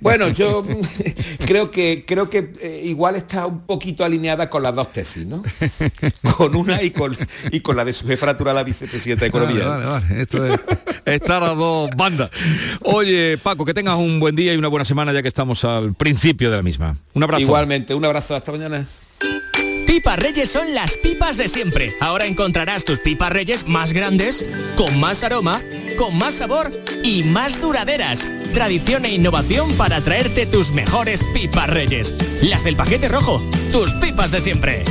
bueno, 0.00 0.28
yo 0.28 0.64
creo 1.46 1.70
que 1.70 2.04
creo 2.06 2.30
que 2.30 2.52
eh, 2.62 2.82
igual 2.84 3.16
está 3.16 3.46
un 3.46 3.60
poquito 3.60 4.04
alineada 4.04 4.48
con 4.48 4.62
las 4.62 4.74
dos 4.74 4.92
tesis, 4.92 5.26
¿no? 5.26 5.42
Con 6.36 6.54
una 6.54 6.82
y 6.82 6.90
con 6.90 7.16
y 7.50 7.60
con 7.60 7.76
la 7.76 7.84
de 7.84 7.92
su 7.92 8.06
jefratura 8.06 8.52
la 8.52 8.64
vicepresidenta 8.64 9.24
de 9.24 9.28
Economía. 9.28 9.68
Vale, 9.68 9.86
vale, 9.86 10.22
Esto 10.22 10.44
es 10.46 10.60
estar 11.04 11.42
a 11.42 11.54
dos 11.54 11.90
bandas. 11.96 12.30
Oye, 12.82 13.38
Paco, 13.38 13.64
que 13.64 13.74
tengas 13.74 13.98
un 13.98 14.20
buen 14.20 14.36
día 14.36 14.52
y 14.54 14.56
una 14.56 14.68
buena 14.68 14.84
semana 14.84 15.12
ya 15.12 15.22
que 15.22 15.28
estamos 15.28 15.64
al 15.64 15.94
principio 15.94 16.50
de 16.50 16.56
la 16.56 16.62
misma. 16.62 16.96
Un 17.14 17.22
abrazo. 17.22 17.42
Igualmente, 17.42 17.94
un 17.94 18.04
abrazo, 18.04 18.34
hasta 18.34 18.52
mañana. 18.52 18.86
Pipas 19.96 20.18
Reyes 20.18 20.50
son 20.50 20.74
las 20.74 20.98
pipas 20.98 21.38
de 21.38 21.48
siempre. 21.48 21.94
Ahora 22.00 22.26
encontrarás 22.26 22.84
tus 22.84 23.00
pipas 23.00 23.32
Reyes 23.32 23.66
más 23.66 23.94
grandes, 23.94 24.44
con 24.76 25.00
más 25.00 25.24
aroma, 25.24 25.62
con 25.96 26.18
más 26.18 26.34
sabor 26.34 26.70
y 27.02 27.22
más 27.22 27.62
duraderas. 27.62 28.22
Tradición 28.52 29.06
e 29.06 29.14
innovación 29.14 29.72
para 29.78 30.02
traerte 30.02 30.44
tus 30.44 30.70
mejores 30.70 31.24
pipas 31.32 31.70
Reyes. 31.70 32.12
Las 32.42 32.62
del 32.62 32.76
paquete 32.76 33.08
rojo, 33.08 33.40
tus 33.72 33.94
pipas 33.94 34.30
de 34.30 34.42
siempre. 34.42 34.84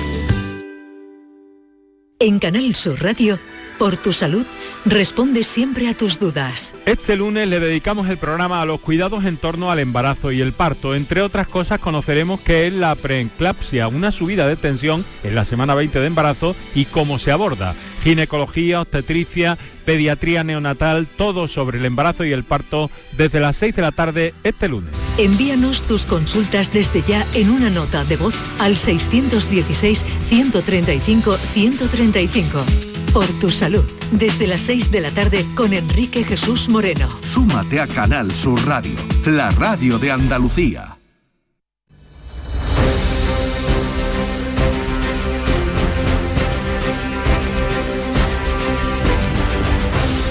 En 2.18 2.39
Canal 2.39 2.74
Sur 2.74 3.03
Radio 3.03 3.38
por 3.78 3.98
tu 3.98 4.14
salud, 4.14 4.46
responde 4.86 5.44
siempre 5.44 5.88
a 5.88 5.96
tus 5.96 6.20
dudas. 6.20 6.76
Este 6.86 7.16
lunes 7.16 7.48
le 7.48 7.60
dedicamos 7.60 8.10
el 8.10 8.18
programa 8.18 8.62
a 8.62 8.66
los 8.66 8.80
cuidados 8.80 9.26
en 9.26 9.38
torno 9.38 9.72
al 9.72 9.80
embarazo 9.80 10.32
y 10.32 10.42
el 10.42 10.54
parto. 10.54 10.96
Entre 10.96 11.22
otras 11.22 11.48
cosas 11.48 11.80
conoceremos 11.80 12.42
qué 12.42 12.68
es 12.68 12.74
la 12.74 12.96
preeclampsia, 12.96 13.88
una 13.88 14.12
subida 14.12 14.48
de 14.48 14.56
tensión 14.56 15.06
en 15.24 15.36
la 15.36 15.46
semana 15.46 15.76
20 15.76 16.00
de 16.00 16.08
embarazo 16.08 16.56
y 16.74 16.86
cómo 16.86 17.20
se 17.20 17.32
aborda. 17.32 17.76
Ginecología, 18.04 18.82
obstetricia, 18.82 19.58
pediatría 19.86 20.44
neonatal, 20.44 21.08
todo 21.08 21.48
sobre 21.48 21.80
el 21.80 21.86
embarazo 21.86 22.26
y 22.26 22.32
el 22.32 22.44
parto 22.44 22.92
desde 23.18 23.40
las 23.40 23.56
6 23.58 23.76
de 23.76 23.82
la 23.82 23.92
tarde 23.92 24.34
este 24.44 24.68
lunes. 24.68 24.92
Envíanos 25.18 25.84
tus 25.84 26.06
consultas 26.06 26.74
desde 26.74 27.02
ya 27.04 27.26
en 27.34 27.50
una 27.50 27.70
nota 27.70 28.04
de 28.04 28.18
voz 28.18 28.36
al 28.60 28.78
616 28.78 30.04
135 30.30 31.38
135 31.38 32.85
por 33.16 33.28
tu 33.39 33.49
salud. 33.49 33.86
Desde 34.11 34.45
las 34.45 34.59
6 34.59 34.91
de 34.91 34.99
la 34.99 35.09
tarde 35.09 35.45
con 35.55 35.72
Enrique 35.72 36.26
Jesús 36.26 36.68
Moreno. 36.68 37.07
Súmate 37.24 37.80
a 37.80 37.88
Canal 37.88 38.30
Sur 38.30 38.68
Radio, 38.68 38.97
la 39.26 39.51
radio 39.51 39.97
de 39.97 40.11
Andalucía. 40.11 40.95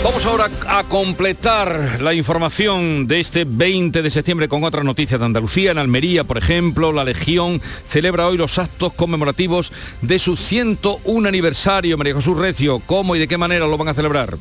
Vamos 0.05 0.27
ahora 0.27 0.51
a 0.69 0.85
completar 0.85 2.03
la 2.03 2.13
información 2.13 3.07
de 3.07 3.21
este 3.21 3.47
20 3.47 4.03
de 4.03 4.11
septiembre 4.11 4.51
con 4.51 4.63
otra 4.63 4.85
noticia 4.85 5.17
de 5.17 5.25
Andalucía. 5.25 5.71
En 5.71 5.79
Almería, 5.79 6.25
por 6.25 6.37
ejemplo, 6.37 6.93
la 6.93 7.05
Legión 7.05 7.63
celebra 7.89 8.29
hoy 8.29 8.37
los 8.37 8.59
actos 8.59 8.93
conmemorativos 8.93 9.73
de 10.03 10.19
su 10.19 10.37
101 10.37 11.27
aniversario. 11.27 11.97
María 11.97 12.17
Jesús 12.17 12.37
Recio, 12.37 12.83
¿cómo 12.85 13.17
y 13.17 13.19
de 13.19 13.29
qué 13.29 13.39
manera 13.39 13.67
lo 13.67 13.79
van 13.79 13.89
a 13.89 13.95
celebrar? 13.95 14.37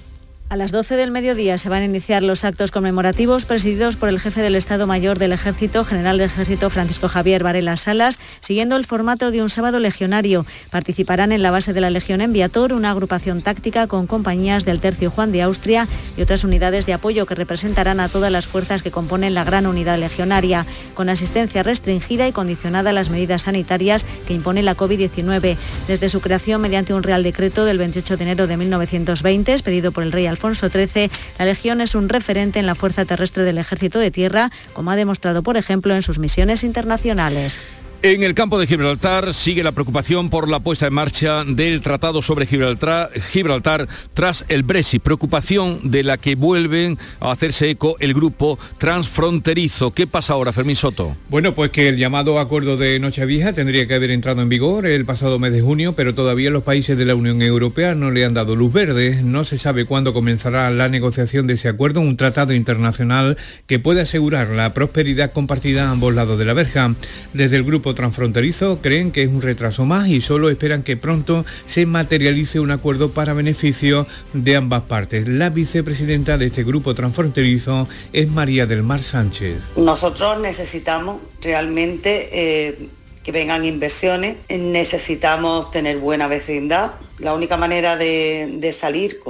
A 0.49 0.55
las 0.55 0.71
12 0.71 0.97
del 0.97 1.09
mediodía 1.09 1.57
se 1.57 1.67
van 1.67 1.81
a 1.81 1.85
iniciar 1.85 2.21
los 2.21 2.43
actos 2.43 2.69
conmemorativos 2.69 3.45
presididos 3.45 3.95
por 3.95 4.09
el 4.09 4.19
jefe 4.19 4.41
del 4.41 4.53
Estado 4.53 4.85
Mayor 4.85 5.17
del 5.17 5.31
Ejército, 5.31 5.83
general 5.83 6.19
del 6.19 6.27
Ejército 6.27 6.69
Francisco 6.69 7.07
Javier 7.07 7.43
Varela 7.43 7.75
Salas, 7.75 8.19
siguiendo 8.39 8.75
el 8.75 8.85
formato 8.85 9.31
de 9.31 9.41
un 9.41 9.49
sábado 9.49 9.79
legionario. 9.79 10.45
Participarán 10.69 11.31
en 11.31 11.41
la 11.41 11.49
base 11.49 11.73
de 11.73 11.81
la 11.81 11.89
Legión 11.89 12.21
en 12.21 12.33
Viator, 12.33 12.71
una 12.73 12.91
agrupación 12.91 13.41
táctica 13.41 13.87
con 13.87 14.05
compañías 14.05 14.63
del 14.63 14.79
Tercio 14.79 15.09
Juan 15.09 15.31
de 15.31 15.41
Austria 15.41 15.87
y 16.17 16.21
otras 16.21 16.43
unidades 16.43 16.85
de 16.85 16.93
apoyo 16.93 17.25
que 17.25 17.33
representarán 17.33 17.99
a 17.99 18.09
todas 18.09 18.31
las 18.31 18.45
fuerzas 18.45 18.83
que 18.83 18.91
componen 18.91 19.33
la 19.33 19.45
gran 19.45 19.65
unidad 19.65 19.97
legionaria, 19.97 20.67
con 20.93 21.09
asistencia 21.09 21.63
restringida 21.63 22.27
y 22.27 22.31
condicionada 22.31 22.91
a 22.91 22.93
las 22.93 23.09
medidas 23.09 23.43
sanitarias 23.43 24.05
que 24.27 24.35
impone 24.35 24.61
la 24.61 24.77
COVID-19. 24.77 25.57
Desde 25.87 26.09
su 26.09 26.21
creación 26.21 26.61
mediante 26.61 26.93
un 26.93 27.01
Real 27.01 27.23
Decreto 27.23 27.65
del 27.65 27.79
28 27.79 28.17
de 28.17 28.23
enero 28.23 28.45
de 28.45 28.57
1920, 28.57 29.51
expedido 29.51 29.91
por 29.91 30.03
el 30.03 30.11
rey 30.11 30.27
Alfonso 30.34 30.69
XIII, 30.69 31.09
la 31.39 31.45
Legión 31.45 31.79
es 31.79 31.95
un 31.95 32.09
referente 32.09 32.59
en 32.59 32.65
la 32.65 32.75
fuerza 32.75 33.05
terrestre 33.05 33.43
del 33.43 33.59
Ejército 33.59 33.99
de 33.99 34.11
Tierra, 34.11 34.51
como 34.73 34.91
ha 34.91 34.95
demostrado, 34.95 35.43
por 35.43 35.57
ejemplo, 35.57 35.93
en 35.93 36.01
sus 36.01 36.19
misiones 36.19 36.63
internacionales. 36.63 37.65
En 38.06 38.22
el 38.22 38.34
campo 38.34 38.60
de 38.60 38.68
Gibraltar 38.68 39.34
sigue 39.34 39.64
la 39.64 39.72
preocupación 39.72 40.30
por 40.30 40.49
la 40.49 40.60
puesta 40.60 40.88
en 40.88 40.93
marcha 40.93 41.45
del 41.45 41.80
Tratado 41.80 42.22
sobre 42.22 42.45
Gibraltar, 42.45 43.10
Gibraltar, 43.32 43.88
tras 44.14 44.43
el 44.49 44.64
Brexit, 44.64 45.01
preocupación 45.01 45.89
de 45.89 46.04
la 46.04 46.18
que 46.18 46.36
vuelven 46.36 46.99
a 47.22 47.32
hacerse 47.32 47.70
eco 47.70 47.95
el 48.01 48.14
grupo 48.14 48.60
transfronterizo. 48.78 49.91
¿Qué 49.91 50.06
pasa 50.06 50.34
ahora, 50.34 50.51
Fermín 50.51 50.76
Soto? 50.76 51.16
Bueno, 51.30 51.54
pues 51.54 51.70
que 51.70 51.88
el 51.88 51.95
llamado 51.95 52.39
acuerdo 52.39 52.76
de 52.76 52.99
Nochevieja 52.99 53.54
tendría 53.54 53.88
que 53.88 53.93
haber 53.93 54.12
entrado 54.12 54.41
en 54.41 54.49
vigor 54.49 54.86
el 54.86 55.06
pasado 55.06 55.39
mes 55.39 55.54
de 55.54 55.62
junio, 55.62 55.93
pero 55.93 56.14
todavía 56.14 56.49
los 56.49 56.64
países 56.64 56.97
de 56.97 57.06
la 57.06 57.16
Unión 57.16 57.41
Europea 57.41 57.95
no 57.95 58.12
le 58.12 58.26
han 58.26 58.34
dado 58.34 58.58
luz 58.58 58.74
verde. 58.74 59.22
No 59.24 59.45
se 59.45 59.58
sabe 59.58 59.86
cuándo 59.86 60.14
comenzará 60.14 60.70
la 60.72 60.89
negociación 60.89 61.47
de 61.47 61.54
ese 61.54 61.70
acuerdo, 61.70 62.01
un 62.01 62.18
tratado 62.18 62.51
internacional 62.51 63.38
que 63.66 63.80
puede 63.80 64.01
asegurar 64.01 64.49
la 64.49 64.74
prosperidad 64.74 65.32
compartida 65.32 65.88
a 65.88 65.91
ambos 65.91 66.14
lados 66.14 66.38
de 66.38 66.43
la 66.43 66.54
verja. 66.54 66.95
Desde 67.32 67.56
el 67.56 67.64
grupo 67.64 67.92
transfronterizo 67.93 68.81
creen 68.81 69.11
que 69.11 69.23
es 69.23 69.29
un 69.29 69.41
retraso 69.41 69.85
más 69.85 70.07
y 70.07 70.21
solo 70.21 70.49
esperan 70.49 70.83
que 70.83 70.97
pronto 70.97 71.45
se 71.65 71.85
materialice 71.85 72.59
un 72.59 72.71
acuerdo 72.71 73.11
para 73.11 73.33
beneficio 73.33 74.07
de 74.33 74.55
ambas 74.55 74.83
partes. 74.83 75.27
La 75.27 75.49
vicepresidenta 75.49 76.37
de 76.37 76.45
este 76.47 76.63
grupo 76.63 76.93
transfronterizo 76.93 77.87
es 78.11 78.29
María 78.29 78.65
del 78.65 78.83
Mar 78.83 79.03
Sánchez. 79.03 79.57
Nosotros 79.75 80.39
necesitamos 80.39 81.21
realmente... 81.41 82.29
Eh, 82.31 82.89
que 83.23 83.31
vengan 83.31 83.63
inversiones, 83.63 84.35
necesitamos 84.49 85.71
tener 85.71 85.97
buena 85.97 86.27
vecindad. 86.27 86.91
La 87.19 87.33
única 87.33 87.55
manera 87.55 87.95
de, 87.95 88.75
salir 88.77 89.21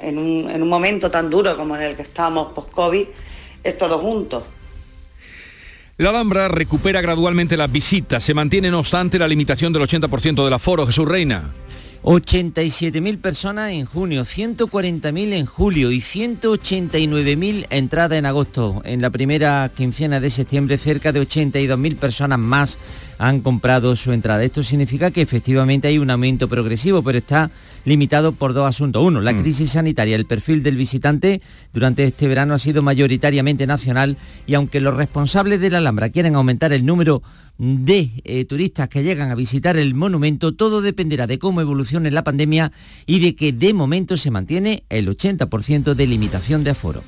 en, 0.00 0.18
un, 0.18 0.50
en 0.50 0.62
un 0.62 0.68
momento 0.68 1.10
tan 1.10 1.28
duro 1.28 1.54
como 1.56 1.76
en 1.76 1.82
el 1.82 1.94
que 1.94 2.02
estamos 2.02 2.52
post-COVID 2.54 3.06
es 3.62 3.78
todos 3.78 4.00
juntos. 4.00 4.44
La 5.96 6.10
Alhambra 6.10 6.48
recupera 6.48 7.00
gradualmente 7.00 7.56
las 7.56 7.70
visitas. 7.70 8.24
Se 8.24 8.34
mantiene, 8.34 8.68
no 8.68 8.80
obstante, 8.80 9.16
la 9.16 9.28
limitación 9.28 9.72
del 9.72 9.82
80% 9.82 10.42
del 10.42 10.52
aforo. 10.52 10.86
Jesús 10.88 11.06
Reina. 11.06 11.52
87.000 12.02 13.18
personas 13.18 13.70
en 13.70 13.86
junio, 13.86 14.24
140.000 14.24 15.32
en 15.32 15.46
julio 15.46 15.92
y 15.92 16.00
189.000 16.00 17.66
entradas 17.70 18.18
en 18.18 18.26
agosto. 18.26 18.82
En 18.84 19.00
la 19.00 19.10
primera 19.10 19.70
quincena 19.74 20.18
de 20.18 20.30
septiembre, 20.30 20.78
cerca 20.78 21.12
de 21.12 21.22
82.000 21.22 21.96
personas 21.96 22.40
más 22.40 22.76
han 23.18 23.40
comprado 23.40 23.94
su 23.94 24.12
entrada. 24.12 24.42
Esto 24.42 24.64
significa 24.64 25.12
que 25.12 25.22
efectivamente 25.22 25.86
hay 25.86 25.98
un 25.98 26.10
aumento 26.10 26.48
progresivo, 26.48 27.02
pero 27.02 27.18
está 27.18 27.50
limitado 27.84 28.32
por 28.32 28.54
dos 28.54 28.68
asuntos. 28.68 29.02
Uno, 29.02 29.20
la 29.20 29.32
mm. 29.32 29.42
crisis 29.42 29.72
sanitaria. 29.72 30.16
El 30.16 30.26
perfil 30.26 30.62
del 30.62 30.76
visitante 30.76 31.40
durante 31.72 32.04
este 32.04 32.28
verano 32.28 32.54
ha 32.54 32.58
sido 32.58 32.82
mayoritariamente 32.82 33.66
nacional 33.66 34.16
y 34.46 34.54
aunque 34.54 34.80
los 34.80 34.96
responsables 34.96 35.60
de 35.60 35.70
la 35.70 35.78
Alhambra 35.78 36.10
quieren 36.10 36.34
aumentar 36.34 36.72
el 36.72 36.84
número 36.84 37.22
de 37.56 38.10
eh, 38.24 38.44
turistas 38.46 38.88
que 38.88 39.04
llegan 39.04 39.30
a 39.30 39.36
visitar 39.36 39.76
el 39.76 39.94
monumento, 39.94 40.54
todo 40.54 40.80
dependerá 40.80 41.26
de 41.26 41.38
cómo 41.38 41.60
evolucione 41.60 42.10
la 42.10 42.24
pandemia 42.24 42.72
y 43.06 43.20
de 43.20 43.36
que 43.36 43.52
de 43.52 43.72
momento 43.74 44.16
se 44.16 44.30
mantiene 44.30 44.82
el 44.88 45.08
80% 45.08 45.94
de 45.94 46.06
limitación 46.06 46.64
de 46.64 46.70
aforo. 46.70 47.04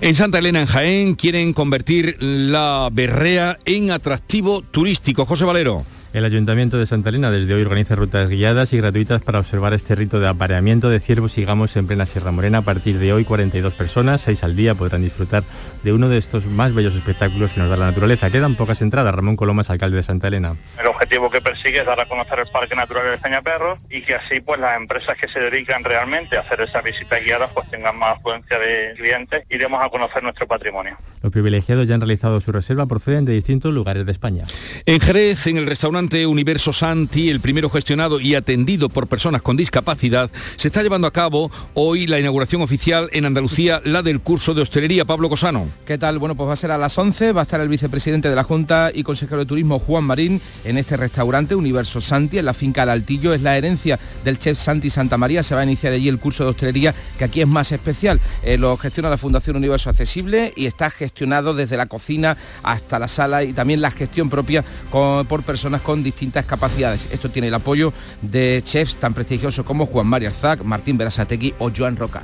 En 0.00 0.14
Santa 0.14 0.38
Elena, 0.38 0.60
en 0.60 0.66
Jaén, 0.66 1.14
quieren 1.14 1.52
convertir 1.52 2.16
la 2.20 2.88
berrea 2.90 3.58
en 3.64 3.90
atractivo 3.90 4.62
turístico. 4.62 5.26
José 5.26 5.44
Valero. 5.44 5.84
El 6.12 6.26
Ayuntamiento 6.26 6.76
de 6.76 6.84
Santa 6.84 7.08
Elena 7.08 7.30
desde 7.30 7.54
hoy 7.54 7.62
organiza 7.62 7.94
rutas 7.94 8.28
guiadas 8.28 8.74
y 8.74 8.76
gratuitas 8.76 9.22
para 9.22 9.38
observar 9.38 9.72
este 9.72 9.94
rito 9.94 10.20
de 10.20 10.28
apareamiento 10.28 10.90
de 10.90 11.00
ciervos 11.00 11.38
y 11.38 11.44
gamos 11.46 11.74
en 11.76 11.86
plena 11.86 12.04
Sierra 12.04 12.30
Morena. 12.32 12.58
A 12.58 12.62
partir 12.62 12.98
de 12.98 13.14
hoy, 13.14 13.24
42 13.24 13.72
personas, 13.72 14.20
6 14.20 14.44
al 14.44 14.54
día, 14.54 14.74
podrán 14.74 15.00
disfrutar 15.00 15.42
de 15.82 15.92
uno 15.92 16.08
de 16.08 16.18
estos 16.18 16.46
más 16.46 16.74
bellos 16.74 16.94
espectáculos 16.94 17.52
que 17.52 17.60
nos 17.60 17.70
da 17.70 17.76
la 17.76 17.86
naturaleza. 17.86 18.30
Quedan 18.30 18.54
pocas 18.54 18.82
entradas. 18.82 19.14
Ramón 19.14 19.36
Colomas, 19.36 19.70
alcalde 19.70 19.96
de 19.96 20.02
Santa 20.02 20.28
Elena. 20.28 20.56
El 20.80 20.86
objetivo 20.86 21.30
que 21.30 21.40
persigue 21.40 21.80
es 21.80 21.86
dar 21.86 22.00
a 22.00 22.06
conocer 22.06 22.38
el 22.38 22.46
Parque 22.48 22.74
Natural 22.74 23.10
de 23.10 23.18
Peñaperros 23.18 23.78
y 23.90 24.02
que 24.02 24.14
así 24.14 24.40
pues 24.40 24.60
las 24.60 24.76
empresas 24.76 25.16
que 25.16 25.28
se 25.28 25.40
dedican 25.40 25.84
realmente 25.84 26.36
a 26.36 26.40
hacer 26.40 26.60
esas 26.60 26.82
visitas 26.82 27.22
guiadas 27.24 27.50
pues 27.54 27.68
tengan 27.70 27.98
más 27.98 28.16
afluencia 28.16 28.58
de 28.58 28.94
clientes 28.96 29.44
y 29.50 29.58
demos 29.58 29.82
a 29.82 29.88
conocer 29.88 30.22
nuestro 30.22 30.46
patrimonio. 30.46 30.96
Los 31.22 31.32
privilegiados 31.32 31.86
ya 31.86 31.94
han 31.94 32.00
realizado 32.00 32.40
su 32.40 32.50
reserva, 32.50 32.86
proceden 32.86 33.24
de 33.24 33.32
distintos 33.32 33.72
lugares 33.72 34.04
de 34.04 34.12
España. 34.12 34.44
En 34.86 35.00
Jerez, 35.00 35.46
en 35.46 35.56
el 35.56 35.66
restaurante 35.66 36.26
Universo 36.26 36.72
Santi, 36.72 37.30
el 37.30 37.40
primero 37.40 37.70
gestionado 37.70 38.18
y 38.18 38.34
atendido 38.34 38.88
por 38.88 39.06
personas 39.06 39.42
con 39.42 39.56
discapacidad, 39.56 40.30
se 40.56 40.68
está 40.68 40.82
llevando 40.82 41.06
a 41.06 41.12
cabo 41.12 41.50
hoy 41.74 42.06
la 42.06 42.18
inauguración 42.18 42.62
oficial 42.62 43.08
en 43.12 43.24
Andalucía, 43.24 43.80
la 43.84 44.02
del 44.02 44.20
curso 44.20 44.54
de 44.54 44.62
hostelería. 44.62 45.04
Pablo 45.04 45.28
Cosano. 45.28 45.68
¿Qué 45.86 45.98
tal? 45.98 46.18
Bueno, 46.20 46.36
pues 46.36 46.48
va 46.48 46.52
a 46.52 46.56
ser 46.56 46.70
a 46.70 46.78
las 46.78 46.96
11, 46.96 47.32
va 47.32 47.40
a 47.40 47.42
estar 47.42 47.60
el 47.60 47.68
vicepresidente 47.68 48.30
de 48.30 48.36
la 48.36 48.44
Junta 48.44 48.92
y 48.94 49.02
consejero 49.02 49.38
de 49.38 49.46
Turismo 49.46 49.80
Juan 49.80 50.04
Marín 50.04 50.40
en 50.64 50.78
este 50.78 50.96
restaurante 50.96 51.56
Universo 51.56 52.00
Santi, 52.00 52.38
en 52.38 52.44
la 52.44 52.54
finca 52.54 52.84
El 52.84 52.90
Altillo. 52.90 53.34
Es 53.34 53.42
la 53.42 53.56
herencia 53.56 53.98
del 54.24 54.38
chef 54.38 54.56
Santi 54.56 54.90
Santa 54.90 55.18
María. 55.18 55.42
Se 55.42 55.56
va 55.56 55.62
a 55.62 55.64
iniciar 55.64 55.92
allí 55.92 56.08
el 56.08 56.20
curso 56.20 56.44
de 56.44 56.50
hostelería, 56.50 56.94
que 57.18 57.24
aquí 57.24 57.40
es 57.40 57.48
más 57.48 57.72
especial. 57.72 58.20
Eh, 58.44 58.58
lo 58.58 58.76
gestiona 58.76 59.10
la 59.10 59.18
Fundación 59.18 59.56
Universo 59.56 59.90
Accesible 59.90 60.52
y 60.54 60.66
está 60.66 60.88
gestionado 60.88 61.52
desde 61.52 61.76
la 61.76 61.86
cocina 61.86 62.36
hasta 62.62 63.00
la 63.00 63.08
sala 63.08 63.42
y 63.42 63.52
también 63.52 63.80
la 63.80 63.90
gestión 63.90 64.30
propia 64.30 64.64
por 64.90 65.42
personas 65.42 65.80
con 65.80 66.02
distintas 66.04 66.46
capacidades. 66.46 67.08
Esto 67.10 67.28
tiene 67.28 67.48
el 67.48 67.54
apoyo 67.54 67.92
de 68.20 68.62
chefs 68.64 68.96
tan 68.96 69.14
prestigiosos 69.14 69.64
como 69.64 69.86
Juan 69.86 70.06
María 70.06 70.28
Arzac, 70.28 70.62
Martín 70.62 70.96
Berasategui 70.96 71.54
o 71.58 71.70
Joan 71.76 71.96
Roca. 71.96 72.22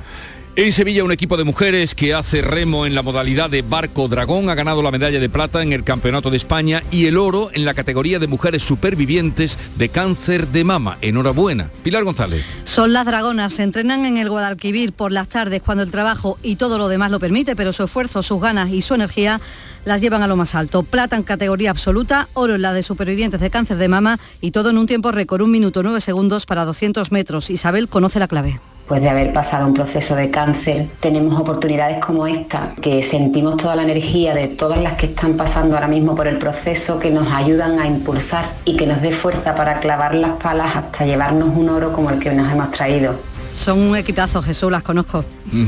En 0.55 0.73
Sevilla, 0.73 1.05
un 1.05 1.11
equipo 1.11 1.37
de 1.37 1.45
mujeres 1.45 1.95
que 1.95 2.13
hace 2.13 2.41
remo 2.41 2.85
en 2.85 2.93
la 2.93 3.01
modalidad 3.03 3.49
de 3.49 3.61
barco 3.61 4.07
dragón 4.09 4.49
ha 4.49 4.55
ganado 4.55 4.81
la 4.81 4.91
medalla 4.91 5.19
de 5.19 5.29
plata 5.29 5.61
en 5.61 5.71
el 5.71 5.85
Campeonato 5.85 6.31
de 6.31 6.37
España 6.37 6.81
y 6.91 7.05
el 7.05 7.17
oro 7.17 7.49
en 7.53 7.63
la 7.63 7.73
categoría 7.73 8.19
de 8.19 8.27
mujeres 8.27 8.63
supervivientes 8.63 9.57
de 9.77 9.87
cáncer 9.87 10.47
de 10.47 10.65
mama. 10.65 10.97
Enhorabuena. 11.01 11.69
Pilar 11.83 12.03
González. 12.03 12.45
Son 12.65 12.91
las 12.91 13.05
dragonas, 13.05 13.53
se 13.53 13.63
entrenan 13.63 14.05
en 14.05 14.17
el 14.17 14.29
Guadalquivir 14.29 14.91
por 14.91 15.13
las 15.13 15.29
tardes 15.29 15.61
cuando 15.61 15.83
el 15.83 15.91
trabajo 15.91 16.37
y 16.43 16.57
todo 16.57 16.77
lo 16.77 16.89
demás 16.89 17.11
lo 17.11 17.21
permite, 17.21 17.55
pero 17.55 17.71
su 17.71 17.83
esfuerzo, 17.83 18.21
sus 18.21 18.41
ganas 18.41 18.69
y 18.71 18.81
su 18.81 18.95
energía 18.95 19.39
las 19.85 20.01
llevan 20.01 20.23
a 20.23 20.27
lo 20.27 20.35
más 20.35 20.55
alto. 20.55 20.83
Plata 20.83 21.15
en 21.15 21.23
categoría 21.23 21.69
absoluta, 21.69 22.27
oro 22.33 22.55
en 22.55 22.63
la 22.63 22.73
de 22.73 22.83
supervivientes 22.83 23.39
de 23.39 23.49
cáncer 23.49 23.77
de 23.77 23.87
mama 23.87 24.19
y 24.41 24.51
todo 24.51 24.71
en 24.71 24.77
un 24.77 24.87
tiempo 24.87 25.11
récord, 25.11 25.41
un 25.41 25.51
minuto 25.51 25.83
nueve 25.83 26.01
segundos 26.01 26.45
para 26.45 26.65
200 26.65 27.13
metros. 27.13 27.49
Isabel 27.49 27.87
conoce 27.87 28.19
la 28.19 28.27
clave 28.27 28.59
después 28.89 29.03
de 29.03 29.09
haber 29.09 29.31
pasado 29.31 29.67
un 29.67 29.75
proceso 29.75 30.15
de 30.15 30.31
cáncer, 30.31 30.87
tenemos 30.99 31.39
oportunidades 31.39 32.03
como 32.03 32.25
esta, 32.25 32.73
que 32.81 33.03
sentimos 33.03 33.55
toda 33.57 33.75
la 33.75 33.83
energía 33.83 34.33
de 34.33 34.47
todas 34.47 34.81
las 34.81 34.93
que 34.93 35.05
están 35.05 35.37
pasando 35.37 35.75
ahora 35.75 35.87
mismo 35.87 36.15
por 36.15 36.25
el 36.25 36.39
proceso, 36.39 36.97
que 36.97 37.11
nos 37.11 37.31
ayudan 37.31 37.79
a 37.79 37.85
impulsar 37.85 38.51
y 38.65 38.75
que 38.75 38.87
nos 38.87 38.99
dé 39.03 39.11
fuerza 39.11 39.53
para 39.53 39.79
clavar 39.79 40.15
las 40.15 40.41
palas 40.41 40.75
hasta 40.75 41.05
llevarnos 41.05 41.55
un 41.55 41.69
oro 41.69 41.93
como 41.93 42.09
el 42.09 42.17
que 42.17 42.31
nos 42.31 42.51
hemos 42.51 42.71
traído. 42.71 43.13
Son 43.53 43.79
un 43.79 43.95
equipazo, 43.95 44.41
Jesús, 44.41 44.71
las 44.71 44.81
conozco. 44.81 45.23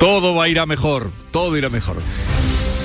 todo 0.00 0.34
va 0.34 0.44
a 0.44 0.48
ir 0.48 0.58
a 0.58 0.66
mejor, 0.66 1.12
todo 1.30 1.56
irá 1.56 1.68
mejor. 1.68 1.98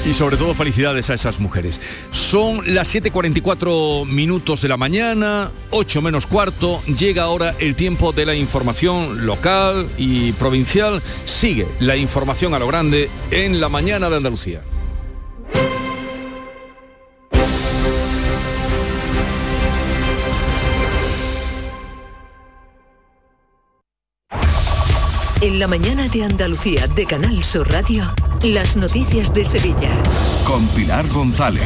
Y 0.04 0.14
sobre 0.14 0.36
todo 0.36 0.56
felicidades 0.56 1.10
a 1.10 1.14
esas 1.14 1.40
mujeres. 1.40 1.80
Son 2.12 2.62
las 2.74 2.94
7.44 2.94 4.06
minutos 4.06 4.62
de 4.62 4.68
la 4.68 4.76
mañana, 4.76 5.52
8 5.70 6.02
menos 6.02 6.26
cuarto, 6.26 6.82
llega 6.86 7.24
ahora 7.24 7.56
el 7.60 7.76
tiempo 7.76 8.12
de 8.12 8.26
la 8.26 8.34
información 8.34 9.26
local 9.26 9.88
y 9.98 10.32
provincial. 10.34 11.02
Sigue 11.26 11.68
la 11.80 11.96
información 11.96 12.54
a 12.54 12.60
lo 12.60 12.68
grande 12.68 13.10
en 13.30 13.62
la 13.62 13.70
mañana 13.70 14.10
de 14.10 14.18
Andalucía. 14.18 14.62
En 25.42 25.58
la 25.58 25.68
mañana 25.68 26.08
de 26.08 26.24
Andalucía 26.24 26.88
de 26.88 27.06
Canal 27.06 27.44
Sur 27.44 27.72
Radio. 27.72 28.14
Las 28.44 28.76
noticias 28.76 29.32
de 29.36 29.46
Sevilla. 29.46 30.02
Con 30.48 30.68
Pilar 30.70 31.08
González. 31.10 31.62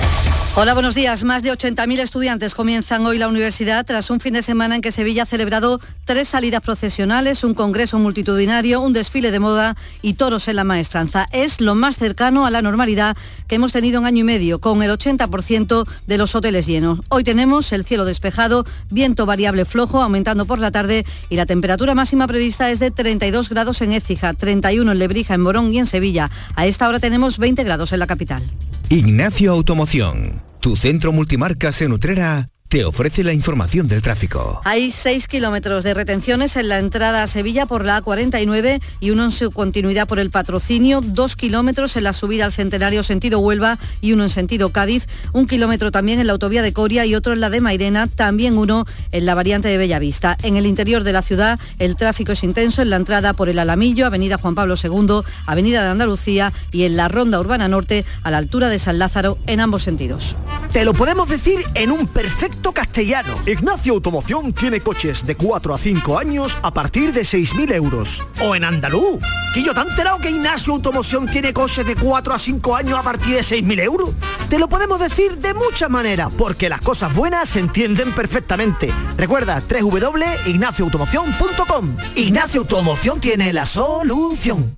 Hola, 0.58 0.74
buenos 0.74 0.94
días. 0.94 1.24
Más 1.24 1.42
de 1.42 1.52
80.000 1.52 2.00
estudiantes 2.00 2.54
comienzan 2.54 3.06
hoy 3.06 3.18
la 3.18 3.30
universidad 3.30 3.86
tras 3.86 4.10
un 4.10 4.20
fin 4.20 4.34
de 4.34 4.42
semana 4.42 4.76
en 4.76 4.82
que 4.82 4.92
Sevilla 4.92 5.24
ha 5.24 5.26
celebrado 5.26 5.80
tres 6.06 6.30
salidas 6.30 6.62
procesionales, 6.62 7.44
un 7.44 7.54
congreso 7.54 7.98
multitudinario, 7.98 8.82
un 8.82 8.92
desfile 8.94 9.32
de 9.32 9.40
moda 9.40 9.76
y 10.02 10.14
toros 10.14 10.48
en 10.50 10.58
la 10.58 10.64
maestranza. 10.66 11.28
Es 11.32 11.62
lo 11.62 11.76
más 11.76 11.98
cercano 11.98 12.46
a 12.46 12.52
la 12.52 12.62
normalidad 12.62 13.18
que 13.48 13.56
hemos 13.56 13.74
tenido 13.74 14.00
en 14.00 14.06
año 14.06 14.22
y 14.22 14.24
medio, 14.24 14.60
con 14.60 14.82
el 14.82 14.92
80% 14.92 15.88
de 16.08 16.18
los 16.18 16.36
hoteles 16.36 16.68
llenos. 16.68 17.00
Hoy 17.10 17.24
tenemos 17.24 17.72
el 17.72 17.86
cielo 17.86 18.06
despejado, 18.06 18.66
viento 18.90 19.26
variable 19.26 19.66
flojo, 19.66 20.02
aumentando 20.02 20.46
por 20.46 20.60
la 20.60 20.72
tarde 20.72 21.06
y 21.30 21.36
la 21.36 21.46
temperatura 21.46 21.96
máxima 21.96 22.28
prevista 22.28 22.70
es 22.70 22.80
de 22.80 22.92
32 22.92 23.50
grados 23.50 23.82
en 23.82 23.94
Écija, 23.94 24.34
31 24.34 24.92
en 24.92 25.00
Lebrija, 25.00 25.34
en 25.36 25.42
Morón 25.42 25.74
y 25.74 25.80
en 25.80 25.86
Sevilla. 25.86 26.30
A 26.56 26.65
esta 26.68 26.88
hora 26.88 27.00
tenemos 27.00 27.38
20 27.38 27.64
grados 27.64 27.92
en 27.94 28.00
la 28.00 28.08
capital. 28.08 28.52
Ignacio 28.90 29.52
Automoción, 29.52 30.44
tu 30.60 30.76
centro 30.76 31.12
multimarcas 31.12 31.82
en 31.82 31.94
Utrera 31.94 32.50
te 32.68 32.84
ofrece 32.84 33.24
la 33.24 33.32
información 33.32 33.88
del 33.88 34.02
tráfico. 34.02 34.60
Hay 34.64 34.90
6 34.90 35.28
kilómetros 35.28 35.84
de 35.84 35.94
retenciones 35.94 36.56
en 36.56 36.68
la 36.68 36.80
entrada 36.80 37.22
a 37.22 37.28
Sevilla 37.28 37.68
por 37.68 37.86
la 37.86 38.02
A49 38.02 38.82
y 39.00 39.12
uno 39.12 39.26
en 39.26 39.32
su 39.32 39.52
continuidad 39.52 40.08
por 40.08 40.18
el 40.18 40.32
patrocinio, 40.32 41.02
2 41.02 41.36
kilómetros 41.36 41.96
en 41.96 42.04
la 42.04 42.14
subida 42.14 42.46
al 42.46 42.54
Centenario 42.54 43.04
sentido 43.04 43.40
Huelva 43.40 43.78
y 44.02 44.14
uno 44.14 44.24
en 44.24 44.30
sentido 44.30 44.72
Cádiz, 44.72 45.08
un 45.32 45.46
kilómetro 45.46 45.92
también 45.92 46.20
en 46.20 46.28
la 46.28 46.34
autovía 46.34 46.64
de 46.64 46.74
Coria 46.74 47.06
y 47.06 47.14
otro 47.14 47.34
en 47.34 47.40
la 47.40 47.52
de 47.52 47.62
Mairena, 47.62 48.08
también 48.08 48.58
uno 48.58 48.86
en 49.12 49.26
la 49.26 49.36
variante 49.36 49.68
de 49.68 49.78
Bellavista. 49.78 50.36
En 50.42 50.58
el 50.58 50.66
interior 50.66 51.04
de 51.04 51.14
la 51.14 51.22
ciudad 51.22 51.60
el 51.78 51.96
tráfico 51.96 52.32
es 52.32 52.44
intenso 52.44 52.82
en 52.82 52.90
la 52.90 52.96
entrada 52.96 53.34
por 53.34 53.48
el 53.48 53.60
Alamillo, 53.60 54.08
Avenida 54.08 54.40
Juan 54.40 54.56
Pablo 54.56 54.74
II, 54.82 55.22
Avenida 55.46 55.84
de 55.84 55.90
Andalucía 55.90 56.52
y 56.72 56.84
en 56.86 56.98
la 56.98 57.10
Ronda 57.10 57.40
Urbana 57.40 57.68
Norte 57.68 58.06
a 58.24 58.32
la 58.32 58.40
altura 58.40 58.70
de 58.70 58.80
San 58.80 58.98
Lázaro 58.98 59.38
en 59.46 59.60
ambos 59.60 59.84
sentidos. 59.84 60.36
Te 60.72 60.84
lo 60.84 60.94
podemos 60.94 61.30
decir 61.30 61.60
en 61.76 61.92
un 61.92 62.08
perfecto 62.08 62.65
castellano. 62.72 63.36
Ignacio 63.46 63.94
Automoción 63.94 64.54
tiene 64.54 64.82
coches 64.82 65.26
de 65.26 65.36
4 65.36 65.74
a 65.74 65.78
5 65.78 66.20
años 66.20 66.58
a 66.62 66.74
partir 66.74 67.14
de 67.14 67.22
6.000 67.22 67.74
euros. 67.74 68.24
O 68.42 68.56
en 68.56 68.64
andaluz. 68.64 69.20
Que 69.54 69.64
yo 69.64 69.74
te 69.74 69.82
enterado 69.82 70.20
que 70.20 70.30
Ignacio 70.30 70.74
Automoción 70.74 71.28
tiene 71.28 71.54
coches 71.54 71.86
de 71.86 71.96
4 71.96 72.34
a 72.34 72.40
5 72.40 72.76
años 72.76 73.00
a 73.00 73.04
partir 73.04 73.36
de 73.36 73.42
6.000 73.42 73.80
euros. 73.82 74.10
Te 74.50 74.60
lo 74.60 74.68
podemos 74.68 75.00
decir 75.00 75.38
de 75.38 75.54
muchas 75.54 75.90
maneras, 75.90 76.30
porque 76.38 76.68
las 76.70 76.82
cosas 76.82 77.16
buenas 77.16 77.50
se 77.50 77.60
entienden 77.60 78.14
perfectamente. 78.14 78.94
Recuerda, 79.18 79.62
www.ignacioautomoción.com. 79.62 81.98
Ignacio 82.16 82.62
Automoción 82.62 83.20
tiene 83.20 83.52
la 83.54 83.66
solución. 83.66 84.78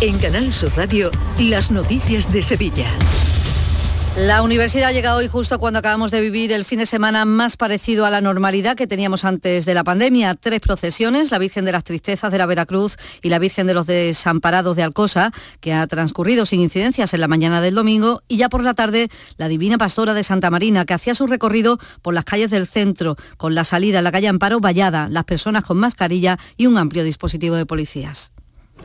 En 0.00 0.18
Canal 0.18 0.52
Sur 0.52 0.72
Radio, 0.76 1.10
las 1.38 1.70
noticias 1.70 2.32
de 2.32 2.42
Sevilla. 2.42 2.88
La 4.16 4.42
universidad 4.42 4.90
ha 4.90 4.92
llegado 4.92 5.20
hoy 5.20 5.28
justo 5.28 5.58
cuando 5.58 5.78
acabamos 5.78 6.10
de 6.10 6.20
vivir 6.20 6.52
el 6.52 6.66
fin 6.66 6.78
de 6.78 6.84
semana 6.84 7.24
más 7.24 7.56
parecido 7.56 8.04
a 8.04 8.10
la 8.10 8.20
normalidad 8.20 8.76
que 8.76 8.86
teníamos 8.86 9.24
antes 9.24 9.64
de 9.64 9.72
la 9.72 9.84
pandemia. 9.84 10.34
Tres 10.34 10.60
procesiones, 10.60 11.30
la 11.30 11.38
Virgen 11.38 11.64
de 11.64 11.72
las 11.72 11.82
Tristezas 11.82 12.30
de 12.30 12.36
la 12.36 12.44
Veracruz 12.44 12.98
y 13.22 13.30
la 13.30 13.38
Virgen 13.38 13.66
de 13.66 13.72
los 13.72 13.86
Desamparados 13.86 14.76
de 14.76 14.82
Alcosa, 14.82 15.32
que 15.60 15.72
ha 15.72 15.86
transcurrido 15.86 16.44
sin 16.44 16.60
incidencias 16.60 17.14
en 17.14 17.22
la 17.22 17.26
mañana 17.26 17.62
del 17.62 17.74
domingo, 17.74 18.20
y 18.28 18.36
ya 18.36 18.50
por 18.50 18.62
la 18.62 18.74
tarde 18.74 19.08
la 19.38 19.48
Divina 19.48 19.78
Pastora 19.78 20.12
de 20.12 20.22
Santa 20.22 20.50
Marina, 20.50 20.84
que 20.84 20.92
hacía 20.92 21.14
su 21.14 21.26
recorrido 21.26 21.78
por 22.02 22.12
las 22.12 22.26
calles 22.26 22.50
del 22.50 22.66
centro, 22.66 23.16
con 23.38 23.54
la 23.54 23.64
salida 23.64 23.98
en 23.98 24.04
la 24.04 24.12
calle 24.12 24.28
Amparo 24.28 24.60
vallada, 24.60 25.08
las 25.08 25.24
personas 25.24 25.64
con 25.64 25.78
mascarilla 25.78 26.38
y 26.58 26.66
un 26.66 26.76
amplio 26.76 27.02
dispositivo 27.02 27.56
de 27.56 27.64
policías. 27.64 28.30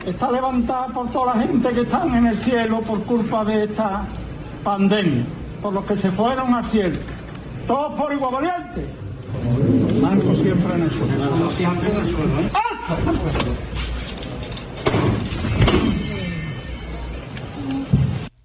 Está 0.06 0.32
levantada 0.32 0.86
por 0.86 1.10
toda 1.10 1.34
la 1.34 1.42
gente 1.42 1.68
que 1.68 1.82
están 1.82 2.14
en 2.14 2.28
el 2.28 2.38
cielo 2.38 2.80
por 2.80 3.02
culpa 3.02 3.44
de 3.44 3.64
esta 3.64 4.06
pandemia, 4.64 5.24
por 5.62 5.72
los 5.72 5.84
que 5.84 5.96
se 5.96 6.10
fueron 6.10 6.54
al 6.54 6.64
cielo. 6.64 6.98
Todos 7.66 7.98
por 8.00 8.12
igual 8.12 8.34
valiente. 8.34 8.86
Manco 10.00 10.34
siempre 10.34 10.74
en 10.74 10.82
el 10.82 10.90
suelo. 10.90 11.50
Siempre 11.50 11.90
en 11.90 11.96
el 11.96 12.08
suelo, 12.08 12.40
¿eh? 12.40 12.50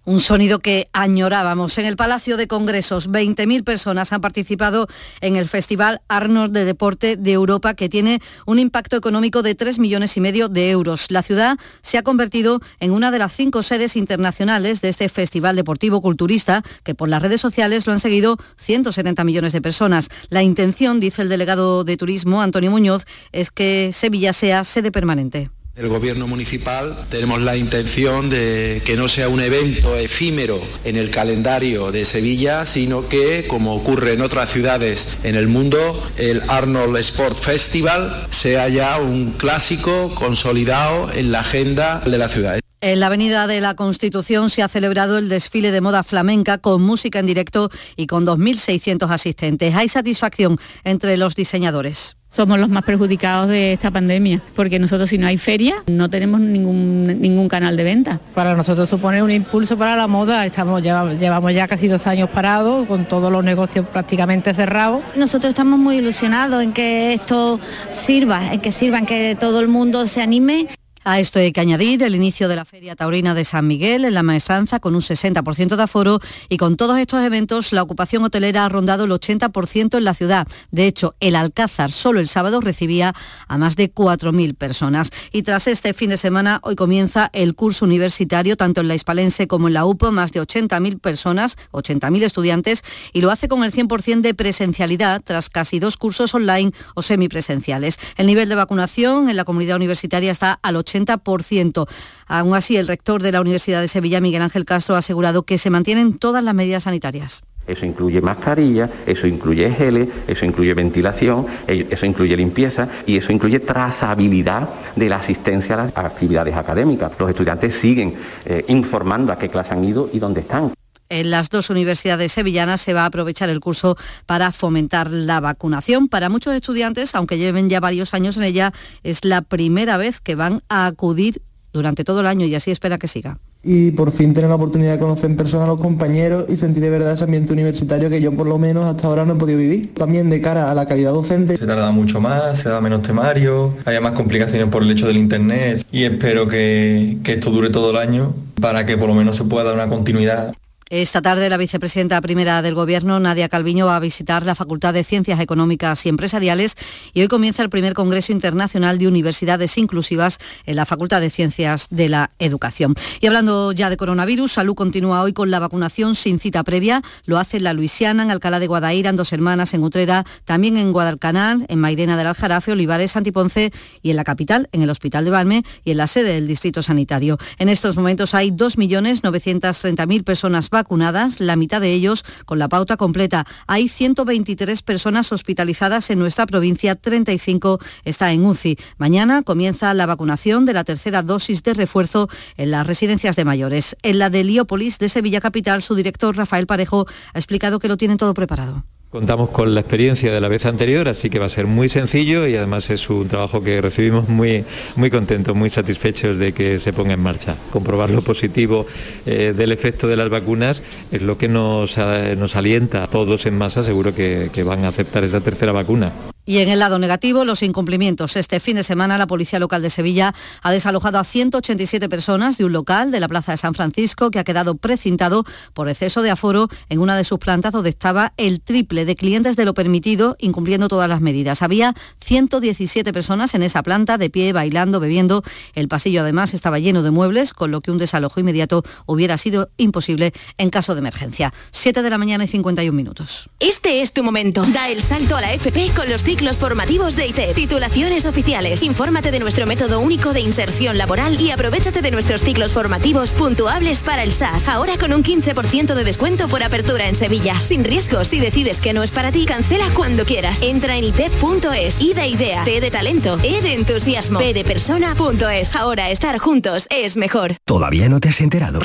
Un 0.05 0.19
sonido 0.19 0.59
que 0.59 0.89
añorábamos. 0.91 1.77
En 1.77 1.85
el 1.85 1.95
Palacio 1.95 2.35
de 2.35 2.47
Congresos, 2.47 3.09
20.000 3.09 3.63
personas 3.63 4.11
han 4.11 4.19
participado 4.19 4.87
en 5.21 5.37
el 5.37 5.47
Festival 5.47 6.01
Arnold 6.09 6.51
de 6.51 6.65
Deporte 6.65 7.15
de 7.15 7.31
Europa, 7.31 7.73
que 7.73 7.87
tiene 7.87 8.19
un 8.45 8.59
impacto 8.59 8.97
económico 8.97 9.43
de 9.43 9.55
3 9.55 9.79
millones 9.79 10.17
y 10.17 10.19
medio 10.19 10.49
de 10.49 10.71
euros. 10.71 11.09
La 11.09 11.23
ciudad 11.23 11.57
se 11.81 11.97
ha 11.97 12.03
convertido 12.03 12.59
en 12.81 12.91
una 12.91 13.11
de 13.11 13.19
las 13.19 13.31
cinco 13.31 13.63
sedes 13.63 13.95
internacionales 13.95 14.81
de 14.81 14.89
este 14.89 15.07
festival 15.07 15.55
deportivo 15.55 16.01
culturista, 16.01 16.63
que 16.83 16.95
por 16.95 17.07
las 17.07 17.21
redes 17.21 17.39
sociales 17.39 17.87
lo 17.87 17.93
han 17.93 18.01
seguido 18.01 18.37
170 18.57 19.23
millones 19.23 19.53
de 19.53 19.61
personas. 19.61 20.09
La 20.27 20.43
intención, 20.43 20.99
dice 20.99 21.21
el 21.21 21.29
delegado 21.29 21.85
de 21.85 21.95
Turismo, 21.95 22.41
Antonio 22.41 22.71
Muñoz, 22.71 23.05
es 23.31 23.51
que 23.51 23.91
Sevilla 23.93 24.33
sea 24.33 24.65
sede 24.65 24.91
permanente. 24.91 25.49
El 25.75 25.87
gobierno 25.87 26.27
municipal 26.27 26.95
tenemos 27.09 27.41
la 27.41 27.57
intención 27.57 28.29
de 28.29 28.83
que 28.85 28.95
no 28.95 29.07
sea 29.07 29.27
un 29.27 29.39
evento 29.39 29.97
efímero 29.97 30.61
en 30.83 30.97
el 30.97 31.09
calendario 31.09 31.91
de 31.91 32.05
Sevilla, 32.05 32.67
sino 32.67 33.09
que, 33.09 33.47
como 33.47 33.73
ocurre 33.73 34.13
en 34.13 34.21
otras 34.21 34.51
ciudades 34.51 35.17
en 35.23 35.35
el 35.35 35.47
mundo, 35.47 35.99
el 36.17 36.43
Arnold 36.47 36.97
Sport 36.97 37.39
Festival 37.39 38.27
sea 38.29 38.69
ya 38.69 38.99
un 38.99 39.31
clásico 39.31 40.13
consolidado 40.13 41.11
en 41.11 41.31
la 41.31 41.39
agenda 41.39 42.01
de 42.05 42.19
la 42.19 42.29
ciudad. 42.29 42.59
En 42.79 42.99
la 42.99 43.07
Avenida 43.07 43.47
de 43.47 43.59
la 43.59 43.75
Constitución 43.75 44.51
se 44.51 44.61
ha 44.61 44.67
celebrado 44.67 45.17
el 45.17 45.27
desfile 45.27 45.71
de 45.71 45.81
moda 45.81 46.03
flamenca 46.03 46.59
con 46.59 46.83
música 46.83 47.17
en 47.17 47.25
directo 47.25 47.71
y 47.95 48.05
con 48.05 48.27
2.600 48.27 49.09
asistentes. 49.09 49.73
Hay 49.73 49.89
satisfacción 49.89 50.59
entre 50.83 51.17
los 51.17 51.33
diseñadores 51.33 52.15
somos 52.33 52.57
los 52.57 52.69
más 52.69 52.83
perjudicados 52.83 53.47
de 53.47 53.73
esta 53.73 53.91
pandemia, 53.91 54.41
porque 54.55 54.79
nosotros 54.79 55.09
si 55.09 55.19
no 55.19 55.27
hay 55.27 55.37
feria 55.37 55.75
no 55.85 56.09
tenemos 56.09 56.39
ningún, 56.39 57.05
ningún 57.21 57.47
canal 57.47 57.77
de 57.77 57.83
venta. 57.83 58.19
Para 58.33 58.55
nosotros 58.55 58.89
supone 58.89 59.21
un 59.21 59.29
impulso 59.29 59.77
para 59.77 59.95
la 59.95 60.07
moda, 60.07 60.45
estamos 60.45 60.81
llevamos 60.81 61.53
ya 61.53 61.67
casi 61.67 61.87
dos 61.87 62.07
años 62.07 62.29
parados, 62.29 62.87
con 62.87 63.05
todos 63.05 63.31
los 63.31 63.43
negocios 63.43 63.85
prácticamente 63.87 64.53
cerrados. 64.53 65.03
Nosotros 65.15 65.49
estamos 65.49 65.77
muy 65.77 65.97
ilusionados 65.97 66.63
en 66.63 66.73
que 66.73 67.13
esto 67.13 67.59
sirva, 67.91 68.53
en 68.53 68.61
que 68.61 68.71
sirva, 68.71 68.97
en 68.97 69.05
que 69.05 69.37
todo 69.39 69.59
el 69.59 69.67
mundo 69.67 70.07
se 70.07 70.21
anime. 70.21 70.67
A 71.05 71.19
esto 71.19 71.39
hay 71.39 71.51
que 71.51 71.59
añadir 71.59 72.01
el 72.01 72.15
inicio 72.15 72.47
de 72.47 72.55
la 72.55 72.63
Feria 72.63 72.95
Taurina 72.95 73.33
de 73.33 73.43
San 73.43 73.67
Miguel 73.67 74.05
en 74.05 74.13
la 74.13 74.23
Maestranza 74.23 74.79
con 74.79 74.95
un 74.95 75.01
60% 75.01 75.75
de 75.75 75.83
aforo 75.83 76.21
y 76.47 76.55
con 76.55 76.77
todos 76.77 76.97
estos 76.97 77.21
eventos 77.21 77.73
la 77.73 77.83
ocupación 77.83 78.23
hotelera 78.23 78.63
ha 78.63 78.69
rondado 78.69 79.03
el 79.03 79.11
80% 79.11 79.97
en 79.97 80.03
la 80.05 80.13
ciudad. 80.13 80.47
De 80.71 80.87
hecho, 80.87 81.15
el 81.19 81.35
Alcázar 81.35 81.91
solo 81.91 82.21
el 82.21 82.29
sábado 82.29 82.61
recibía 82.61 83.13
a 83.49 83.57
más 83.57 83.75
de 83.75 83.93
4.000 83.93 84.55
personas. 84.55 85.09
Y 85.33 85.43
tras 85.43 85.67
este 85.67 85.93
fin 85.93 86.09
de 86.09 86.15
semana, 86.15 86.59
hoy 86.63 86.75
comienza 86.75 87.29
el 87.33 87.53
curso 87.53 87.83
universitario 87.83 88.55
tanto 88.55 88.79
en 88.79 88.87
la 88.87 88.95
Hispalense 88.95 89.45
como 89.45 89.67
en 89.67 89.73
la 89.73 89.83
UPO, 89.83 90.13
más 90.13 90.31
de 90.31 90.41
80.000 90.41 91.01
personas, 91.01 91.57
80.000 91.73 92.23
estudiantes, 92.23 92.81
y 93.11 93.19
lo 93.19 93.29
hace 93.29 93.49
con 93.49 93.65
el 93.65 93.73
100% 93.73 94.21
de 94.21 94.33
presencialidad 94.33 95.21
tras 95.21 95.49
casi 95.49 95.79
dos 95.79 95.97
cursos 95.97 96.33
online 96.33 96.71
o 96.95 97.01
semipresenciales. 97.01 97.99
El 98.15 98.27
nivel 98.27 98.47
de 98.47 98.55
vacunación 98.55 99.27
en 99.27 99.35
la 99.35 99.43
comunidad 99.43 99.75
universitaria 99.75 100.31
está 100.31 100.59
al 100.61 100.77
80%. 100.77 100.92
80%. 100.93 101.87
Aún 102.27 102.55
así, 102.55 102.77
el 102.77 102.87
rector 102.87 103.21
de 103.21 103.31
la 103.31 103.41
Universidad 103.41 103.81
de 103.81 103.87
Sevilla, 103.87 104.21
Miguel 104.21 104.41
Ángel 104.41 104.65
Castro, 104.65 104.95
ha 104.95 104.99
asegurado 104.99 105.43
que 105.43 105.57
se 105.57 105.69
mantienen 105.69 106.17
todas 106.17 106.43
las 106.43 106.53
medidas 106.53 106.83
sanitarias. 106.83 107.43
Eso 107.65 107.85
incluye 107.85 108.21
mascarilla, 108.21 108.89
eso 109.05 109.25
incluye 109.25 109.71
geles, 109.71 110.09
eso 110.27 110.45
incluye 110.45 110.73
ventilación, 110.73 111.45
eh, 111.65 111.87
eso 111.89 112.05
incluye 112.05 112.35
limpieza 112.35 112.89
y 113.05 113.15
eso 113.17 113.31
incluye 113.31 113.59
trazabilidad 113.59 114.67
de 114.95 115.07
la 115.07 115.17
asistencia 115.17 115.75
a 115.75 115.85
las 115.85 115.97
actividades 115.97 116.55
académicas. 116.55 117.13
Los 117.17 117.29
estudiantes 117.29 117.75
siguen 117.75 118.15
eh, 118.45 118.65
informando 118.67 119.31
a 119.31 119.37
qué 119.37 119.47
clase 119.47 119.73
han 119.73 119.85
ido 119.85 120.09
y 120.11 120.19
dónde 120.19 120.41
están. 120.41 120.73
En 121.13 121.29
las 121.29 121.51
dos 121.51 121.69
universidades 121.69 122.31
sevillanas 122.31 122.81
se 122.81 122.95
va 122.95 123.03
a 123.03 123.05
aprovechar 123.05 123.47
el 123.51 123.59
curso 123.59 123.95
para 124.25 124.51
fomentar 124.51 125.11
la 125.11 125.39
vacunación. 125.39 126.07
Para 126.07 126.27
muchos 126.27 126.55
estudiantes, 126.55 127.13
aunque 127.13 127.37
lleven 127.37 127.69
ya 127.69 127.79
varios 127.79 128.15
años 128.15 128.35
en 128.37 128.43
ella, 128.45 128.73
es 129.03 129.23
la 129.23 129.43
primera 129.43 129.97
vez 129.97 130.19
que 130.19 130.33
van 130.33 130.61
a 130.69 130.87
acudir 130.87 131.43
durante 131.71 132.03
todo 132.03 132.21
el 132.21 132.25
año 132.25 132.47
y 132.47 132.55
así 132.55 132.71
espera 132.71 132.97
que 132.97 133.07
siga 133.07 133.37
y 133.65 133.91
por 133.91 134.11
fin 134.11 134.33
tener 134.33 134.49
la 134.49 134.57
oportunidad 134.57 134.93
de 134.93 134.99
conocer 134.99 135.29
en 135.29 135.37
persona 135.37 135.63
a 135.63 135.67
los 135.67 135.77
compañeros 135.77 136.45
y 136.49 136.57
sentir 136.57 136.83
de 136.83 136.89
verdad 136.89 137.13
ese 137.13 137.23
ambiente 137.23 137.53
universitario 137.53 138.09
que 138.09 138.19
yo 138.19 138.35
por 138.35 138.45
lo 138.45 138.57
menos 138.57 138.83
hasta 138.83 139.07
ahora 139.07 139.23
no 139.23 139.33
he 139.33 139.35
podido 139.37 139.59
vivir. 139.59 139.93
También 139.93 140.29
de 140.29 140.41
cara 140.41 140.69
a 140.69 140.75
la 140.75 140.85
calidad 140.85 141.13
docente. 141.13 141.57
Se 141.57 141.65
tarda 141.65 141.91
mucho 141.91 142.19
más, 142.19 142.57
se 142.57 142.67
da 142.67 142.81
menos 142.81 143.03
temario, 143.03 143.73
hay 143.85 143.99
más 144.01 144.13
complicaciones 144.13 144.67
por 144.67 144.83
el 144.83 144.91
hecho 144.91 145.07
del 145.07 145.17
internet 145.17 145.85
y 145.91 146.03
espero 146.03 146.47
que, 146.47 147.19
que 147.23 147.33
esto 147.33 147.51
dure 147.51 147.69
todo 147.69 147.91
el 147.91 147.97
año 147.97 148.35
para 148.59 148.85
que 148.85 148.97
por 148.97 149.07
lo 149.07 149.15
menos 149.15 149.37
se 149.37 149.45
pueda 149.45 149.63
dar 149.63 149.75
una 149.75 149.87
continuidad 149.87 150.53
esta 150.89 151.21
tarde 151.21 151.49
la 151.49 151.57
vicepresidenta 151.57 152.19
primera 152.21 152.61
del 152.61 152.75
Gobierno, 152.75 153.19
Nadia 153.19 153.49
Calviño, 153.49 153.85
va 153.85 153.95
a 153.95 153.99
visitar 153.99 154.45
la 154.45 154.55
Facultad 154.55 154.93
de 154.93 155.03
Ciencias 155.03 155.39
Económicas 155.39 156.05
y 156.05 156.09
Empresariales 156.09 156.75
y 157.13 157.21
hoy 157.21 157.27
comienza 157.27 157.63
el 157.63 157.69
primer 157.69 157.93
Congreso 157.93 158.31
Internacional 158.31 158.97
de 158.97 159.07
Universidades 159.07 159.77
Inclusivas 159.77 160.39
en 160.65 160.75
la 160.75 160.85
Facultad 160.85 161.21
de 161.21 161.29
Ciencias 161.29 161.87
de 161.89 162.09
la 162.09 162.29
Educación. 162.39 162.95
Y 163.21 163.27
hablando 163.27 163.71
ya 163.71 163.89
de 163.89 163.97
coronavirus, 163.97 164.51
Salud 164.51 164.75
continúa 164.75 165.21
hoy 165.21 165.33
con 165.33 165.51
la 165.51 165.59
vacunación 165.59 166.15
sin 166.15 166.39
cita 166.39 166.63
previa. 166.63 167.01
Lo 167.25 167.39
hace 167.39 167.57
en 167.57 167.63
La 167.63 167.73
Luisiana, 167.73 168.23
en 168.23 168.31
Alcalá 168.31 168.59
de 168.59 168.67
Guadaira, 168.67 169.09
en 169.09 169.15
Dos 169.15 169.33
Hermanas, 169.33 169.73
en 169.73 169.83
Utrera, 169.83 170.25
también 170.45 170.77
en 170.77 170.91
Guadalcanal, 170.91 171.65
en 171.69 171.79
Mairena 171.79 172.17
del 172.17 172.27
Aljarafe, 172.27 172.71
Olivares, 172.71 173.11
Santiponce 173.11 173.71
y 174.01 174.09
en 174.09 174.15
la 174.15 174.23
capital, 174.23 174.69
en 174.71 174.81
el 174.81 174.89
Hospital 174.89 175.25
de 175.25 175.31
Valme 175.31 175.63
y 175.83 175.91
en 175.91 175.97
la 175.97 176.07
sede 176.07 176.33
del 176.33 176.47
Distrito 176.47 176.81
Sanitario. 176.81 177.37
En 177.57 177.69
estos 177.69 177.95
momentos 177.95 178.33
hay 178.33 178.51
2.930.000 178.51 180.23
personas 180.23 180.69
vacunadas 180.73 181.39
la 181.39 181.55
mitad 181.55 181.79
de 181.79 181.93
ellos 181.93 182.25
con 182.45 182.59
la 182.59 182.67
pauta 182.67 182.97
completa. 182.97 183.45
Hay 183.65 183.87
123 183.87 184.81
personas 184.81 185.31
hospitalizadas 185.31 186.09
en 186.09 186.19
nuestra 186.19 186.45
provincia, 186.45 186.95
35 186.95 187.79
está 188.03 188.33
en 188.33 188.45
UCI. 188.45 188.77
Mañana 188.97 189.43
comienza 189.43 189.93
la 189.93 190.05
vacunación 190.05 190.65
de 190.65 190.73
la 190.73 190.83
tercera 190.83 191.21
dosis 191.21 191.63
de 191.63 191.73
refuerzo 191.73 192.27
en 192.57 192.71
las 192.71 192.85
residencias 192.85 193.37
de 193.37 193.45
mayores. 193.45 193.95
En 194.03 194.19
la 194.19 194.29
de 194.29 194.41
Heliópolis 194.41 194.99
de 194.99 195.07
Sevilla 195.07 195.39
Capital, 195.39 195.81
su 195.81 195.95
director 195.95 196.35
Rafael 196.35 196.67
Parejo 196.67 197.05
ha 197.33 197.39
explicado 197.39 197.79
que 197.79 197.87
lo 197.87 197.95
tienen 197.95 198.17
todo 198.17 198.33
preparado. 198.33 198.83
Contamos 199.13 199.51
con 199.51 199.75
la 199.75 199.81
experiencia 199.81 200.33
de 200.33 200.41
la 200.41 200.47
vez 200.47 200.65
anterior, 200.65 201.07
así 201.07 201.29
que 201.29 201.37
va 201.37 201.45
a 201.45 201.49
ser 201.49 201.67
muy 201.67 201.87
sencillo 201.87 202.47
y 202.47 202.55
además 202.55 202.89
es 202.89 203.11
un 203.11 203.27
trabajo 203.27 203.61
que 203.61 203.79
recibimos 203.79 204.27
muy, 204.27 204.65
muy 204.95 205.11
contentos, 205.11 205.55
muy 205.55 205.69
satisfechos 205.69 206.39
de 206.39 206.51
que 206.51 206.79
se 206.79 206.93
ponga 206.93 207.13
en 207.13 207.19
marcha. 207.19 207.55
Comprobar 207.71 208.09
lo 208.09 208.23
positivo 208.23 208.87
eh, 209.27 209.53
del 209.55 209.71
efecto 209.71 210.07
de 210.07 210.17
las 210.17 210.29
vacunas 210.29 210.81
es 211.11 211.21
lo 211.21 211.37
que 211.37 211.47
nos, 211.47 211.95
nos 211.95 212.55
alienta 212.55 213.03
a 213.03 213.07
todos 213.07 213.45
en 213.45 213.55
masa, 213.55 213.83
seguro 213.83 214.15
que 214.15 214.63
van 214.65 214.83
a 214.83 214.87
aceptar 214.87 215.23
esa 215.23 215.41
tercera 215.41 215.71
vacuna. 215.71 216.32
Y 216.45 216.57
en 216.57 216.69
el 216.69 216.79
lado 216.79 216.99
negativo, 216.99 217.45
los 217.45 217.63
incumplimientos. 217.63 218.35
Este 218.35 218.59
fin 218.59 218.75
de 218.75 218.83
semana 218.83 219.17
la 219.17 219.27
Policía 219.27 219.59
Local 219.59 219.81
de 219.81 219.89
Sevilla 219.89 220.33
ha 220.61 220.71
desalojado 220.71 221.19
a 221.19 221.23
187 221.23 222.09
personas 222.09 222.57
de 222.57 222.65
un 222.65 222.73
local 222.73 223.11
de 223.11 223.19
la 223.21 223.29
Plaza 223.29 223.53
de 223.53 223.57
San 223.57 223.73
Francisco 223.73 224.29
que 224.29 224.39
ha 224.39 224.43
quedado 224.43 224.75
precintado 224.75 225.45
por 225.73 225.87
exceso 225.87 226.21
de 226.21 226.31
aforo 226.31 226.67
en 226.89 226.99
una 226.99 227.15
de 227.15 227.23
sus 227.23 227.39
plantas 227.39 227.71
donde 227.71 227.89
estaba 227.89 228.33
el 228.37 228.59
triple 228.59 229.05
de 229.05 229.15
clientes 229.15 229.55
de 229.55 229.63
lo 229.63 229.73
permitido, 229.73 230.35
incumpliendo 230.39 230.89
todas 230.89 231.07
las 231.07 231.21
medidas. 231.21 231.61
Había 231.61 231.93
117 232.19 233.13
personas 233.13 233.53
en 233.53 233.63
esa 233.63 233.81
planta, 233.81 234.17
de 234.17 234.29
pie, 234.29 234.51
bailando, 234.51 234.99
bebiendo. 234.99 235.43
El 235.75 235.87
pasillo 235.87 236.21
además 236.21 236.53
estaba 236.53 236.79
lleno 236.79 237.03
de 237.03 237.11
muebles, 237.11 237.53
con 237.53 237.71
lo 237.71 237.79
que 237.79 237.91
un 237.91 237.97
desalojo 237.97 238.41
inmediato 238.41 238.83
hubiera 239.05 239.37
sido 239.37 239.69
imposible 239.77 240.33
en 240.57 240.69
caso 240.69 240.93
de 240.93 240.99
emergencia. 240.99 241.53
7 241.71 242.01
de 242.01 242.09
la 242.09 242.17
mañana 242.17 242.43
y 242.43 242.47
51 242.47 242.95
minutos. 242.95 243.49
Este 243.59 244.01
es 244.01 244.11
tu 244.11 244.23
momento. 244.23 244.65
Da 244.73 244.89
el 244.89 245.01
salto 245.01 245.37
a 245.37 245.41
la 245.41 245.53
FP 245.53 245.91
con 245.95 246.09
los 246.09 246.23
ciclos 246.33 246.57
formativos 246.57 247.15
de 247.15 247.27
ITEP. 247.27 247.53
Titulaciones 247.53 248.25
oficiales. 248.25 248.81
Infórmate 248.81 249.29
de 249.29 249.37
nuestro 249.37 249.67
método 249.67 249.99
único 249.99 250.33
de 250.33 250.39
inserción 250.39 250.97
laboral 250.97 251.39
y 251.39 251.51
aprovechate 251.51 252.01
de 252.01 252.09
nuestros 252.09 252.41
ciclos 252.41 252.73
formativos 252.73 253.29
puntuables 253.33 254.01
para 254.01 254.23
el 254.23 254.33
SAS. 254.33 254.67
Ahora 254.67 254.97
con 254.97 255.13
un 255.13 255.23
15% 255.23 255.93
de 255.93 256.03
descuento 256.03 256.47
por 256.47 256.63
apertura 256.63 257.07
en 257.07 257.13
Sevilla. 257.13 257.59
Sin 257.59 257.83
riesgo, 257.83 258.25
si 258.25 258.39
decides 258.39 258.81
que 258.81 258.93
no 258.93 259.03
es 259.03 259.11
para 259.11 259.31
ti, 259.31 259.45
cancela 259.45 259.85
cuando 259.93 260.25
quieras. 260.25 260.63
Entra 260.63 260.97
en 260.97 261.03
itep.es. 261.03 262.01
I 262.01 262.15
de 262.15 262.27
idea, 262.27 262.63
T 262.63 262.81
de 262.81 262.89
talento, 262.89 263.37
E 263.43 263.61
de 263.61 263.73
entusiasmo, 263.75 264.39
P 264.39 264.55
de 264.55 264.63
persona.es. 264.63 265.75
Ahora 265.75 266.09
estar 266.09 266.39
juntos 266.39 266.87
es 266.89 267.15
mejor. 267.15 267.57
¿Todavía 267.63 268.09
no 268.09 268.19
te 268.19 268.29
has 268.29 268.41
enterado? 268.41 268.79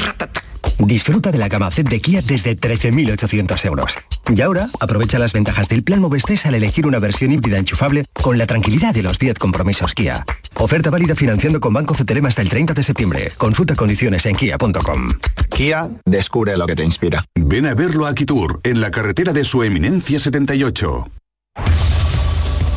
Disfruta 0.79 1.31
de 1.31 1.39
la 1.39 1.49
gama 1.49 1.71
Z 1.71 1.89
de 1.89 2.01
Kia 2.01 2.23
desde 2.23 2.57
13.800 2.57 3.65
euros. 3.67 3.99
Y 4.35 4.41
ahora, 4.43 4.69
aprovecha 4.81 5.19
las 5.19 5.33
ventajas 5.33 5.69
del 5.69 5.83
plan 5.83 6.01
Moves 6.01 6.25
al 6.45 6.55
elegir 6.55 6.87
una 6.87 6.99
versión 6.99 7.33
híbrida 7.33 7.59
enchufable 7.59 8.05
con 8.13 8.39
la 8.39 8.47
tranquilidad 8.47 8.95
de 8.95 9.03
los 9.03 9.19
10 9.19 9.39
compromisos 9.39 9.95
Kia. 9.95 10.25
Oferta 10.57 10.91
válida 10.91 11.15
financiando 11.15 11.61
con 11.61 11.73
Banco 11.73 11.95
CTLM 11.95 12.27
hasta 12.27 12.43
el 12.43 12.49
30 12.49 12.75
de 12.75 12.83
septiembre. 12.83 13.33
Consulta 13.39 13.75
condiciones 13.75 14.27
en 14.27 14.37
kia.com. 14.37 15.09
Kia, 15.51 15.89
descubre 16.05 16.57
lo 16.57 16.67
que 16.67 16.75
te 16.75 16.85
inspira. 16.85 17.25
Ven 17.35 17.67
a 17.67 17.75
verlo 17.75 18.07
a 18.07 18.15
Kitur, 18.15 18.61
en 18.65 18.81
la 18.81 18.91
carretera 18.91 19.33
de 19.33 19.45
su 19.45 19.63
eminencia 19.63 20.19
78. 20.19 21.09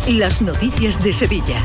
Las 0.07 0.41
noticias 0.41 1.03
de 1.03 1.13
Sevilla. 1.13 1.61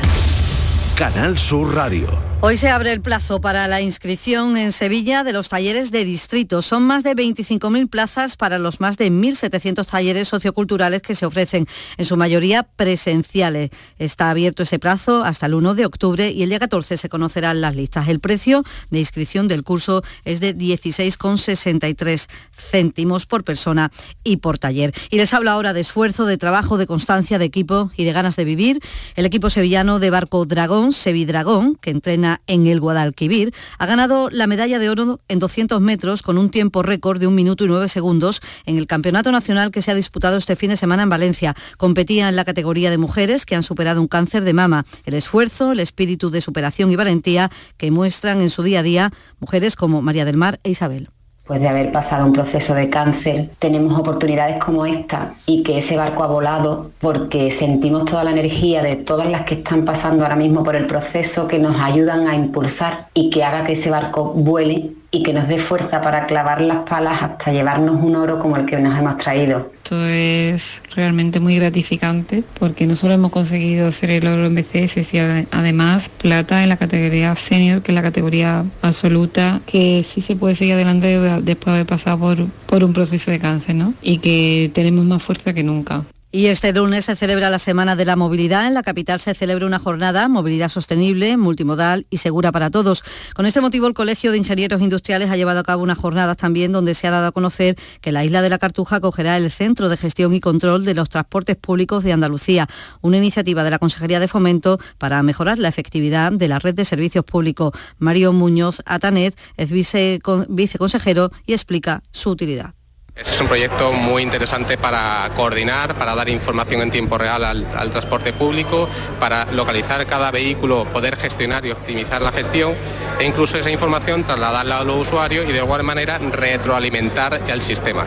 Canal 0.96 1.38
Sur 1.38 1.74
Radio. 1.74 2.36
Hoy 2.43 2.59
se 2.59 2.68
abre 2.68 2.93
el 2.93 3.01
plazo 3.01 3.41
para 3.41 3.66
la 3.66 3.80
inscripción 3.80 4.59
en 4.59 4.70
Sevilla 4.70 5.24
de 5.24 5.32
los 5.32 5.49
talleres 5.49 5.91
de 5.91 6.05
distrito. 6.05 6.61
Son 6.61 6.82
más 6.82 7.03
de 7.03 7.16
25.000 7.16 7.89
plazas 7.89 8.37
para 8.37 8.59
los 8.59 8.78
más 8.78 8.99
de 8.99 9.11
1.700 9.11 9.87
talleres 9.87 10.28
socioculturales 10.28 11.01
que 11.01 11.14
se 11.14 11.24
ofrecen, 11.24 11.66
en 11.97 12.05
su 12.05 12.16
mayoría 12.18 12.62
presenciales. 12.62 13.70
Está 13.99 14.30
abierto 14.30 14.64
ese 14.64 14.78
plazo 14.78 15.24
hasta 15.24 15.47
el 15.47 15.55
1 15.55 15.74
de 15.74 15.87
octubre 15.87 16.30
y 16.30 16.43
el 16.43 16.51
día 16.51 16.59
14 16.59 16.99
se 16.99 17.09
conocerán 17.09 17.62
las 17.62 17.74
listas. 17.74 18.07
El 18.07 18.20
precio 18.20 18.64
de 18.91 18.99
inscripción 18.99 19.49
del 19.49 19.64
curso 19.64 20.03
es 20.24 20.39
de 20.39 20.55
16,63 20.55 22.26
céntimos 22.70 23.24
por 23.24 23.45
persona 23.45 23.91
y 24.24 24.37
por 24.37 24.59
taller. 24.59 24.93
Y 25.11 25.16
les 25.16 25.32
hablo 25.32 25.51
ahora 25.51 25.72
de 25.72 25.80
esfuerzo, 25.80 26.26
de 26.26 26.37
trabajo, 26.37 26.76
de 26.76 26.87
constancia, 26.87 27.39
de 27.39 27.47
equipo 27.47 27.91
y 27.97 28.05
de 28.05 28.12
ganas 28.12 28.37
de 28.37 28.45
vivir. 28.45 28.78
El 29.16 29.24
equipo 29.24 29.49
sevillano 29.49 29.99
de 29.99 30.11
barco 30.11 30.45
Dragón, 30.45 30.93
Sevidragón, 30.93 31.76
que 31.76 31.91
entrena 31.91 32.26
en 32.47 32.66
el 32.66 32.81
Guadalquivir, 32.81 33.55
ha 33.79 33.87
ganado 33.87 34.29
la 34.31 34.47
medalla 34.47 34.79
de 34.79 34.91
oro 34.91 35.18
en 35.29 35.39
200 35.39 35.81
metros 35.81 36.22
con 36.22 36.39
un 36.39 36.51
tiempo 36.51 36.83
récord 36.83 37.20
de 37.20 37.27
un 37.27 37.35
minuto 37.35 37.64
y 37.64 37.68
nueve 37.68 37.89
segundos 37.89 38.41
en 38.64 38.79
el 38.79 38.87
Campeonato 38.87 39.33
Nacional 39.33 39.70
que 39.70 39.83
se 39.83 39.91
ha 39.91 39.95
disputado 39.95 40.37
este 40.37 40.57
fin 40.57 40.70
de 40.70 40.77
semana 40.77 41.05
en 41.05 41.09
Valencia. 41.09 41.55
Competía 41.77 42.29
en 42.29 42.37
la 42.37 42.45
categoría 42.45 42.91
de 42.91 42.99
mujeres 42.99 43.47
que 43.47 43.55
han 43.55 43.62
superado 43.62 44.01
un 44.01 44.09
cáncer 44.09 44.45
de 44.45 44.53
mama. 44.53 44.87
El 45.05 45.14
esfuerzo, 45.14 45.72
el 45.72 45.81
espíritu 45.81 46.31
de 46.31 46.41
superación 46.41 46.91
y 46.93 46.97
valentía 46.97 47.51
que 47.77 47.91
muestran 47.91 48.41
en 48.41 48.51
su 48.51 48.62
día 48.62 48.81
a 48.81 48.83
día 48.83 49.12
mujeres 49.41 49.77
como 49.77 50.03
María 50.03 50.24
del 50.24 50.37
Mar 50.37 50.61
e 50.62 50.70
Isabel. 50.70 51.11
Después 51.47 51.61
de 51.61 51.68
haber 51.68 51.92
pasado 51.92 52.26
un 52.26 52.32
proceso 52.32 52.74
de 52.74 52.90
cáncer, 52.90 53.51
tenemos 53.61 53.97
oportunidades 53.97 54.57
como 54.57 54.84
esta 54.84 55.34
y 55.47 55.62
que 55.62 55.78
ese 55.78 55.97
barco 55.97 56.24
ha 56.24 56.26
volado 56.26 56.90
porque 56.99 57.53
sentimos 57.53 58.05
toda 58.05 58.24
la 58.24 58.32
energía 58.32 58.82
de 58.82 58.97
todas 58.97 59.30
las 59.30 59.42
que 59.42 59.55
están 59.55 59.84
pasando 59.84 60.24
ahora 60.24 60.34
mismo 60.34 60.64
por 60.64 60.74
el 60.74 60.88
proceso 60.88 61.47
que 61.47 61.61
nos 61.61 61.80
ayudan 61.80 62.26
a 62.26 62.34
impulsar 62.34 63.07
y 63.14 63.30
que 63.30 63.44
haga 63.44 63.62
que 63.62 63.74
ese 63.74 63.90
barco 63.90 64.32
vuele 64.32 64.90
y 65.16 65.22
que 65.22 65.32
nos 65.32 65.48
dé 65.48 65.58
fuerza 65.58 66.02
para 66.02 66.26
clavar 66.26 66.60
las 66.60 66.78
palas 66.88 67.22
hasta 67.22 67.50
llevarnos 67.50 67.96
un 68.02 68.16
oro 68.16 68.38
como 68.38 68.56
el 68.56 68.66
que 68.66 68.76
nos 68.76 68.98
hemos 68.98 69.16
traído. 69.16 69.72
Esto 69.76 70.04
es 70.04 70.82
realmente 70.94 71.40
muy 71.40 71.56
gratificante 71.56 72.44
porque 72.58 72.86
no 72.86 72.96
solo 72.96 73.14
hemos 73.14 73.30
conseguido 73.30 73.90
ser 73.92 74.10
el 74.10 74.26
oro 74.26 74.44
en 74.44 74.54
BCS, 74.54 75.06
sino 75.06 75.46
además 75.52 76.10
plata 76.10 76.62
en 76.62 76.68
la 76.68 76.76
categoría 76.76 77.34
senior, 77.34 77.80
que 77.80 77.92
es 77.92 77.94
la 77.94 78.02
categoría 78.02 78.66
absoluta, 78.82 79.60
que 79.64 80.02
sí 80.04 80.20
se 80.20 80.36
puede 80.36 80.54
seguir 80.54 80.74
adelante 80.74 81.18
después 81.42 81.72
de 81.72 81.72
haber 81.72 81.86
pasado 81.86 82.18
por, 82.18 82.46
por 82.66 82.84
un 82.84 82.92
proceso 82.92 83.30
de 83.30 83.38
cáncer, 83.38 83.74
¿no? 83.74 83.94
Y 84.02 84.18
que 84.18 84.70
tenemos 84.74 85.06
más 85.06 85.22
fuerza 85.22 85.54
que 85.54 85.62
nunca. 85.62 86.04
Y 86.33 86.47
este 86.47 86.72
lunes 86.72 87.05
se 87.05 87.14
celebra 87.14 87.51
la 87.51 87.59
Semana 87.59 87.95
de 87.95 88.05
la 88.05 88.16
Movilidad. 88.16 88.66
En 88.66 88.74
la 88.74 88.83
capital 88.83 89.20
se 89.20 89.33
celebra 89.33 89.64
una 89.64 89.79
jornada 89.79 90.29
movilidad 90.29 90.68
sostenible, 90.68 91.37
multimodal 91.37 92.07
y 92.11 92.18
segura 92.18 92.51
para 92.51 92.68
todos. 92.68 93.05
Con 93.35 93.47
este 93.47 93.61
motivo, 93.61 93.87
el 93.87 93.95
Colegio 93.95 94.33
de 94.33 94.39
Ingenieros 94.39 94.83
Industriales 94.83 95.31
ha 95.31 95.37
llevado 95.37 95.61
a 95.61 95.62
cabo 95.62 95.85
unas 95.85 95.97
jornadas 95.97 96.37
también 96.37 96.72
donde 96.72 96.95
se 96.95 97.07
ha 97.07 97.12
dado 97.12 97.29
a 97.29 97.33
conocer 97.33 97.77
que 98.01 98.12
la 98.12 98.24
isla 98.24 98.43
de 98.43 98.51
la 98.51 98.59
Cartuja 98.59 98.97
acogerá 98.97 99.37
el 99.37 99.51
Centro 99.51 99.89
de 99.89 99.97
Gestión 99.97 100.35
y 100.35 100.41
Control 100.41 100.85
de 100.85 100.95
los 100.95 101.09
Transportes 101.09 101.57
Públicos 101.57 102.03
de 102.03 102.12
Andalucía, 102.12 102.68
una 103.01 103.18
iniciativa 103.18 103.62
de 103.64 103.70
la 103.70 103.79
Consejería 103.79 104.20
de 104.20 104.29
Fomento 104.29 104.79
para 104.99 105.22
mejorar 105.22 105.59
la 105.59 105.68
efectividad 105.68 106.33
de 106.33 106.49
la 106.49 106.59
red 106.59 106.74
de 106.74 106.85
servicios 106.85 107.24
públicos. 107.24 107.72
Mario 107.99 108.33
Muñoz 108.33 108.83
Atanet 108.85 109.35
es 109.57 109.70
viceconsejero 109.70 111.31
y 111.47 111.53
explica 111.53 112.03
su 112.11 112.31
utilidad. 112.31 112.76
Es 113.16 113.40
un 113.40 113.48
proyecto 113.48 113.94
muy 113.94 114.22
interesante 114.22 114.76
para 114.76 115.30
coordinar, 115.34 115.94
para 115.94 116.14
dar 116.14 116.28
información 116.28 116.82
en 116.82 116.90
tiempo 116.90 117.16
real 117.16 117.42
al, 117.44 117.90
transporte 117.90 118.34
público, 118.34 118.90
para 119.18 119.46
localizar 119.52 120.04
cada 120.04 120.30
vehículo, 120.30 120.84
poder 120.84 121.16
gestionar 121.16 121.64
y 121.64 121.70
optimizar 121.70 122.20
la 122.20 122.30
gestión 122.30 122.74
e 123.18 123.24
incluso 123.24 123.56
esa 123.56 123.70
información 123.70 124.22
trasladarla 124.22 124.80
a 124.80 124.84
los 124.84 125.08
usuarios 125.08 125.48
y 125.48 125.52
de 125.52 125.58
igual 125.58 125.82
manera 125.82 126.18
retroalimentar 126.18 127.40
el 127.48 127.62
sistema. 127.62 128.06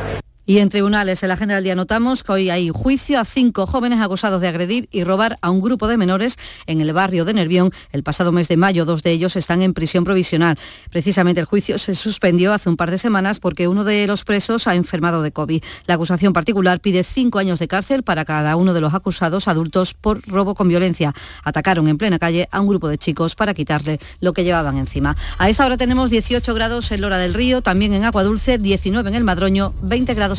Y 0.50 0.58
en 0.58 0.70
tribunales, 0.70 1.22
en 1.22 1.28
la 1.28 1.36
agenda 1.36 1.54
del 1.54 1.64
día 1.64 1.76
notamos 1.76 2.24
que 2.24 2.32
hoy 2.32 2.50
hay 2.50 2.72
juicio 2.72 3.20
a 3.20 3.24
cinco 3.24 3.68
jóvenes 3.68 4.02
acusados 4.02 4.42
de 4.42 4.48
agredir 4.48 4.90
y 4.92 5.04
robar 5.04 5.38
a 5.44 5.52
un 5.52 5.62
grupo 5.62 5.88
de 5.88 5.96
menores 5.96 6.38
en 6.66 6.82
el 6.82 6.92
barrio 6.92 7.24
de 7.24 7.36
Nervión 7.36 7.70
el 7.92 8.02
pasado 8.02 8.32
mes 8.32 8.48
de 8.48 8.58
mayo. 8.58 8.84
Dos 8.84 9.04
de 9.04 9.12
ellos 9.12 9.36
están 9.36 9.62
en 9.62 9.76
prisión 9.76 10.06
provisional. 10.06 10.58
Precisamente 10.90 11.40
el 11.40 11.46
juicio 11.46 11.78
se 11.78 11.94
suspendió 11.94 12.52
hace 12.52 12.68
un 12.68 12.78
par 12.78 12.90
de 12.90 12.98
semanas 12.98 13.40
porque 13.40 13.68
uno 13.68 13.84
de 13.84 14.08
los 14.08 14.24
presos 14.24 14.66
ha 14.66 14.74
enfermado 14.74 15.22
de 15.22 15.32
COVID. 15.32 15.62
La 15.86 15.94
acusación 15.94 16.34
particular 16.34 16.80
pide 16.80 17.04
cinco 17.04 17.38
años 17.38 17.60
de 17.60 17.68
cárcel 17.68 18.02
para 18.02 18.26
cada 18.26 18.56
uno 18.56 18.74
de 18.74 18.82
los 18.82 18.96
acusados 18.96 19.48
adultos 19.48 19.94
por 19.94 20.28
robo 20.28 20.56
con 20.56 20.68
violencia. 20.68 21.14
Atacaron 21.44 21.88
en 21.88 22.00
plena 22.00 22.18
calle 22.18 22.50
a 22.50 22.60
un 22.60 22.70
grupo 22.70 22.88
de 22.88 22.98
chicos 22.98 23.36
para 23.36 23.54
quitarle 23.54 24.00
lo 24.20 24.34
que 24.34 24.44
llevaban 24.44 24.80
encima. 24.80 25.16
A 25.38 25.48
esta 25.48 25.68
hora 25.68 25.78
tenemos 25.78 26.10
18 26.10 26.56
grados 26.56 26.92
en 26.92 27.02
Lora 27.02 27.20
del 27.20 27.36
Río, 27.36 27.62
también 27.62 27.94
en 27.94 28.04
Agua 28.04 28.24
Dulce, 28.24 28.58
19 28.58 29.10
en 29.10 29.16
el 29.16 29.24
Madroño, 29.24 29.76
20 29.84 30.16
grados 30.16 30.39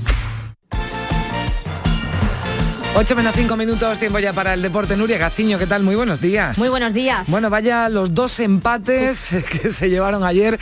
8 2.93 3.15
menos 3.15 3.33
5 3.37 3.55
minutos, 3.55 3.99
tiempo 3.99 4.19
ya 4.19 4.33
para 4.33 4.53
el 4.53 4.61
deporte. 4.61 4.97
Nuria 4.97 5.17
Gaciño, 5.17 5.57
¿qué 5.57 5.65
tal? 5.65 5.81
Muy 5.81 5.95
buenos 5.95 6.19
días. 6.19 6.57
Muy 6.57 6.67
buenos 6.67 6.93
días. 6.93 7.29
Bueno, 7.29 7.49
vaya 7.49 7.87
los 7.87 8.13
dos 8.13 8.37
empates 8.41 9.33
que 9.61 9.69
se 9.69 9.89
llevaron 9.89 10.25
ayer 10.25 10.59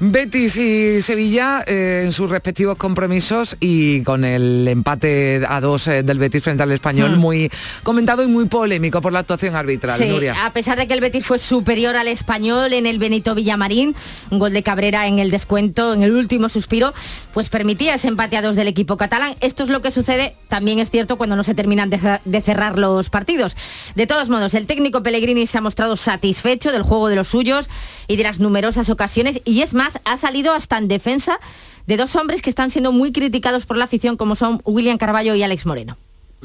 Betis 0.00 0.56
y 0.56 1.02
Sevilla 1.02 1.62
eh, 1.66 2.00
en 2.02 2.12
sus 2.12 2.30
respectivos 2.30 2.78
compromisos 2.78 3.58
y 3.60 4.02
con 4.04 4.24
el 4.24 4.66
empate 4.66 5.42
a 5.46 5.60
dos 5.60 5.86
eh, 5.88 6.02
del 6.02 6.18
Betis 6.18 6.42
frente 6.42 6.62
al 6.62 6.72
español, 6.72 7.18
hmm. 7.18 7.20
muy 7.20 7.50
comentado 7.82 8.22
y 8.22 8.26
muy 8.26 8.46
polémico 8.46 9.02
por 9.02 9.12
la 9.12 9.18
actuación 9.18 9.54
arbitral. 9.54 9.98
Sí, 9.98 10.10
a 10.28 10.50
pesar 10.54 10.78
de 10.78 10.88
que 10.88 10.94
el 10.94 11.02
Betis 11.02 11.26
fue 11.26 11.38
superior 11.38 11.94
al 11.94 12.08
español 12.08 12.72
en 12.72 12.86
el 12.86 12.98
Benito 12.98 13.34
Villamarín, 13.34 13.94
un 14.30 14.38
gol 14.38 14.54
de 14.54 14.62
Cabrera 14.62 15.08
en 15.08 15.18
el 15.18 15.30
descuento, 15.30 15.92
en 15.92 16.02
el 16.02 16.12
último 16.12 16.48
suspiro, 16.48 16.94
pues 17.34 17.50
permitía 17.50 17.94
ese 17.94 18.08
empate 18.08 18.38
a 18.38 18.42
dos 18.42 18.56
del 18.56 18.66
equipo 18.66 18.96
catalán. 18.96 19.34
Esto 19.40 19.62
es 19.62 19.68
lo 19.68 19.82
que 19.82 19.90
sucede, 19.90 20.34
también 20.48 20.78
es 20.78 20.90
cierto, 20.90 21.18
cuando 21.18 21.36
no 21.36 21.44
se 21.44 21.54
termina 21.54 21.65
terminan 21.66 21.90
de, 21.90 22.40
cerrar 22.42 22.78
los 22.78 23.10
partidos. 23.10 23.56
De 23.96 24.06
todos 24.06 24.28
modos, 24.28 24.54
el 24.54 24.66
técnico 24.66 25.02
Pellegrini 25.02 25.48
se 25.48 25.58
ha 25.58 25.60
mostrado 25.60 25.96
satisfecho 25.96 26.70
del 26.70 26.84
juego 26.84 27.08
de 27.08 27.16
los 27.16 27.26
suyos 27.26 27.68
y 28.06 28.14
de 28.14 28.22
las 28.22 28.38
numerosas 28.38 28.88
ocasiones 28.88 29.40
y 29.44 29.62
es 29.62 29.74
más, 29.74 29.98
ha 30.04 30.16
salido 30.16 30.52
hasta 30.52 30.78
en 30.78 30.86
defensa 30.86 31.40
de 31.88 31.96
dos 31.96 32.14
hombres 32.14 32.40
que 32.40 32.50
están 32.50 32.70
siendo 32.70 32.92
muy 32.92 33.10
criticados 33.10 33.66
por 33.66 33.76
la 33.76 33.84
afición 33.86 34.16
como 34.16 34.36
son 34.36 34.60
William 34.64 34.96
Carballo 34.96 35.34
y 35.34 35.42
Alex 35.42 35.66
Moreno. 35.66 35.96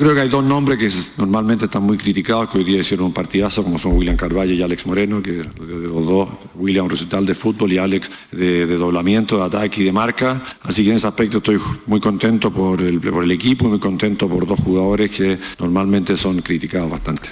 Creo 0.01 0.15
que 0.15 0.21
hay 0.21 0.29
dos 0.29 0.43
nombres 0.43 0.79
que 0.79 0.89
normalmente 1.21 1.65
están 1.65 1.83
muy 1.83 1.95
criticados, 1.95 2.49
que 2.49 2.57
hoy 2.57 2.63
día 2.63 2.79
hicieron 2.79 3.05
un 3.05 3.13
partidazo, 3.13 3.63
como 3.63 3.77
son 3.77 3.95
William 3.95 4.15
Carvalho 4.15 4.51
y 4.51 4.59
Alex 4.59 4.87
Moreno, 4.87 5.21
que 5.21 5.33
de 5.33 5.43
los 5.43 6.07
dos, 6.07 6.27
William 6.55 6.85
un 6.85 6.89
recital 6.89 7.23
de 7.23 7.35
fútbol 7.35 7.71
y 7.71 7.77
Alex 7.77 8.09
de, 8.31 8.65
doblamiento, 8.65 9.37
de 9.37 9.43
ataque 9.43 9.81
y 9.81 9.83
de 9.83 9.91
marca. 9.91 10.41
Así 10.63 10.83
que 10.83 10.89
en 10.89 10.95
ese 10.95 11.05
aspecto 11.05 11.37
estoy 11.37 11.59
muy 11.85 11.99
contento 11.99 12.51
por 12.51 12.81
el, 12.81 12.99
por 12.99 13.23
el 13.23 13.29
equipo, 13.29 13.69
muy 13.69 13.77
contento 13.77 14.27
por 14.27 14.47
dos 14.47 14.59
jugadores 14.59 15.11
que 15.11 15.37
normalmente 15.59 16.17
son 16.17 16.41
criticados 16.41 16.89
bastante. 16.89 17.29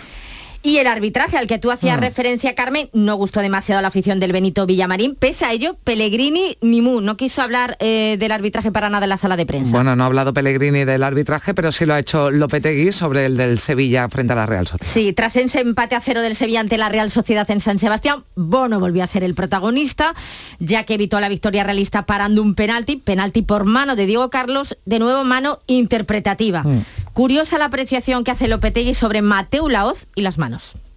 Y 0.61 0.77
el 0.77 0.87
arbitraje 0.87 1.37
al 1.37 1.47
que 1.47 1.57
tú 1.57 1.71
hacías 1.71 1.97
mm. 1.97 2.01
referencia, 2.01 2.53
Carmen, 2.55 2.89
no 2.91 3.15
gustó 3.15 3.39
demasiado 3.39 3.79
a 3.79 3.81
la 3.81 3.87
afición 3.87 4.19
del 4.19 4.33
Benito 4.33 4.65
Villamarín. 4.65 5.15
Pese 5.15 5.45
a 5.45 5.53
ello, 5.53 5.77
Pellegrini 5.85 6.57
ni 6.61 6.81
mu 6.81 6.99
no 6.99 7.15
quiso 7.15 7.41
hablar 7.41 7.77
eh, 7.79 8.17
del 8.19 8.31
arbitraje 8.31 8.71
para 8.71 8.89
nada 8.89 9.05
en 9.05 9.09
la 9.09 9.17
sala 9.17 9.37
de 9.37 9.45
prensa. 9.45 9.71
Bueno, 9.71 9.95
no 9.95 10.03
ha 10.03 10.07
hablado 10.07 10.33
Pellegrini 10.33 10.83
del 10.83 11.03
arbitraje, 11.03 11.53
pero 11.53 11.71
sí 11.71 11.85
lo 11.85 11.93
ha 11.93 11.99
hecho 11.99 12.29
Lopetegui 12.29 12.91
sobre 12.91 13.25
el 13.25 13.37
del 13.37 13.57
Sevilla 13.59 14.09
frente 14.09 14.33
a 14.33 14.35
la 14.35 14.45
Real 14.45 14.67
Sociedad. 14.67 14.91
Sí, 14.91 15.13
tras 15.13 15.37
ese 15.37 15.61
empate 15.61 15.95
a 15.95 16.01
cero 16.01 16.21
del 16.21 16.35
Sevilla 16.35 16.59
ante 16.59 16.77
la 16.77 16.89
Real 16.89 17.09
Sociedad 17.09 17.49
en 17.51 17.61
San 17.61 17.79
Sebastián, 17.79 18.25
Bono 18.35 18.81
volvió 18.81 19.03
a 19.03 19.07
ser 19.07 19.23
el 19.23 19.35
protagonista, 19.35 20.13
ya 20.59 20.83
que 20.83 20.95
evitó 20.95 21.21
la 21.21 21.29
victoria 21.29 21.63
realista 21.63 22.05
parando 22.05 22.41
un 22.41 22.55
penalti, 22.55 22.97
penalti 22.97 23.43
por 23.43 23.63
mano 23.63 23.95
de 23.95 24.05
Diego 24.05 24.29
Carlos, 24.29 24.77
de 24.85 24.99
nuevo 24.99 25.23
mano 25.23 25.59
interpretativa. 25.67 26.63
Mm. 26.63 26.83
Curiosa 27.13 27.57
la 27.57 27.65
apreciación 27.65 28.23
que 28.23 28.31
hace 28.31 28.47
Lopetegui 28.47 28.93
sobre 28.93 29.21
Mateo 29.21 29.69
Laoz 29.69 30.05
y 30.15 30.21
las 30.21 30.37
manos. 30.37 30.48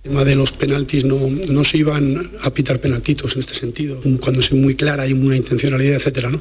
El 0.04 0.10
tema 0.10 0.24
de 0.24 0.34
los 0.34 0.50
penaltis 0.52 1.04
no, 1.04 1.28
no 1.28 1.64
se 1.64 1.78
iban 1.78 2.30
a 2.40 2.52
pitar 2.52 2.80
penaltitos 2.80 3.34
en 3.34 3.40
este 3.40 3.54
sentido, 3.54 4.00
cuando 4.20 4.40
es 4.40 4.50
muy 4.52 4.74
clara 4.74 5.06
y 5.06 5.12
una 5.12 5.36
intencionalidad, 5.36 5.94
etcétera, 5.94 6.30
¿no? 6.30 6.40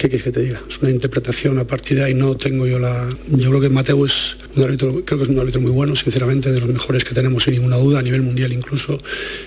¿Qué 0.00 0.08
quieres 0.08 0.24
que 0.24 0.32
te 0.32 0.40
diga? 0.40 0.62
Es 0.66 0.78
una 0.78 0.90
interpretación 0.90 1.58
a 1.58 1.64
partir 1.64 1.98
de 1.98 2.04
ahí, 2.04 2.14
no 2.14 2.34
tengo 2.34 2.66
yo 2.66 2.78
la... 2.78 3.06
Yo 3.28 3.50
creo 3.50 3.60
que 3.60 3.68
Mateo 3.68 4.06
es 4.06 4.38
un 4.56 4.64
árbitro, 4.64 5.04
creo 5.04 5.18
que 5.18 5.24
es 5.24 5.28
un 5.28 5.38
árbitro 5.38 5.60
muy 5.60 5.70
bueno, 5.70 5.94
sinceramente, 5.94 6.50
de 6.50 6.58
los 6.58 6.70
mejores 6.70 7.04
que 7.04 7.14
tenemos 7.14 7.44
sin 7.44 7.52
ninguna 7.54 7.76
duda, 7.76 7.98
a 7.98 8.02
nivel 8.02 8.22
mundial 8.22 8.50
incluso, 8.50 8.98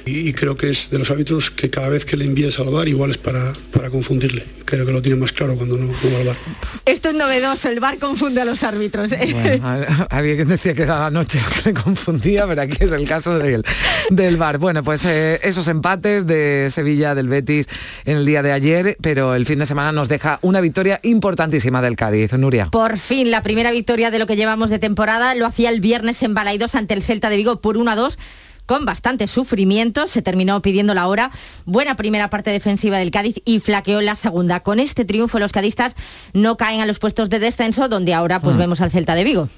y, 0.06 0.32
creo 0.34 0.56
que 0.56 0.70
es 0.70 0.92
de 0.92 1.00
los 1.00 1.10
árbitros 1.10 1.50
que 1.50 1.72
cada 1.72 1.90
vez 1.90 2.06
que 2.06 2.18
le 2.18 2.26
envíes 2.26 2.60
al 2.60 2.70
bar 2.70 2.88
igual 2.88 3.10
es 3.10 3.18
para, 3.18 3.54
para 3.72 3.90
confundirle. 3.90 4.46
Creo 4.66 4.86
que 4.86 4.92
lo 4.92 5.02
tiene 5.02 5.18
más 5.18 5.32
claro 5.32 5.56
cuando 5.56 5.76
no, 5.76 5.88
no 5.88 6.12
va 6.14 6.20
al 6.20 6.26
bar. 6.28 6.38
Esto 6.86 7.10
es 7.10 7.16
novedoso, 7.16 7.70
el 7.70 7.80
bar 7.80 7.98
confunde 7.98 8.42
a 8.42 8.46
los 8.46 8.64
árbitros. 8.64 9.12
¿eh? 9.12 9.60
había 10.10 10.36
quien 10.36 10.48
decía 10.48 10.74
que 10.76 10.84
era 10.84 11.00
la 11.00 11.12
noche 11.12 11.40
que 11.64 11.74
confundía, 11.74 12.48
pero 12.48 12.62
aquí 12.62 12.78
es 12.80 12.92
el 12.92 13.08
caso 13.08 13.40
del, 13.40 13.64
del 14.12 14.38
bar. 14.38 14.60
Bueno, 14.60 14.84
pues 14.84 15.04
eh, 15.06 15.40
esos 15.42 15.68
empates 15.68 16.28
de 16.28 16.68
Sevilla, 16.70 17.16
del 17.16 17.28
Betis 17.28 17.68
en 18.06 18.18
el 18.18 18.26
día 18.26 18.44
de 18.44 18.52
ayer, 18.52 18.98
pero 19.02 19.34
el 19.34 19.46
fin 19.46 19.60
de 19.60 19.66
semana 19.66 19.92
nos 19.92 20.10
deja 20.10 20.40
una 20.44 20.62
victoria 20.62 21.00
importantísima 21.02 21.82
del 21.82 21.96
Cádiz, 21.96 22.34
Nuria. 22.34 22.68
Por 22.72 22.98
fin, 22.98 23.32
la 23.32 23.42
primera 23.42 23.72
victoria 23.72 24.12
de 24.12 24.20
lo 24.20 24.28
que 24.28 24.36
llevamos 24.36 24.70
de 24.70 24.78
temporada 24.78 25.34
lo 25.34 25.48
hacía 25.48 25.70
el 25.70 25.82
viernes 25.82 26.22
en 26.22 26.36
Balaidos 26.36 26.76
ante 26.76 26.94
el 26.94 27.02
Celta 27.02 27.30
de 27.30 27.38
Vigo 27.38 27.62
por 27.62 27.78
1 27.78 27.90
a 27.90 27.96
2 27.96 28.20
con 28.66 28.86
bastante 28.86 29.28
sufrimiento, 29.28 30.08
se 30.08 30.22
terminó 30.22 30.62
pidiendo 30.62 30.94
la 30.94 31.08
hora, 31.08 31.32
buena 31.66 31.96
primera 31.96 32.30
parte 32.30 32.50
defensiva 32.50 32.98
del 32.98 33.12
Cádiz 33.12 33.42
y 33.44 33.60
flaqueó 33.60 34.02
la 34.02 34.16
segunda. 34.16 34.62
Con 34.62 34.80
este 34.80 35.04
triunfo 35.04 35.40
los 35.40 35.52
cadistas 35.52 35.96
no 36.34 36.56
caen 36.56 36.80
a 36.82 36.86
los 36.86 37.00
puestos 37.00 37.30
de 37.30 37.40
descenso, 37.40 37.90
donde 37.90 38.14
ahora 38.14 38.42
pues 38.42 38.56
mm. 38.56 38.60
vemos 38.60 38.82
al 38.82 38.92
Celta 38.92 39.16
de 39.16 39.24
Vigo 39.24 39.50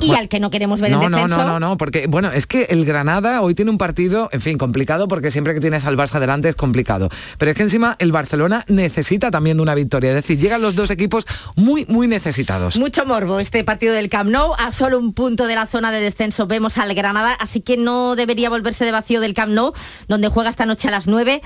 y 0.00 0.14
al 0.14 0.28
que 0.28 0.40
no 0.40 0.50
queremos 0.50 0.80
ver 0.80 0.90
no, 0.90 1.02
en. 1.02 1.10
No, 1.10 1.28
no, 1.28 1.44
no, 1.44 1.60
no, 1.60 1.76
porque 1.76 2.06
bueno, 2.06 2.30
es 2.32 2.46
que 2.46 2.64
el 2.64 2.84
Granada 2.84 3.42
hoy 3.42 3.54
tiene 3.54 3.70
un 3.70 3.78
partido, 3.78 4.28
en 4.32 4.40
fin, 4.40 4.58
complicado 4.58 5.08
porque 5.08 5.30
siempre 5.30 5.54
que 5.54 5.60
tienes 5.60 5.84
al 5.84 5.96
Barça 5.96 6.20
delante 6.20 6.48
es 6.48 6.56
complicado. 6.56 7.08
Pero 7.38 7.50
es 7.50 7.56
que 7.56 7.62
encima 7.62 7.96
el 7.98 8.12
Barcelona 8.12 8.64
necesita 8.68 9.30
también 9.30 9.56
de 9.56 9.62
una 9.62 9.74
victoria, 9.74 10.10
es 10.10 10.16
decir, 10.16 10.38
llegan 10.38 10.62
los 10.62 10.74
dos 10.74 10.90
equipos 10.90 11.26
muy, 11.56 11.86
muy 11.86 12.08
necesitados. 12.08 12.78
Mucho 12.78 13.04
morbo 13.06 13.40
este 13.40 13.64
partido 13.64 13.94
del 13.94 14.08
Camp 14.08 14.30
Nou, 14.30 14.54
a 14.58 14.70
solo 14.70 14.98
un 14.98 15.12
punto 15.12 15.46
de 15.46 15.54
la 15.54 15.66
zona 15.66 15.90
de 15.92 16.00
descenso 16.00 16.46
vemos 16.46 16.78
al 16.78 16.94
Granada, 16.94 17.34
así 17.34 17.60
que 17.60 17.76
no 17.76 18.16
debería 18.16 18.50
volverse 18.50 18.84
de 18.84 18.92
vacío 18.92 19.20
del 19.20 19.34
Camp 19.34 19.52
Nou, 19.52 19.72
donde 20.08 20.28
juega 20.28 20.50
esta 20.50 20.66
noche 20.66 20.88
a 20.88 20.90
las 20.90 21.06
9. 21.06 21.42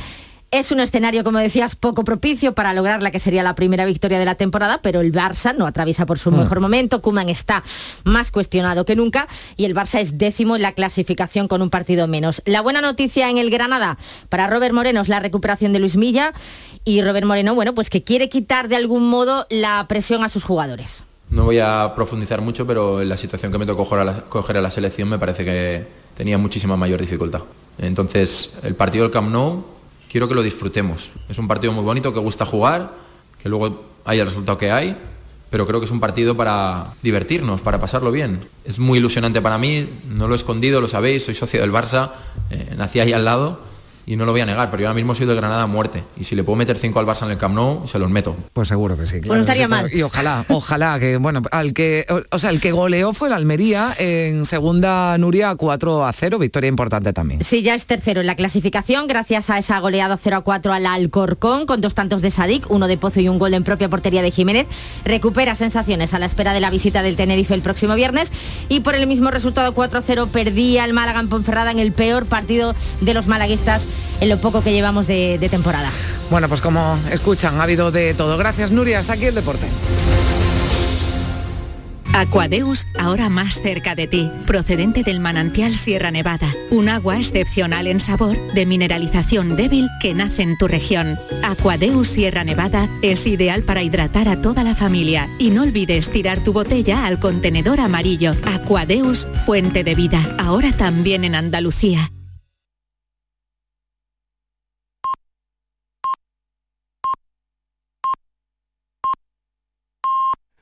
Es 0.51 0.71
un 0.71 0.79
escenario, 0.79 1.25
como 1.25 1.39
decías, 1.39 1.75
poco 1.75 2.05
propicio 2.05 2.55
para 2.55 2.73
lograr 2.73 3.03
la 3.03 3.11
que 3.11 3.19
sería 3.19 3.43
la 3.43 3.55
primera 3.55 3.85
victoria 3.85 4.21
de 4.21 4.25
la 4.25 4.37
temporada, 4.37 4.81
pero 4.83 5.01
el 5.01 5.13
Barça 5.13 5.55
no 5.57 5.67
atraviesa 5.67 6.07
por 6.07 6.19
su 6.19 6.31
mm. 6.31 6.39
mejor 6.39 6.61
momento. 6.61 7.03
Kuman 7.03 7.29
está 7.29 7.65
más 8.05 8.31
cuestionado 8.31 8.85
que 8.85 8.95
nunca 8.95 9.27
y 9.57 9.65
el 9.65 9.75
Barça 9.75 10.01
es 10.01 10.17
décimo 10.17 10.55
en 10.55 10.63
la 10.63 10.73
clasificación 10.73 11.49
con 11.49 11.61
un 11.61 11.71
partido 11.71 12.07
menos. 12.07 12.41
La 12.45 12.61
buena 12.61 12.81
noticia 12.81 13.31
en 13.31 13.39
el 13.39 13.51
Granada 13.51 13.99
para 14.29 14.47
Robert 14.47 14.75
Moreno 14.75 15.01
es 15.01 15.09
la 15.09 15.19
recuperación 15.19 15.73
de 15.73 15.81
Luis 15.81 15.97
Milla 15.97 16.33
y 16.85 17.03
Robert 17.03 17.27
Moreno, 17.27 17.55
bueno, 17.55 17.75
pues 17.75 17.91
que 17.91 18.05
quiere 18.05 18.29
quitar 18.29 18.69
de 18.69 18.77
algún 18.77 19.09
modo 19.09 19.47
la 19.51 19.87
presión 19.89 20.23
a 20.23 20.29
sus 20.29 20.45
jugadores. 20.45 21.03
No 21.31 21.45
voy 21.45 21.59
a 21.59 21.95
profundizar 21.97 22.41
mucho, 22.43 22.67
pero 22.67 23.03
en 23.03 23.09
la 23.09 23.17
situación 23.17 23.51
que 23.51 23.59
me 23.59 23.67
tocó 23.67 23.89
coger 24.29 24.57
a 24.57 24.61
la 24.61 24.71
selección 24.71 25.09
me 25.09 25.19
parece 25.19 25.45
que 25.45 25.85
tenía 26.17 26.39
muchísima 26.39 26.77
mayor 26.77 27.01
dificultad. 27.01 27.41
Entonces, 27.79 28.59
el 28.63 28.75
partido 28.77 29.05
del 29.05 29.13
Camp 29.13 29.33
Nou 29.33 29.65
quiero 30.15 30.29
que 30.29 30.37
lo 30.37 30.45
disfrutemos. 30.45 31.11
Es 31.29 31.39
un 31.39 31.49
partido 31.49 31.73
muy 31.73 31.83
bonito, 31.83 32.15
que 32.15 32.21
gusta 32.21 32.47
jugar, 32.47 32.93
que 33.43 33.49
luego 33.49 33.83
hay 34.05 34.21
el 34.21 34.27
resultado 34.27 34.57
que 34.57 34.71
hay, 34.71 34.97
pero 35.51 35.67
creo 35.67 35.81
que 35.81 35.87
es 35.87 35.91
un 35.91 35.99
partido 35.99 36.37
para 36.37 36.95
divertirnos, 37.03 37.61
para 37.62 37.81
pasarlo 37.81 38.12
bien. 38.12 38.47
Es 38.65 38.79
muy 38.79 39.01
ilusionante 39.01 39.43
para 39.43 39.59
mí, 39.59 39.89
no 40.09 40.29
lo 40.29 40.35
he 40.35 40.37
escondido, 40.37 40.81
lo 40.81 40.87
sabéis, 40.87 41.25
soy 41.25 41.35
socio 41.35 41.61
del 41.61 41.73
Barça, 41.73 42.12
eh, 42.51 42.75
nací 42.77 43.01
ahí 43.01 43.12
al 43.12 43.25
lado 43.25 43.59
y 44.07 44.17
no 44.17 44.27
lo 44.27 44.33
voy 44.33 44.43
a 44.43 44.47
negar, 44.47 44.71
pero 44.71 44.83
yo 44.83 44.89
ahora 44.89 44.97
mismo 44.97 45.15
soy 45.15 45.27
de 45.27 45.35
Granada 45.35 45.63
a 45.63 45.67
muerte. 45.67 46.05
Y 46.17 46.25
si 46.25 46.35
le 46.35 46.45
puedo 46.45 46.57
meter 46.57 46.79
cinco 46.79 47.01
al 47.01 47.07
Barça 47.07 47.25
en 47.25 47.33
el 47.33 47.39
Camp 47.39 47.55
Nou, 47.55 47.87
se 47.87 47.99
los 47.99 48.11
meto. 48.11 48.37
Pues 48.53 48.69
seguro 48.69 48.97
que 48.97 49.07
sí. 49.07 49.21
Claro, 49.21 49.41
estaría 49.41 49.69
mal. 49.69 49.91
Y 49.93 50.03
ojalá, 50.03 50.45
ojalá 50.49 50.99
que, 50.99 51.17
bueno, 51.17 51.43
al 51.51 51.73
que, 51.73 52.07
o, 52.31 52.39
sea, 52.39 52.51
el 52.51 52.61
que 52.61 52.73
goleó 52.73 53.13
fue 53.15 53.29
el 53.29 53.35
Almería 53.35 53.95
en 53.99 54.45
segunda 54.45 55.17
Nuria 55.19 55.55
4 55.55 56.05
a 56.05 56.13
0, 56.13 56.39
victoria 56.39 56.69
importante 56.69 57.13
también. 57.13 57.43
Sí, 57.43 57.63
ya 57.63 57.75
es 57.75 57.87
tercero 57.87 58.21
en 58.21 58.27
la 58.27 58.37
clasificación, 58.37 59.07
gracias 59.07 59.51
a 59.51 59.59
esa 59.59 59.79
goleada 59.81 60.19
0 60.23 60.37
a 60.37 60.41
4 60.43 60.73
al 60.73 60.87
Alcorcón, 60.87 61.67
con 61.67 61.81
dos 61.81 61.95
tantos 61.95 62.23
de 62.23 62.31
Sadik, 62.31 62.71
uno 62.71 62.89
de 62.89 62.97
Pozo 62.97 63.21
y 63.21 63.29
un 63.29 63.39
gol 63.39 63.55
en 63.55 63.65
propia 63.65 63.89
portería 63.89 64.23
de 64.23 64.31
Jiménez. 64.31 64.67
Recupera 65.05 65.55
sensaciones 65.55 66.15
a 66.15 66.19
la 66.19 66.27
espera 66.27 66.53
de 66.53 66.61
la 66.61 66.71
visita 66.71 67.03
del 67.03 67.17
Tenerife 67.17 67.55
el 67.55 67.63
próximo 67.63 67.95
viernes. 67.95 68.31
Y 68.69 68.81
por 68.81 68.95
el 68.95 69.07
mismo 69.07 69.31
resultado 69.31 69.75
4 69.75 69.99
a 69.99 70.03
0 70.03 70.29
perdía 70.33 70.85
el 70.85 70.93
Málaga 70.93 71.21
en 71.21 71.29
Ponferrada 71.29 71.71
en 71.71 71.79
el 71.79 71.93
peor 71.93 72.27
partido 72.27 72.75
de 73.01 73.15
los 73.15 73.27
malaguistas 73.27 73.83
en 74.21 74.29
lo 74.29 74.39
poco 74.39 74.63
que 74.63 74.73
llevamos 74.73 75.07
de, 75.07 75.39
de 75.39 75.49
temporada. 75.49 75.91
Bueno, 76.31 76.49
pues 76.49 76.61
como 76.61 76.99
escuchan, 77.11 77.61
ha 77.61 77.65
habido 77.65 77.91
de 77.91 78.15
todo. 78.15 78.37
Gracias, 78.37 78.71
Nuria. 78.71 78.99
Hasta 78.99 79.15
aquí 79.15 79.27
el 79.27 79.35
deporte. 79.35 79.67
Aquadeus, 82.15 82.87
ahora 82.97 83.29
más 83.29 83.61
cerca 83.61 83.97
de 83.97 84.07
ti, 84.07 84.31
procedente 84.47 85.03
del 85.03 85.19
manantial 85.19 85.75
Sierra 85.75 86.13
Nevada, 86.13 86.47
un 86.71 86.89
agua 86.89 87.19
excepcional 87.19 87.89
en 87.89 87.99
sabor, 87.99 88.37
de 88.55 88.67
mineralización 88.67 89.57
débil 89.57 89.89
que 90.01 90.15
nace 90.15 90.43
en 90.43 90.57
tu 90.57 90.69
región. 90.69 91.19
Aquadeus 91.43 92.07
Sierra 92.07 92.45
Nevada 92.45 92.89
es 93.03 93.27
ideal 93.27 93.65
para 93.65 93.83
hidratar 93.83 94.29
a 94.29 94.41
toda 94.41 94.63
la 94.63 94.77
familia 94.77 95.29
y 95.41 95.51
no 95.51 95.63
olvides 95.63 96.09
tirar 96.09 96.39
tu 96.45 96.53
botella 96.53 97.05
al 97.05 97.19
contenedor 97.19 97.81
amarillo. 97.81 98.33
Aquadeus, 98.45 99.27
fuente 99.45 99.83
de 99.83 99.97
vida, 99.97 100.37
ahora 100.39 100.71
también 100.71 101.25
en 101.25 101.35
Andalucía. 101.35 102.11